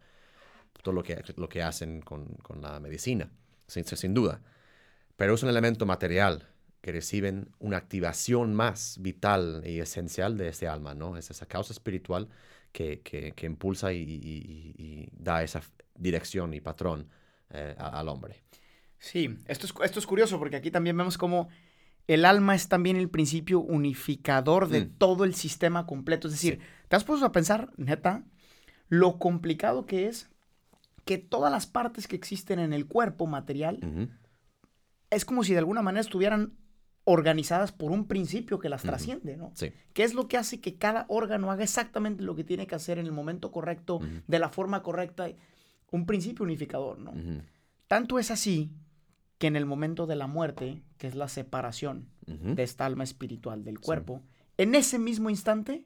todo 0.82 0.94
lo 0.94 1.04
que, 1.04 1.22
lo 1.38 1.48
que 1.50 1.62
hacen 1.62 2.02
con, 2.02 2.26
con 2.44 2.62
la 2.62 2.80
medicina, 2.80 3.32
sin, 3.68 3.84
sin 3.86 4.14
duda. 4.14 4.42
Pero 5.16 5.34
es 5.36 5.44
un 5.44 5.50
elemento 5.50 5.86
material 5.86 6.48
que 6.82 6.92
reciben 6.92 7.50
una 7.60 7.78
activación 7.78 8.56
más 8.56 8.98
vital 9.00 9.62
y 9.66 9.80
esencial 9.80 10.38
de 10.38 10.48
este 10.48 10.68
alma, 10.68 10.96
¿no? 10.96 11.16
Es 11.18 11.30
esa 11.30 11.46
causa 11.46 11.74
espiritual 11.74 12.28
que, 12.72 13.02
que, 13.02 13.34
que 13.34 13.46
impulsa 13.46 13.94
y, 13.94 13.98
y- 14.02 14.04
y- 14.04 14.84
y 14.84 15.10
da 15.12 15.44
esa 15.44 15.62
dirección 15.96 16.54
y 16.56 16.62
patrón 16.62 17.08
eh, 17.52 17.76
al 17.78 18.10
hombre. 18.10 18.42
Sí, 18.98 19.38
esto 19.48 19.68
es, 19.68 19.74
esto 19.84 20.00
es 20.00 20.08
curioso 20.08 20.40
porque 20.40 20.56
aquí 20.56 20.72
también 20.72 20.98
vemos 20.98 21.18
cómo 21.20 21.50
el 22.08 22.26
alma 22.26 22.56
es 22.56 22.68
también 22.68 22.96
el 22.98 23.10
principio 23.10 23.60
unificador 23.60 24.68
de 24.70 24.86
Mm. 24.86 24.94
todo 24.98 25.24
el 25.24 25.36
sistema 25.36 25.86
completo. 25.86 26.28
Es 26.28 26.34
decir, 26.34 26.60
¿te 26.88 26.96
has 26.96 27.04
puesto 27.04 27.26
a 27.28 27.32
pensar, 27.32 27.72
neta, 27.78 28.24
lo 28.90 29.20
complicado 29.20 29.86
que 29.86 30.08
es 30.08 30.31
que 31.06 31.18
todas 31.18 31.52
las 31.52 31.68
partes 31.68 32.08
que 32.08 32.16
existen 32.16 32.60
en 32.60 32.74
el 32.74 32.88
cuerpo 32.88 33.28
material 33.28 34.10
es 35.10 35.26
como 35.26 35.44
si 35.44 35.54
de 35.54 35.60
alguna 35.60 35.82
manera 35.82 36.02
estuvieran 36.02 36.54
organizadas 37.04 37.72
por 37.72 37.92
un 37.92 38.08
principio 38.08 38.60
que 38.60 38.70
las 38.70 38.84
trasciende, 38.84 39.36
¿no? 39.36 39.52
Sí. 39.56 39.74
¿Qué 39.94 40.04
es 40.04 40.14
lo 40.14 40.28
que 40.28 40.38
hace 40.38 40.62
que 40.62 40.78
cada 40.78 41.06
órgano 41.10 41.52
haga 41.52 41.64
exactamente 41.64 42.24
lo 42.24 42.36
que 42.36 42.44
tiene 42.44 42.68
que 42.68 42.76
hacer 42.76 43.00
en 43.00 43.06
el 43.06 43.12
momento 43.12 43.52
correcto, 43.52 44.00
de 44.28 44.40
la 44.40 44.50
forma 44.50 44.84
correcta? 44.84 45.28
Un 45.92 46.06
principio 46.06 46.44
unificador, 46.44 47.00
¿no? 47.00 47.14
Tanto 47.88 48.20
es 48.20 48.32
así 48.32 48.72
que 49.38 49.48
en 49.48 49.56
el 49.56 49.66
momento 49.66 50.06
de 50.06 50.16
la 50.16 50.28
muerte, 50.28 50.84
que 50.98 51.08
es 51.08 51.16
la 51.16 51.28
separación 51.28 52.08
de 52.28 52.64
esta 52.64 52.86
alma 52.86 53.04
espiritual 53.04 53.64
del 53.64 53.80
cuerpo, 53.80 54.22
en 54.58 54.76
ese 54.76 55.00
mismo 55.00 55.30
instante, 55.30 55.86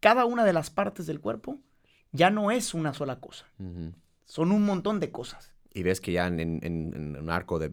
cada 0.00 0.24
una 0.24 0.44
de 0.44 0.52
las 0.52 0.70
partes 0.70 1.06
del 1.06 1.20
cuerpo 1.20 1.60
ya 2.10 2.30
no 2.30 2.50
es 2.50 2.74
una 2.74 2.92
sola 2.92 3.20
cosa. 3.20 3.46
Son 4.32 4.50
un 4.50 4.64
montón 4.64 4.98
de 4.98 5.10
cosas. 5.10 5.52
Y 5.74 5.82
ves 5.82 6.00
que 6.00 6.10
ya 6.12 6.26
en, 6.26 6.40
en- 6.40 6.60
en- 6.62 6.94
en 6.96 7.16
un 7.16 7.28
arco 7.28 7.58
de 7.58 7.70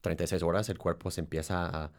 36 0.00 0.42
horas 0.42 0.68
el 0.68 0.76
cuerpo 0.76 1.12
se 1.12 1.20
empieza 1.20 1.66
a... 1.84 1.92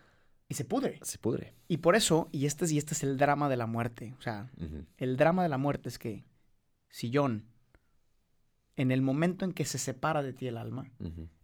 Y 0.49 0.53
se 0.55 0.65
pudre. 0.65 0.99
se 1.01 1.17
pudre. 1.17 1.53
Y 1.69 1.77
por 1.77 1.95
eso, 1.95 2.27
y 2.33 2.45
este, 2.45 2.65
es- 2.65 2.71
y 2.73 2.77
este 2.77 2.93
es 2.93 3.03
el 3.03 3.15
drama 3.17 3.47
de 3.47 3.55
la 3.55 3.67
muerte, 3.67 4.13
o 4.19 4.21
sea, 4.21 4.51
el 4.97 5.15
drama 5.15 5.43
de 5.43 5.49
la 5.49 5.57
muerte 5.57 5.87
es 5.87 5.97
que 5.97 6.25
si 6.89 7.09
John, 7.13 7.45
en 8.75 8.91
el 8.91 9.01
momento 9.01 9.45
en 9.45 9.53
que 9.53 9.63
se 9.63 9.77
separa 9.77 10.21
de 10.21 10.33
ti 10.33 10.47
el 10.47 10.57
alma, 10.57 10.91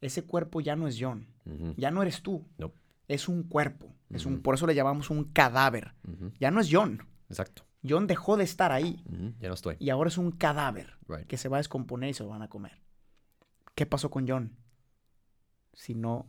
ese 0.02 0.24
cuerpo 0.26 0.60
ya 0.60 0.76
no 0.76 0.88
es 0.90 0.98
John, 1.00 1.28
ya 1.78 1.90
no 1.90 2.02
eres 2.02 2.22
tú, 2.22 2.46
No. 2.58 2.74
es 3.08 3.30
un 3.30 3.44
cuerpo, 3.44 3.96
es 4.10 4.26
un, 4.26 4.42
por 4.42 4.56
eso 4.56 4.68
le 4.68 4.76
llamamos 4.76 5.10
un 5.10 5.24
cadáver, 5.24 5.94
ya 6.38 6.52
no 6.52 6.60
es 6.60 6.68
John, 6.70 7.02
Exacto. 7.30 7.64
John 7.88 8.06
dejó 8.08 8.38
de 8.38 8.44
estar 8.44 8.72
ahí 8.72 9.04
Ujú, 9.12 9.34
Ya 9.39 9.48
no 9.48 9.54
estoy. 9.56 9.76
y 9.80 9.89
ahora 9.89 10.08
es 10.10 10.17
un 10.17 10.32
cadáver 10.32 10.94
Right. 11.08 11.26
que 11.28 11.38
se 11.38 11.50
va 11.50 11.58
a 11.58 11.60
descomponer 11.60 12.10
y 12.10 12.13
se 12.13 12.24
lo 12.24 12.30
van 12.30 12.41
a 12.41 12.48
comer. 12.50 12.80
¿Qué 13.76 13.86
pasó 13.86 14.10
con 14.10 14.28
John? 14.28 14.56
Si 15.74 15.96
no 15.96 16.28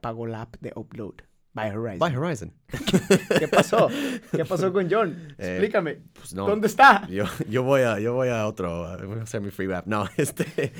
pagó 0.00 0.26
la 0.26 0.42
app 0.42 0.56
de 0.60 0.72
Upload 0.74 1.16
by 1.52 1.70
Horizon. 1.70 1.98
By 1.98 2.16
Horizon. 2.16 2.52
¿Qué 3.38 3.48
pasó? 3.48 3.88
¿Qué 4.32 4.44
pasó 4.48 4.72
con 4.72 4.88
John? 4.90 5.34
Eh, 5.38 5.56
Explícame. 5.56 5.96
Pues 6.14 6.34
no. 6.34 6.46
¿Dónde 6.48 6.66
está? 6.68 7.06
Yo, 7.08 7.24
yo 7.48 7.62
voy 7.62 7.82
a, 7.82 7.98
yo 8.00 8.14
voy 8.14 8.28
a 8.28 8.46
otro, 8.46 8.96
voy 9.06 9.18
a 9.18 9.22
hacer 9.22 9.40
mi 9.40 9.50
free 9.50 9.66
rap. 9.68 9.86
No, 9.86 10.08
este, 10.16 10.72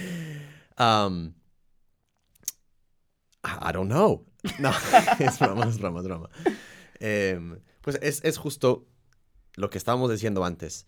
um, 0.78 1.32
I 3.44 3.72
don't 3.72 3.90
know. 3.90 4.24
No, 4.58 4.70
es 5.20 5.38
broma, 5.38 5.66
es 5.66 5.78
broma, 5.78 6.00
es 6.00 6.04
broma. 6.06 6.30
Em, 7.00 7.58
pues 7.82 7.98
es, 8.02 8.22
es 8.24 8.36
justo 8.38 8.86
lo 9.56 9.70
que 9.70 9.78
estábamos 9.78 10.10
diciendo 10.10 10.44
antes. 10.44 10.86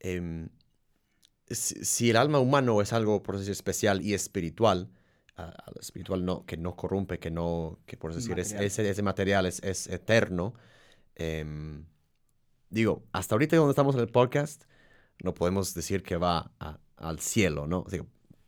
Em, 0.00 0.48
si, 1.48 1.84
si 1.84 2.10
el 2.10 2.16
alma 2.16 2.38
humano 2.38 2.80
es 2.82 2.92
algo, 2.92 3.22
por 3.22 3.36
decir, 3.38 3.52
especial 3.52 4.02
y 4.02 4.14
espiritual, 4.14 4.90
ah, 5.36 5.54
espiritual 5.80 6.24
no, 6.24 6.44
que 6.44 6.56
no 6.56 6.76
corrompe, 6.76 7.18
que 7.18 7.30
no, 7.30 7.78
que 7.86 7.96
por 7.96 8.14
decir, 8.14 8.38
es, 8.38 8.52
ese, 8.52 8.88
ese 8.88 9.02
material 9.02 9.46
es, 9.46 9.62
es 9.62 9.86
eterno, 9.86 10.54
em, 11.14 11.84
digo, 12.70 13.02
hasta 13.12 13.34
ahorita 13.34 13.56
donde 13.56 13.70
estamos 13.72 13.94
en 13.94 14.02
el 14.02 14.08
podcast, 14.08 14.64
no 15.22 15.34
podemos 15.34 15.74
decir 15.74 16.02
que 16.02 16.16
va 16.16 16.52
a- 16.60 16.78
al 16.96 17.18
cielo, 17.20 17.66
¿no? 17.66 17.84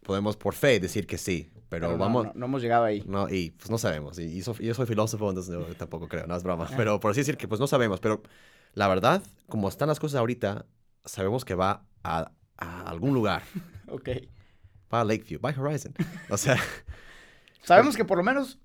Podemos 0.02 0.36
por 0.36 0.54
fe 0.54 0.80
decir 0.80 1.06
que 1.06 1.18
sí, 1.18 1.52
pero, 1.68 1.92
no, 1.92 1.98
vamos... 1.98 2.26
No, 2.26 2.32
no 2.34 2.46
hemos 2.46 2.62
llegado 2.62 2.84
ahí. 2.84 3.02
No, 3.06 3.28
y 3.28 3.50
pues 3.52 3.70
no 3.70 3.78
sabemos. 3.78 4.18
Y, 4.18 4.24
y 4.24 4.42
so- 4.42 4.54
yo 4.58 4.74
soy 4.74 4.86
filósofo, 4.86 5.28
entonces 5.28 5.76
tampoco 5.76 6.08
creo, 6.08 6.26
no 6.26 6.34
es 6.36 6.42
broma. 6.42 6.68
Pero 6.76 6.98
por 7.00 7.12
así 7.12 7.20
decir 7.20 7.36
que 7.36 7.46
pues 7.48 7.60
no 7.60 7.66
sabemos. 7.66 8.00
Pero 8.00 8.22
la 8.74 8.88
verdad, 8.88 9.22
como 9.48 9.68
están 9.68 9.88
las 9.88 9.98
cosas 10.00 10.18
ahorita, 10.18 10.66
sabemos 11.04 11.44
que 11.44 11.54
va 11.54 11.84
a, 12.04 12.30
a 12.56 12.82
algún 12.90 13.14
lugar. 13.14 13.42
Ok. 13.92 14.08
Va 14.94 15.00
a 15.00 15.04
Lakeview, 15.04 15.40
by 15.40 15.52
Horizon. 15.58 15.92
O 16.28 16.36
sea, 16.36 16.56
Sabemos 17.64 17.96
que 17.96 18.04
por 18.04 18.16
lo 18.18 18.22
menos 18.24 18.58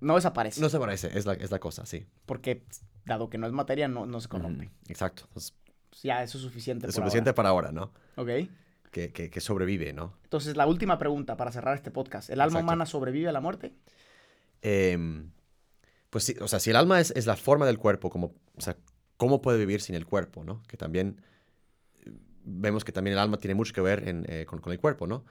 no 0.00 0.14
desaparece. 0.14 0.60
no 0.60 0.68
se 0.68 0.78
parece, 0.78 1.16
es 1.18 1.26
la, 1.26 1.32
es 1.34 1.50
la 1.50 1.58
cosa, 1.58 1.84
sí. 1.84 2.06
Porque 2.26 2.64
dado 3.04 3.28
que 3.28 3.38
no 3.38 3.46
es 3.48 3.52
materia, 3.52 3.88
no, 3.88 4.06
no 4.06 4.20
se 4.20 4.28
corrompe. 4.28 4.70
Exacto. 4.88 5.24
Entonces, 5.26 5.54
Pues 5.90 6.02
ya, 6.02 6.22
eso 6.22 6.38
es 6.38 6.44
suficiente. 6.44 6.86
es 6.86 6.94
por 6.94 7.02
suficiente 7.04 7.32
para 7.34 7.48
ahora, 7.48 7.72
¿no? 7.72 7.92
Ok. 8.16 8.28
Que, 8.92 9.12
que, 9.12 9.30
que 9.30 9.40
sobrevive, 9.40 9.92
¿no? 9.92 10.14
Entonces, 10.22 10.56
la 10.56 10.66
última 10.66 10.96
pregunta 10.98 11.36
para 11.36 11.50
cerrar 11.50 11.74
este 11.74 11.90
podcast. 11.90 12.30
¿El 12.30 12.40
alma 12.40 12.58
Exacto. 12.60 12.64
humana 12.64 12.86
sobrevive 12.86 13.28
a 13.28 13.32
la 13.32 13.40
muerte? 13.40 13.74
Em, 14.62 15.32
pues 16.10 16.24
sí, 16.24 16.36
o 16.40 16.46
sea, 16.48 16.60
si 16.60 16.70
el 16.70 16.76
alma 16.76 17.00
es, 17.00 17.10
es 17.16 17.26
la 17.26 17.36
forma 17.36 17.66
del 17.66 17.78
cuerpo, 17.78 18.10
como, 18.10 18.34
o 18.56 18.60
sea, 18.60 18.76
¿cómo 19.22 19.40
puede 19.40 19.58
vivir 19.58 19.80
sin 19.80 19.94
el 19.94 20.04
cuerpo, 20.04 20.42
no? 20.42 20.64
Que 20.66 20.76
también 20.76 21.20
vemos 22.44 22.84
que 22.84 22.90
también 22.90 23.12
el 23.12 23.20
alma 23.20 23.36
tiene 23.36 23.54
mucho 23.54 23.72
que 23.72 23.80
ver 23.80 24.08
en, 24.08 24.26
eh, 24.28 24.44
con, 24.46 24.58
con 24.58 24.72
el 24.72 24.80
cuerpo, 24.80 25.06
¿no? 25.06 25.24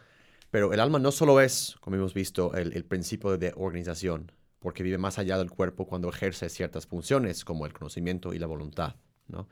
Pero 0.49 0.71
el 0.71 0.79
alma 0.79 0.97
no 0.97 1.11
solo 1.11 1.41
es, 1.41 1.75
como 1.81 1.97
hemos 1.97 2.13
visto, 2.13 2.53
el, 2.53 2.71
el 2.71 2.85
principio 2.85 3.37
de 3.37 3.51
organización, 3.57 4.31
porque 4.59 4.81
vive 4.81 4.97
más 4.97 5.19
allá 5.19 5.37
del 5.37 5.51
cuerpo 5.51 5.87
cuando 5.87 6.07
ejerce 6.07 6.47
ciertas 6.47 6.87
funciones 6.87 7.43
como 7.43 7.65
el 7.65 7.73
conocimiento 7.73 8.33
y 8.33 8.39
la 8.39 8.47
voluntad, 8.47 8.95
¿no? 9.27 9.49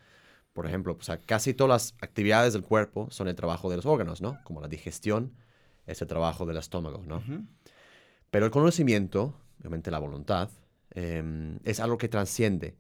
por 0.53 0.65
ejemplo, 0.65 0.95
o 0.97 1.03
sea, 1.03 1.17
casi 1.17 1.53
todas 1.53 1.69
las 1.69 1.93
actividades 2.01 2.53
del 2.53 2.63
cuerpo 2.63 3.09
son 3.11 3.27
el 3.27 3.35
trabajo 3.35 3.69
de 3.69 3.75
los 3.75 3.85
órganos, 3.85 4.21
¿no? 4.21 4.39
Como 4.45 4.61
la 4.61 4.69
digestión 4.69 5.33
es 5.85 6.01
el 6.01 6.07
trabajo 6.07 6.45
del 6.45 6.55
estómago, 6.55 7.03
¿no? 7.05 7.21
Pero 8.31 8.45
el 8.45 8.51
conocimiento, 8.51 9.35
obviamente 9.59 9.91
la 9.91 9.99
voluntad, 9.99 10.49
em, 10.91 11.59
es 11.65 11.79
algo 11.79 11.97
que 11.97 12.07
transciende. 12.07 12.75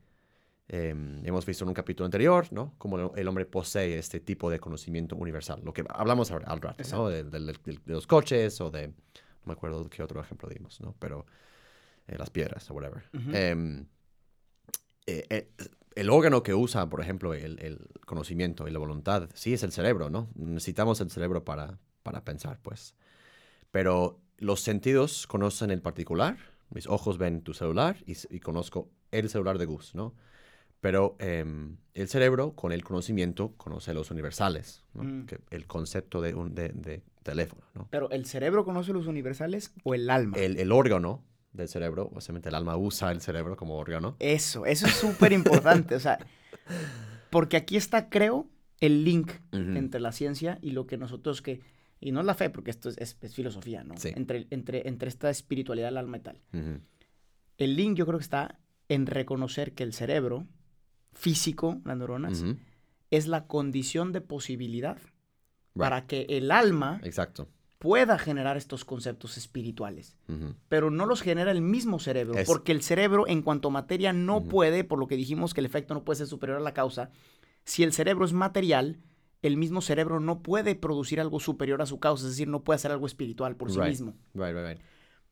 Em, 0.71 1.25
hemos 1.25 1.45
visto 1.47 1.63
en 1.63 1.69
un 1.69 1.73
capítulo 1.73 2.05
anterior, 2.05 2.45
¿no? 2.51 2.75
Cómo 2.77 3.15
el- 3.15 3.27
hombre 3.27 3.45
posee 3.47 3.97
este 3.97 4.19
tipo 4.19 4.51
de 4.51 4.59
conocimiento 4.59 5.15
universal. 5.15 5.61
Lo 5.63 5.73
que 5.73 5.83
hablamos 5.89 6.29
al, 6.31 6.43
al 6.45 6.61
rato, 6.61 6.83
¿no? 6.91 7.09
De, 7.09 7.23
de- 7.23 7.39
de- 7.39 7.53
de 7.85 7.93
los 7.93 8.05
coches 8.05 8.61
o 8.61 8.69
de... 8.69 8.87
No 8.89 8.93
me 9.45 9.53
acuerdo 9.53 9.89
qué 9.89 10.03
otro 10.03 10.21
ejemplo 10.21 10.47
dimos, 10.47 10.79
¿no? 10.79 10.95
Pero 10.99 11.25
eh, 12.07 12.17
las 12.19 12.29
piedras 12.29 12.69
o 12.69 12.75
whatever. 12.75 13.03
Ujú. 13.13 13.31
Em, 13.33 13.85
eh, 15.07 15.25
eh, 15.29 15.49
el 15.95 16.09
órgano 16.11 16.43
que 16.43 16.53
usa, 16.53 16.87
por 16.87 17.01
ejemplo, 17.01 17.33
el, 17.33 17.59
el 17.59 17.87
conocimiento 18.05 18.67
y 18.67 18.71
la 18.71 18.77
voluntad, 18.79 19.27
sí 19.33 19.53
es 19.53 19.63
el 19.63 19.71
cerebro, 19.71 20.09
¿no? 20.11 20.29
Necesitamos 20.35 21.01
el 21.01 21.09
cerebro 21.09 21.43
para, 21.43 21.79
para 22.03 22.23
pensar, 22.23 22.59
pues. 22.61 22.93
Pero 23.71 24.19
los 24.37 24.61
sentidos 24.61 25.25
conocen 25.25 25.71
el 25.71 25.81
particular. 25.81 26.37
Mis 26.69 26.85
ojos 26.85 27.17
ven 27.17 27.41
tu 27.41 27.55
celular 27.55 27.97
y, 28.05 28.13
y 28.29 28.39
conozco 28.39 28.87
el 29.11 29.29
celular 29.29 29.57
de 29.57 29.65
Gus, 29.65 29.95
¿no? 29.95 30.13
Pero 30.81 31.15
em, 31.19 31.77
el 31.93 32.07
cerebro, 32.07 32.53
con 32.55 32.71
el 32.71 32.83
conocimiento, 32.83 33.53
conoce 33.57 33.93
los 33.93 34.11
universales, 34.11 34.83
¿no? 34.93 35.03
Mm. 35.03 35.25
Que 35.25 35.39
el 35.51 35.65
concepto 35.67 36.21
de 36.21 36.33
un 36.33 36.55
de, 36.55 36.69
de 36.69 37.01
teléfono, 37.23 37.63
¿no? 37.75 37.87
Pero 37.91 38.09
¿el 38.11 38.25
cerebro 38.25 38.63
conoce 38.63 38.93
los 38.93 39.07
universales 39.07 39.73
o 39.83 39.93
el 39.93 40.09
alma? 40.09 40.37
El, 40.37 40.57
el 40.57 40.71
órgano 40.71 41.23
del 41.51 41.67
cerebro, 41.67 42.09
obviamente 42.13 42.47
el 42.49 42.55
alma 42.55 42.77
usa 42.77 43.11
el 43.11 43.19
cerebro 43.21 43.57
como 43.57 43.75
órgano. 43.77 44.15
Eso, 44.19 44.65
eso 44.65 44.85
es 44.87 44.93
súper 44.93 45.33
importante. 45.33 45.95
o 45.95 45.99
sea, 45.99 46.19
porque 47.29 47.57
aquí 47.57 47.75
está, 47.75 48.09
creo, 48.09 48.47
el 48.79 49.03
link 49.03 49.31
entre 49.51 49.99
la 49.99 50.11
ciencia 50.13 50.57
y 50.61 50.71
lo 50.71 50.87
que 50.87 50.97
nosotros 50.97 51.41
que... 51.41 51.59
Y 51.99 52.13
no 52.13 52.21
es 52.21 52.25
la 52.25 52.33
fe, 52.35 52.49
porque 52.49 52.71
esto 52.71 52.87
es, 52.87 52.97
es- 52.97 53.17
es 53.19 53.35
filosofía, 53.35 53.83
¿no? 53.83 53.97
Sí. 53.97 54.13
Entre, 54.15 54.47
entre, 54.51 54.87
entre 54.87 55.09
esta 55.09 55.29
espiritualidad, 55.29 55.89
el 55.89 55.97
alma 55.97 56.15
y 56.15 56.21
tal. 56.21 56.39
El 57.57 57.75
link 57.75 57.97
yo 57.97 58.05
creo 58.05 58.17
que 58.19 58.23
está 58.23 58.57
en 58.87 59.05
reconocer 59.05 59.73
que 59.73 59.83
el 59.83 59.91
cerebro 59.93 60.47
físico, 61.13 61.81
las 61.85 61.97
neuronas, 61.97 62.43
es 63.11 63.27
la 63.27 63.47
condición 63.47 64.11
de 64.11 64.21
posibilidad 64.21 64.97
Right. 64.97 65.79
para 65.83 66.07
que 66.07 66.25
el 66.29 66.51
alma 66.51 66.99
Exacto. 67.03 67.47
pueda 67.77 68.17
generar 68.17 68.57
estos 68.57 68.83
conceptos 68.85 69.37
espirituales. 69.37 70.17
Pero 70.67 70.89
no 70.91 71.05
los 71.05 71.21
genera 71.21 71.51
el 71.51 71.61
mismo 71.61 71.99
cerebro, 71.99 72.37
Es- 72.37 72.47
porque 72.47 72.71
el 72.71 72.81
cerebro 72.81 73.27
en 73.27 73.41
cuanto 73.41 73.69
a 73.69 73.71
materia 73.71 74.11
no 74.13 74.43
puede, 74.43 74.83
por 74.83 74.99
lo 74.99 75.07
que 75.07 75.15
dijimos 75.15 75.53
que 75.53 75.61
el 75.61 75.65
efecto 75.65 75.93
no 75.93 76.03
puede 76.03 76.17
ser 76.17 76.27
superior 76.27 76.57
a 76.57 76.61
la 76.61 76.73
causa, 76.73 77.09
si 77.63 77.83
el 77.83 77.93
cerebro 77.93 78.25
es 78.25 78.33
material, 78.33 78.99
el 79.41 79.55
mismo 79.57 79.79
cerebro 79.81 80.19
no 80.19 80.41
puede 80.41 80.75
producir 80.75 81.21
algo 81.21 81.39
superior 81.39 81.81
a 81.81 81.85
su 81.85 81.99
causa, 81.99 82.25
es 82.25 82.31
decir, 82.31 82.47
no 82.49 82.63
puede 82.63 82.75
hacer 82.75 82.91
algo 82.91 83.05
espiritual 83.05 83.55
por 83.55 83.71
sí 83.71 83.77
Right. 83.79 83.89
mismo. 83.89 84.15
Right. 84.33 84.79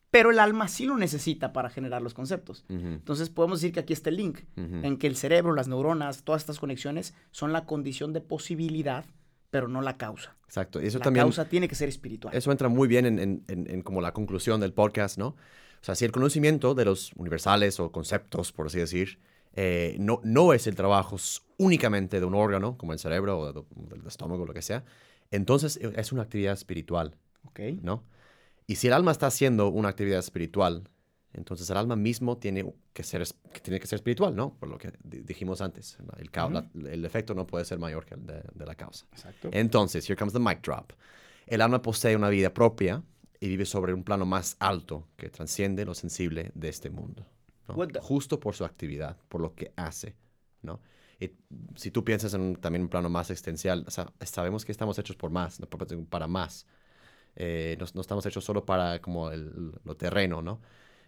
Pero 0.10 0.32
el 0.32 0.40
alma 0.40 0.68
sí 0.70 0.86
lo 0.86 0.98
necesita 0.98 1.52
para 1.52 1.70
generar 1.70 2.02
los 2.02 2.14
conceptos. 2.14 2.64
Entonces 2.70 3.30
podemos 3.30 3.60
decir 3.62 3.74
que 3.74 3.82
aquí 3.82 3.94
está 3.94 4.10
el 4.10 4.16
link, 4.18 4.40
en 4.56 4.98
que 4.98 5.08
el 5.08 5.16
cerebro, 5.18 5.54
las 5.54 5.68
neuronas, 5.68 6.24
todas 6.24 6.42
estas 6.42 6.60
conexiones 6.60 7.14
son 7.32 7.52
la 7.52 7.66
condición 7.66 8.14
de 8.14 8.22
posibilidad, 8.22 9.04
pero 9.50 9.68
no 9.68 9.82
la 9.82 9.98
causa. 9.98 10.36
Exacto. 10.46 10.82
Y 10.82 10.88
eso 10.88 11.00
la 11.00 11.04
también, 11.04 11.26
causa 11.26 11.46
tiene 11.50 11.68
que 11.68 11.76
ser 11.76 11.90
espiritual. 11.90 12.34
eso 12.34 12.52
entra 12.52 12.70
muy 12.70 12.88
bien 12.88 13.06
en, 13.06 13.20
en- 13.20 13.44
en- 13.50 13.70
en 13.70 13.82
como 13.82 14.00
la 14.02 14.14
conclusión 14.14 14.62
del 14.62 14.72
podcast, 14.74 15.18
¿no? 15.18 15.28
O 15.30 15.84
sea, 15.84 15.94
si 15.96 16.06
el 16.06 16.12
conocimiento 16.12 16.74
de 16.74 16.86
los 16.86 17.12
universales 17.18 17.80
o 17.80 17.92
conceptos, 17.92 18.52
por 18.54 18.68
así 18.68 18.80
decir, 18.80 19.20
eh, 19.56 19.96
no, 20.00 20.22
no 20.24 20.54
es 20.54 20.68
el 20.68 20.76
trabajo 20.76 21.18
únicamente 21.58 22.20
de 22.20 22.26
un 22.26 22.34
órgano, 22.34 22.78
como 22.78 22.94
el 22.94 23.00
cerebro 23.00 23.40
o 23.40 23.54
de- 23.54 23.64
del 23.96 24.08
estómago, 24.08 24.46
lo 24.46 24.54
que 24.54 24.62
sea, 24.62 24.84
entonces 25.32 25.78
eh, 25.82 25.92
es 25.98 26.12
una 26.14 26.22
actividad 26.24 26.54
espiritual, 26.54 27.16
Ok. 27.46 27.60
¿no? 27.82 28.04
Y 28.68 28.76
si 28.76 28.88
el 28.88 28.94
alma 28.94 29.12
está 29.12 29.28
haciendo 29.28 29.70
una 29.70 29.90
actividad 29.90 30.20
espiritual, 30.20 30.84
entonces 31.34 31.70
el 31.70 31.78
alma 31.78 31.96
mismo 31.96 32.38
tiene 32.38 32.74
que 32.94 33.04
ser, 33.04 33.26
tiene 33.62 33.80
que 33.80 33.88
ser 33.88 33.98
espiritual, 33.98 34.36
¿no? 34.36 34.56
Por 34.56 34.68
lo 34.70 34.78
que 34.78 34.92
di- 35.04 35.22
dijimos 35.22 35.62
antes. 35.62 35.98
El, 36.18 36.32
cau- 36.32 36.52
la- 36.52 36.92
el 36.92 37.06
efecto 37.06 37.34
no 37.34 37.48
puede 37.48 37.64
ser 37.64 37.80
mayor 37.80 38.06
que 38.06 38.16
el 38.16 38.26
de, 38.26 38.44
de 38.54 38.66
la 38.66 38.76
causa. 38.76 39.06
Exacto. 39.14 39.50
Entonces, 39.54 40.08
here 40.10 40.18
comes 40.18 40.34
the 40.34 40.40
mic 40.40 40.62
drop. 40.62 40.92
El 41.46 41.62
alma 41.62 41.82
posee 41.82 42.16
una 42.16 42.30
vida 42.30 42.54
propia 42.54 43.04
y 43.40 43.48
vive 43.48 43.66
sobre 43.66 43.94
un 43.94 44.04
plano 44.04 44.26
más 44.26 44.58
alto 44.60 45.08
que 45.16 45.30
transciende 45.30 45.86
lo 45.86 45.94
sensible 45.94 46.52
de 46.54 46.68
este 46.70 46.90
mundo. 46.90 47.26
¿no? 47.70 47.76
What 47.76 47.90
the- 47.90 48.00
Justo 48.02 48.40
por 48.40 48.54
su 48.56 48.66
actividad, 48.66 49.16
por 49.30 49.40
lo 49.40 49.56
que 49.56 49.72
hace, 49.78 50.16
¿no? 50.62 50.82
Y 51.20 51.32
si 51.76 51.90
tú 51.90 52.04
piensas 52.04 52.34
en 52.34 52.42
un- 52.42 52.56
también 52.58 52.84
un 52.84 52.90
plano 52.90 53.10
más 53.10 53.30
existencial, 53.32 53.86
o 53.88 53.92
sea, 53.92 54.12
sabemos 54.26 54.66
que 54.66 54.72
estamos 54.72 55.00
hechos 55.00 55.16
por 55.16 55.32
más, 55.32 55.60
para 56.10 56.28
más. 56.28 56.66
Eh, 57.40 57.78
no, 57.80 57.86
no 57.94 58.02
estamos 58.02 58.26
hechos 58.26 58.44
solo 58.44 58.66
para 58.66 59.00
como 59.00 59.30
el, 59.32 59.72
lo 59.84 59.96
terreno, 59.96 60.42
¿no? 60.42 60.60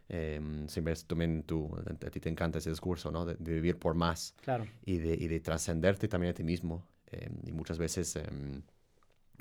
Eh, 0.10 0.40
siempre 0.68 0.94
es 0.94 1.06
también 1.06 1.44
tú, 1.44 1.70
a 2.06 2.10
ti 2.10 2.20
te 2.20 2.30
encanta 2.30 2.60
ese 2.60 2.70
discurso, 2.70 3.12
¿no? 3.12 3.26
De, 3.26 3.36
de 3.36 3.54
vivir 3.54 3.78
por 3.78 3.96
más 3.96 4.34
Claro. 4.42 4.66
y 4.86 4.98
de, 4.98 5.14
y 5.16 5.28
de 5.28 5.40
trascenderte 5.40 6.08
también 6.08 6.32
a 6.32 6.34
ti 6.36 6.44
mismo. 6.44 6.86
eh, 7.12 7.30
y 7.46 7.52
muchas 7.52 7.78
veces 7.78 8.16
em, 8.16 8.62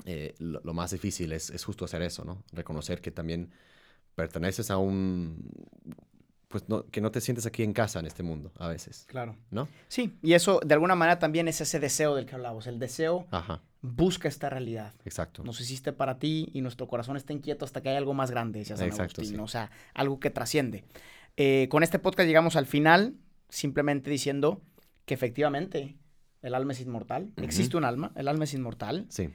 eh, 0.05 0.33
lo, 0.39 0.61
lo 0.63 0.73
más 0.73 0.91
difícil 0.91 1.31
es, 1.33 1.49
es 1.51 1.63
justo 1.63 1.85
hacer 1.85 2.01
eso, 2.01 2.23
¿no? 2.25 2.43
Reconocer 2.53 3.01
que 3.01 3.11
también 3.11 3.51
perteneces 4.15 4.71
a 4.71 4.77
un... 4.77 5.51
Pues 6.49 6.67
no, 6.67 6.83
que 6.87 6.99
no 6.99 7.11
te 7.11 7.21
sientes 7.21 7.45
aquí 7.45 7.61
en 7.61 7.73
casa 7.73 7.99
en 7.99 8.07
este 8.07 8.23
mundo 8.23 8.51
a 8.57 8.67
veces, 8.67 9.05
Claro. 9.07 9.35
¿no? 9.51 9.67
Sí, 9.87 10.17
y 10.23 10.33
eso 10.33 10.59
de 10.65 10.73
alguna 10.73 10.95
manera 10.95 11.19
también 11.19 11.47
es 11.47 11.61
ese 11.61 11.79
deseo 11.79 12.15
del 12.15 12.25
que 12.25 12.33
hablamos. 12.33 12.65
El 12.65 12.79
deseo 12.79 13.27
Ajá, 13.29 13.61
busca 13.83 14.27
esta 14.27 14.49
realidad. 14.49 14.91
exacto. 15.05 15.43
Nos 15.43 15.61
hiciste 15.61 15.93
para 15.93 16.17
ti 16.17 16.49
y 16.51 16.61
nuestro 16.61 16.87
corazón 16.87 17.17
está 17.17 17.33
inquieto 17.33 17.65
hasta 17.65 17.81
que 17.81 17.89
hay 17.89 17.97
algo 17.97 18.15
más 18.15 18.31
grande, 18.31 18.57
decía 18.59 18.77
San 18.77 18.87
Exacto, 18.87 19.21
Agustín, 19.21 19.37
sí. 19.37 19.43
O 19.43 19.47
sea, 19.47 19.69
algo 19.93 20.19
que 20.19 20.31
trasciende. 20.31 20.85
Eh, 21.37 21.67
con 21.69 21.83
este 21.83 21.99
podcast 21.99 22.25
llegamos 22.25 22.55
al 22.55 22.65
final, 22.65 23.13
simplemente 23.47 24.09
diciendo 24.09 24.59
que 25.05 25.13
efectivamente 25.13 25.97
el 26.41 26.55
alma 26.55 26.71
es 26.73 26.81
inmortal. 26.81 27.31
Ujú. 27.37 27.43
Existe 27.45 27.77
un 27.77 27.85
alma, 27.85 28.11
el 28.15 28.27
alma 28.27 28.45
es 28.45 28.55
inmortal. 28.55 29.05
Sí, 29.09 29.29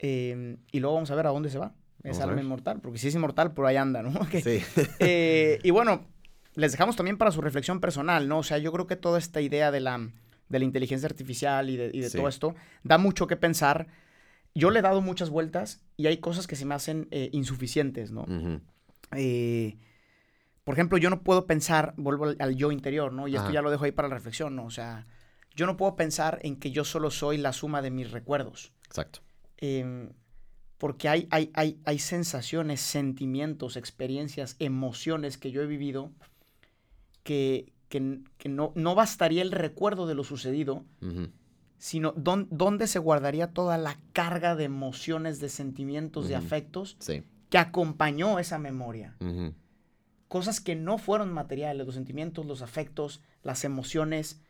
eh, 0.00 0.56
y 0.72 0.80
luego 0.80 0.94
vamos 0.96 1.12
a 1.12 1.14
ver 1.14 1.26
a 1.28 1.30
dónde 1.30 1.48
se 1.48 1.58
va. 1.58 1.74
A 2.04 2.22
alma 2.22 2.40
inmortal, 2.40 2.80
porque 2.80 2.98
si 2.98 3.08
es 3.08 3.14
inmortal, 3.16 3.52
por 3.52 3.66
ahí 3.66 3.76
anda, 3.76 4.00
¿no? 4.02 4.10
Que- 4.30 4.40
sí. 4.40 4.62
Eh, 5.00 5.58
y 5.64 5.70
bueno, 5.70 6.06
les 6.56 6.72
dejamos 6.72 6.96
también 6.96 7.16
para 7.18 7.30
su 7.30 7.40
reflexión 7.40 7.80
personal, 7.80 8.26
¿no? 8.28 8.38
O 8.38 8.42
sea, 8.42 8.58
yo 8.58 8.72
creo 8.72 8.86
que 8.86 8.96
toda 8.96 9.18
esta 9.18 9.40
idea 9.40 9.70
de 9.70 9.80
la, 9.80 10.10
de 10.48 10.58
la 10.58 10.64
inteligencia 10.64 11.06
artificial 11.06 11.70
y 11.70 11.76
de, 11.76 11.90
y 11.92 12.00
de 12.00 12.10
Sí. 12.10 12.18
todo 12.18 12.28
esto 12.28 12.54
da 12.82 12.98
mucho 12.98 13.26
que 13.26 13.36
pensar. 13.36 13.86
Yo 14.54 14.70
le 14.70 14.78
he 14.78 14.82
dado 14.82 15.00
muchas 15.02 15.30
vueltas 15.30 15.82
y 15.96 16.06
hay 16.06 16.16
cosas 16.18 16.46
que 16.46 16.56
se 16.56 16.64
me 16.64 16.74
hacen 16.74 17.08
eh, 17.10 17.28
insuficientes, 17.32 18.10
¿no? 18.10 18.24
Eh, 19.14 19.76
por 20.64 20.74
ejemplo, 20.74 20.98
yo 20.98 21.10
no 21.10 21.22
puedo 21.22 21.46
pensar, 21.46 21.94
vuelvo 21.96 22.24
al, 22.24 22.36
al 22.40 22.56
yo 22.56 22.72
interior, 22.72 23.12
¿no? 23.12 23.28
Y 23.28 23.36
esto 23.36 23.50
ya 23.52 23.62
lo 23.62 23.70
dejo 23.70 23.84
ahí 23.84 23.92
para 23.92 24.08
la 24.08 24.14
reflexión, 24.14 24.56
¿no? 24.56 24.64
O 24.64 24.70
sea, 24.70 25.06
yo 25.54 25.66
no 25.66 25.76
puedo 25.76 25.94
pensar 25.94 26.40
en 26.42 26.56
que 26.56 26.70
yo 26.72 26.84
solo 26.84 27.10
soy 27.10 27.36
la 27.38 27.52
suma 27.52 27.82
de 27.82 27.90
mis 27.90 28.10
recuerdos. 28.10 28.72
Exacto. 28.86 29.20
Em, 29.58 30.10
porque 30.78 31.08
hay, 31.08 31.28
hay, 31.30 31.50
hay, 31.54 31.78
hay 31.84 31.98
sensaciones, 31.98 32.80
sentimientos, 32.80 33.76
experiencias, 33.76 34.56
emociones 34.58 35.38
que 35.38 35.50
yo 35.50 35.62
he 35.62 35.66
vivido 35.66 36.12
que, 37.26 37.72
que, 37.88 38.20
que 38.38 38.48
no, 38.48 38.72
no 38.76 38.94
bastaría 38.94 39.42
el 39.42 39.50
recuerdo 39.50 40.06
de 40.06 40.14
lo 40.14 40.22
sucedido, 40.24 40.84
sino 41.78 42.14
dón- 42.14 42.46
dónde 42.50 42.86
se 42.86 42.98
guardaría 43.00 43.48
toda 43.52 43.76
la 43.78 43.98
carga 44.12 44.54
de 44.56 44.64
emociones, 44.64 45.40
de 45.40 45.48
sentimientos, 45.48 46.28
de 46.28 46.36
afectos 46.36 46.96
Sí. 47.00 47.22
que 47.50 47.58
acompañó 47.58 48.38
esa 48.38 48.58
memoria. 48.58 49.16
Cosas 50.28 50.60
que 50.60 50.74
no 50.74 50.98
fueron 50.98 51.32
materiales, 51.32 51.84
los 51.86 51.94
sentimientos, 51.94 52.46
los 52.46 52.62
afectos, 52.62 53.20
las 53.42 53.64
emociones, 53.64 54.40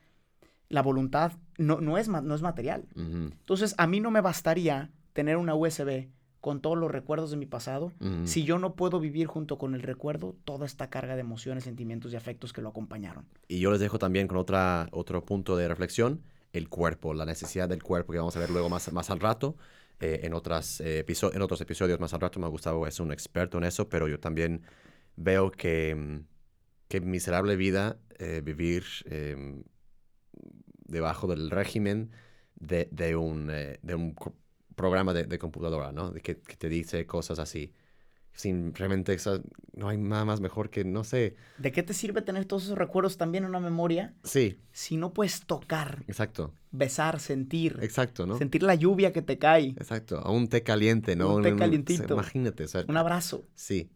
la 0.68 0.82
voluntad, 0.82 1.32
no, 1.58 1.80
no, 1.80 1.98
es, 1.98 2.08
no 2.08 2.34
es 2.34 2.42
material. 2.42 2.84
Entonces, 2.94 3.74
a 3.78 3.86
mí 3.86 4.00
no 4.00 4.10
me 4.10 4.20
bastaría 4.20 4.90
tener 5.12 5.36
una 5.36 5.54
USB 5.54 6.08
con 6.40 6.60
todos 6.60 6.76
los 6.78 6.90
recuerdos 6.90 7.30
de 7.30 7.36
mi 7.36 7.46
pasado 7.46 7.92
si 8.24 8.44
yo 8.44 8.58
no 8.58 8.74
puedo 8.76 9.00
vivir 9.00 9.26
junto 9.26 9.58
con 9.58 9.74
el 9.74 9.82
recuerdo 9.82 10.36
toda 10.44 10.64
esta 10.66 10.88
carga 10.90 11.14
de 11.14 11.20
emociones, 11.22 11.64
sentimientos 11.64 12.12
y 12.12 12.16
afectos 12.16 12.52
que 12.52 12.62
lo 12.62 12.68
acompañaron. 12.68 13.24
Y 13.48 13.58
yo 13.60 13.70
les 13.70 13.80
dejo 13.80 13.98
también 13.98 14.28
con 14.28 14.36
otra, 14.38 14.88
otro 14.92 15.24
punto 15.24 15.56
de 15.56 15.66
reflexión, 15.68 16.22
el 16.52 16.68
cuerpo, 16.68 17.14
la 17.14 17.24
necesidad 17.24 17.68
del 17.68 17.82
cuerpo 17.82 18.12
que 18.12 18.18
vamos 18.18 18.36
a 18.36 18.40
ver 18.40 18.50
luego 18.50 18.68
más, 18.68 18.92
más 18.92 19.10
al 19.10 19.20
rato. 19.20 19.56
eh, 19.98 20.20
en, 20.24 20.34
otras, 20.34 20.80
eh, 20.82 21.04
en 21.32 21.42
otros 21.42 21.60
episodios 21.62 21.98
más 21.98 22.12
al 22.12 22.20
rato, 22.20 22.38
me 22.38 22.46
Gustavo 22.48 22.86
es 22.86 23.00
un 23.00 23.12
experto 23.12 23.56
en 23.58 23.64
eso, 23.64 23.88
pero 23.88 24.06
yo 24.08 24.20
también 24.20 24.60
veo 25.16 25.50
que, 25.50 25.94
mm, 25.94 26.20
que 26.88 27.00
miserable 27.00 27.56
vida 27.56 27.96
eh, 28.18 28.42
vivir 28.44 28.84
eh, 29.06 29.62
debajo 30.86 31.26
del 31.26 31.50
régimen 31.50 32.10
de, 32.56 32.88
de 32.90 33.16
un, 33.16 33.46
de 33.48 33.94
un 33.94 34.12
co- 34.14 34.34
programa 34.76 35.12
de, 35.12 35.24
de 35.24 35.38
computadora, 35.38 35.90
¿no? 35.90 36.12
Que, 36.14 36.36
que 36.40 36.56
te 36.56 36.68
dice 36.68 37.04
cosas 37.06 37.38
así. 37.40 37.72
sin 38.32 38.74
realmente, 38.74 39.14
esa- 39.14 39.40
no 39.72 39.88
hay 39.88 39.96
nada 39.96 40.26
más 40.26 40.40
mejor 40.40 40.68
que, 40.68 40.84
no 40.84 41.02
sé, 41.04 41.34
¿De 41.56 41.72
qué 41.72 41.82
te 41.82 41.94
sirve 41.94 42.20
tener 42.20 42.44
todos 42.44 42.64
esos 42.64 42.76
recuerdos 42.78 43.16
también 43.16 43.44
en 43.44 43.50
una 43.50 43.60
memoria 43.60 44.14
sí, 44.24 44.60
si 44.72 44.98
no 44.98 45.14
puedes 45.14 45.40
tocar, 45.46 46.04
exacto, 46.06 46.52
besar, 46.70 47.18
sentir, 47.18 47.78
exacto, 47.80 48.26
¿no? 48.26 48.36
sentir 48.36 48.62
la 48.62 48.74
lluvia 48.74 49.10
que 49.14 49.22
te 49.22 49.38
cae, 49.38 49.68
Exacto, 49.78 50.18
a 50.18 50.30
un 50.30 50.48
té 50.48 50.62
caliente, 50.62 51.16
¿no? 51.16 51.34
Un 51.36 51.42
té 51.42 51.56
calientito. 51.56 52.12
Imagínate, 52.12 52.64
o 52.64 52.68
sea, 52.68 52.84
un 52.86 52.96
abrazo? 52.98 53.46
Sí. 53.54 53.88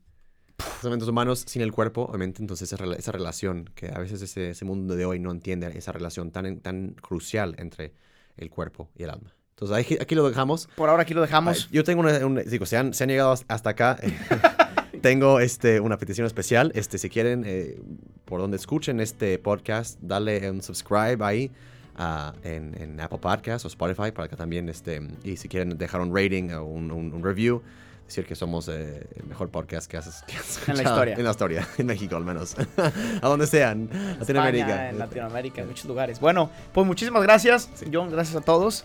Los 0.58 0.84
elementos 0.84 1.08
humanos 1.08 1.44
sin 1.46 1.60
el 1.62 1.72
cuerpo, 1.72 2.04
obviamente, 2.06 2.40
entonces 2.42 2.72
esa, 2.72 2.82
esa 2.94 3.12
relación, 3.12 3.66
que 3.74 3.88
a 3.88 3.98
veces 3.98 4.22
ese, 4.22 4.50
ese 4.50 4.64
mundo 4.64 4.96
de 4.96 5.04
hoy 5.04 5.18
no 5.18 5.30
entiende 5.32 5.66
esa 5.76 5.92
relación 5.92 6.30
tan, 6.30 6.60
tan 6.60 6.94
crucial 6.94 7.54
entre 7.58 7.92
el 8.38 8.48
cuerpo 8.50 8.90
y 8.96 9.02
el 9.02 9.10
alma. 9.10 9.34
Entonces 9.60 9.76
aquí, 9.76 9.98
aquí 10.00 10.14
lo 10.14 10.26
dejamos. 10.26 10.68
Por 10.74 10.88
ahora 10.88 11.02
aquí 11.02 11.12
lo 11.12 11.20
dejamos. 11.20 11.68
Yo 11.70 11.84
tengo 11.84 12.00
una, 12.00 12.12
un- 12.24 12.42
digo, 12.46 12.64
se 12.64 12.78
han, 12.78 12.94
se 12.94 13.04
han 13.04 13.10
llegado 13.10 13.34
hasta 13.46 13.70
acá. 13.70 13.98
tengo 15.02 15.38
este, 15.40 15.80
una 15.80 15.98
petición 15.98 16.26
especial. 16.26 16.72
Este, 16.74 16.96
si 16.98 17.08
quieren, 17.10 17.44
eh, 17.46 17.78
por 18.24 18.40
donde 18.40 18.56
escuchen 18.56 19.00
este 19.00 19.38
podcast, 19.38 19.98
dale 20.00 20.50
un 20.50 20.62
subscribe 20.62 21.18
ahí 21.24 21.50
ah, 21.96 22.32
en, 22.42 22.74
en 22.80 23.00
Apple 23.00 23.18
Podcasts 23.18 23.64
o 23.64 23.68
Spotify 23.68 24.12
para 24.12 24.28
que 24.28 24.36
también, 24.36 24.68
este, 24.70 25.00
y 25.24 25.36
si 25.36 25.48
quieren 25.48 25.76
dejar 25.76 26.00
un 26.00 26.14
rating 26.16 26.50
o 26.52 26.64
un, 26.64 26.90
un- 26.90 27.12
un 27.12 27.22
review, 27.22 27.62
decir 28.06 28.24
que 28.26 28.34
somos 28.34 28.66
eh, 28.68 29.06
el 29.16 29.26
mejor 29.26 29.50
podcast 29.50 29.90
que 29.90 29.96
has, 29.98 30.22
que 30.26 30.36
has 30.36 30.66
En 30.68 30.76
la 30.78 30.82
historia. 30.84 31.14
En 31.16 31.24
la 31.24 31.30
historia, 31.32 31.68
en 31.78 31.86
México 31.86 32.16
al 32.16 32.24
menos. 32.24 32.56
a 33.22 33.28
donde 33.28 33.46
sean, 33.46 33.88
Latinoamérica. 34.18 34.66
España, 34.68 34.88
en 34.90 34.98
Latinoamérica, 34.98 35.60
en 35.60 35.68
muchos 35.68 35.84
lugares. 35.84 36.18
Bueno, 36.18 36.50
pues 36.72 36.86
muchísimas 36.86 37.22
gracias, 37.22 37.68
Sí. 37.74 37.86
John. 37.92 38.10
Gracias 38.10 38.36
a 38.36 38.40
todos. 38.40 38.84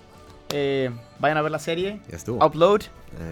Eh, 0.57 0.89
vayan 1.19 1.37
a 1.37 1.41
ver 1.41 1.51
la 1.51 1.59
serie. 1.59 1.99
Ya 2.09 2.15
estuvo. 2.15 2.45
Upload. 2.45 2.83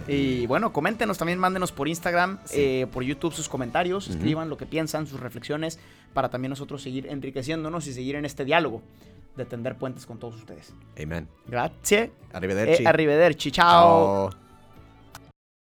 Eh, 0.08 0.42
Y 0.42 0.46
bueno, 0.46 0.72
coméntenos 0.74 1.16
también, 1.16 1.38
mándenos 1.38 1.72
por 1.72 1.88
Instagram, 1.88 2.38
Sí. 2.44 2.60
eh, 2.60 2.86
por 2.92 3.02
YouTube 3.02 3.32
sus 3.32 3.48
comentarios, 3.48 4.08
escriban 4.08 4.50
lo 4.50 4.58
que 4.58 4.66
piensan, 4.66 5.06
sus 5.06 5.20
reflexiones, 5.20 5.78
para 6.12 6.28
también 6.28 6.50
nosotros 6.50 6.82
seguir 6.82 7.06
enriqueciéndonos 7.06 7.86
y 7.86 7.94
seguir 7.94 8.16
en 8.16 8.26
este 8.26 8.44
diálogo 8.44 8.82
de 9.36 9.46
tender 9.46 9.76
puentes 9.76 10.04
con 10.04 10.18
todos 10.18 10.34
ustedes. 10.36 10.74
Amen. 11.02 11.26
Gracias. 11.46 12.10
Arrivederci. 12.32 12.84
Arrivederci. 12.86 13.50
Ciao. 13.50 14.30
Ciao. 14.30 14.43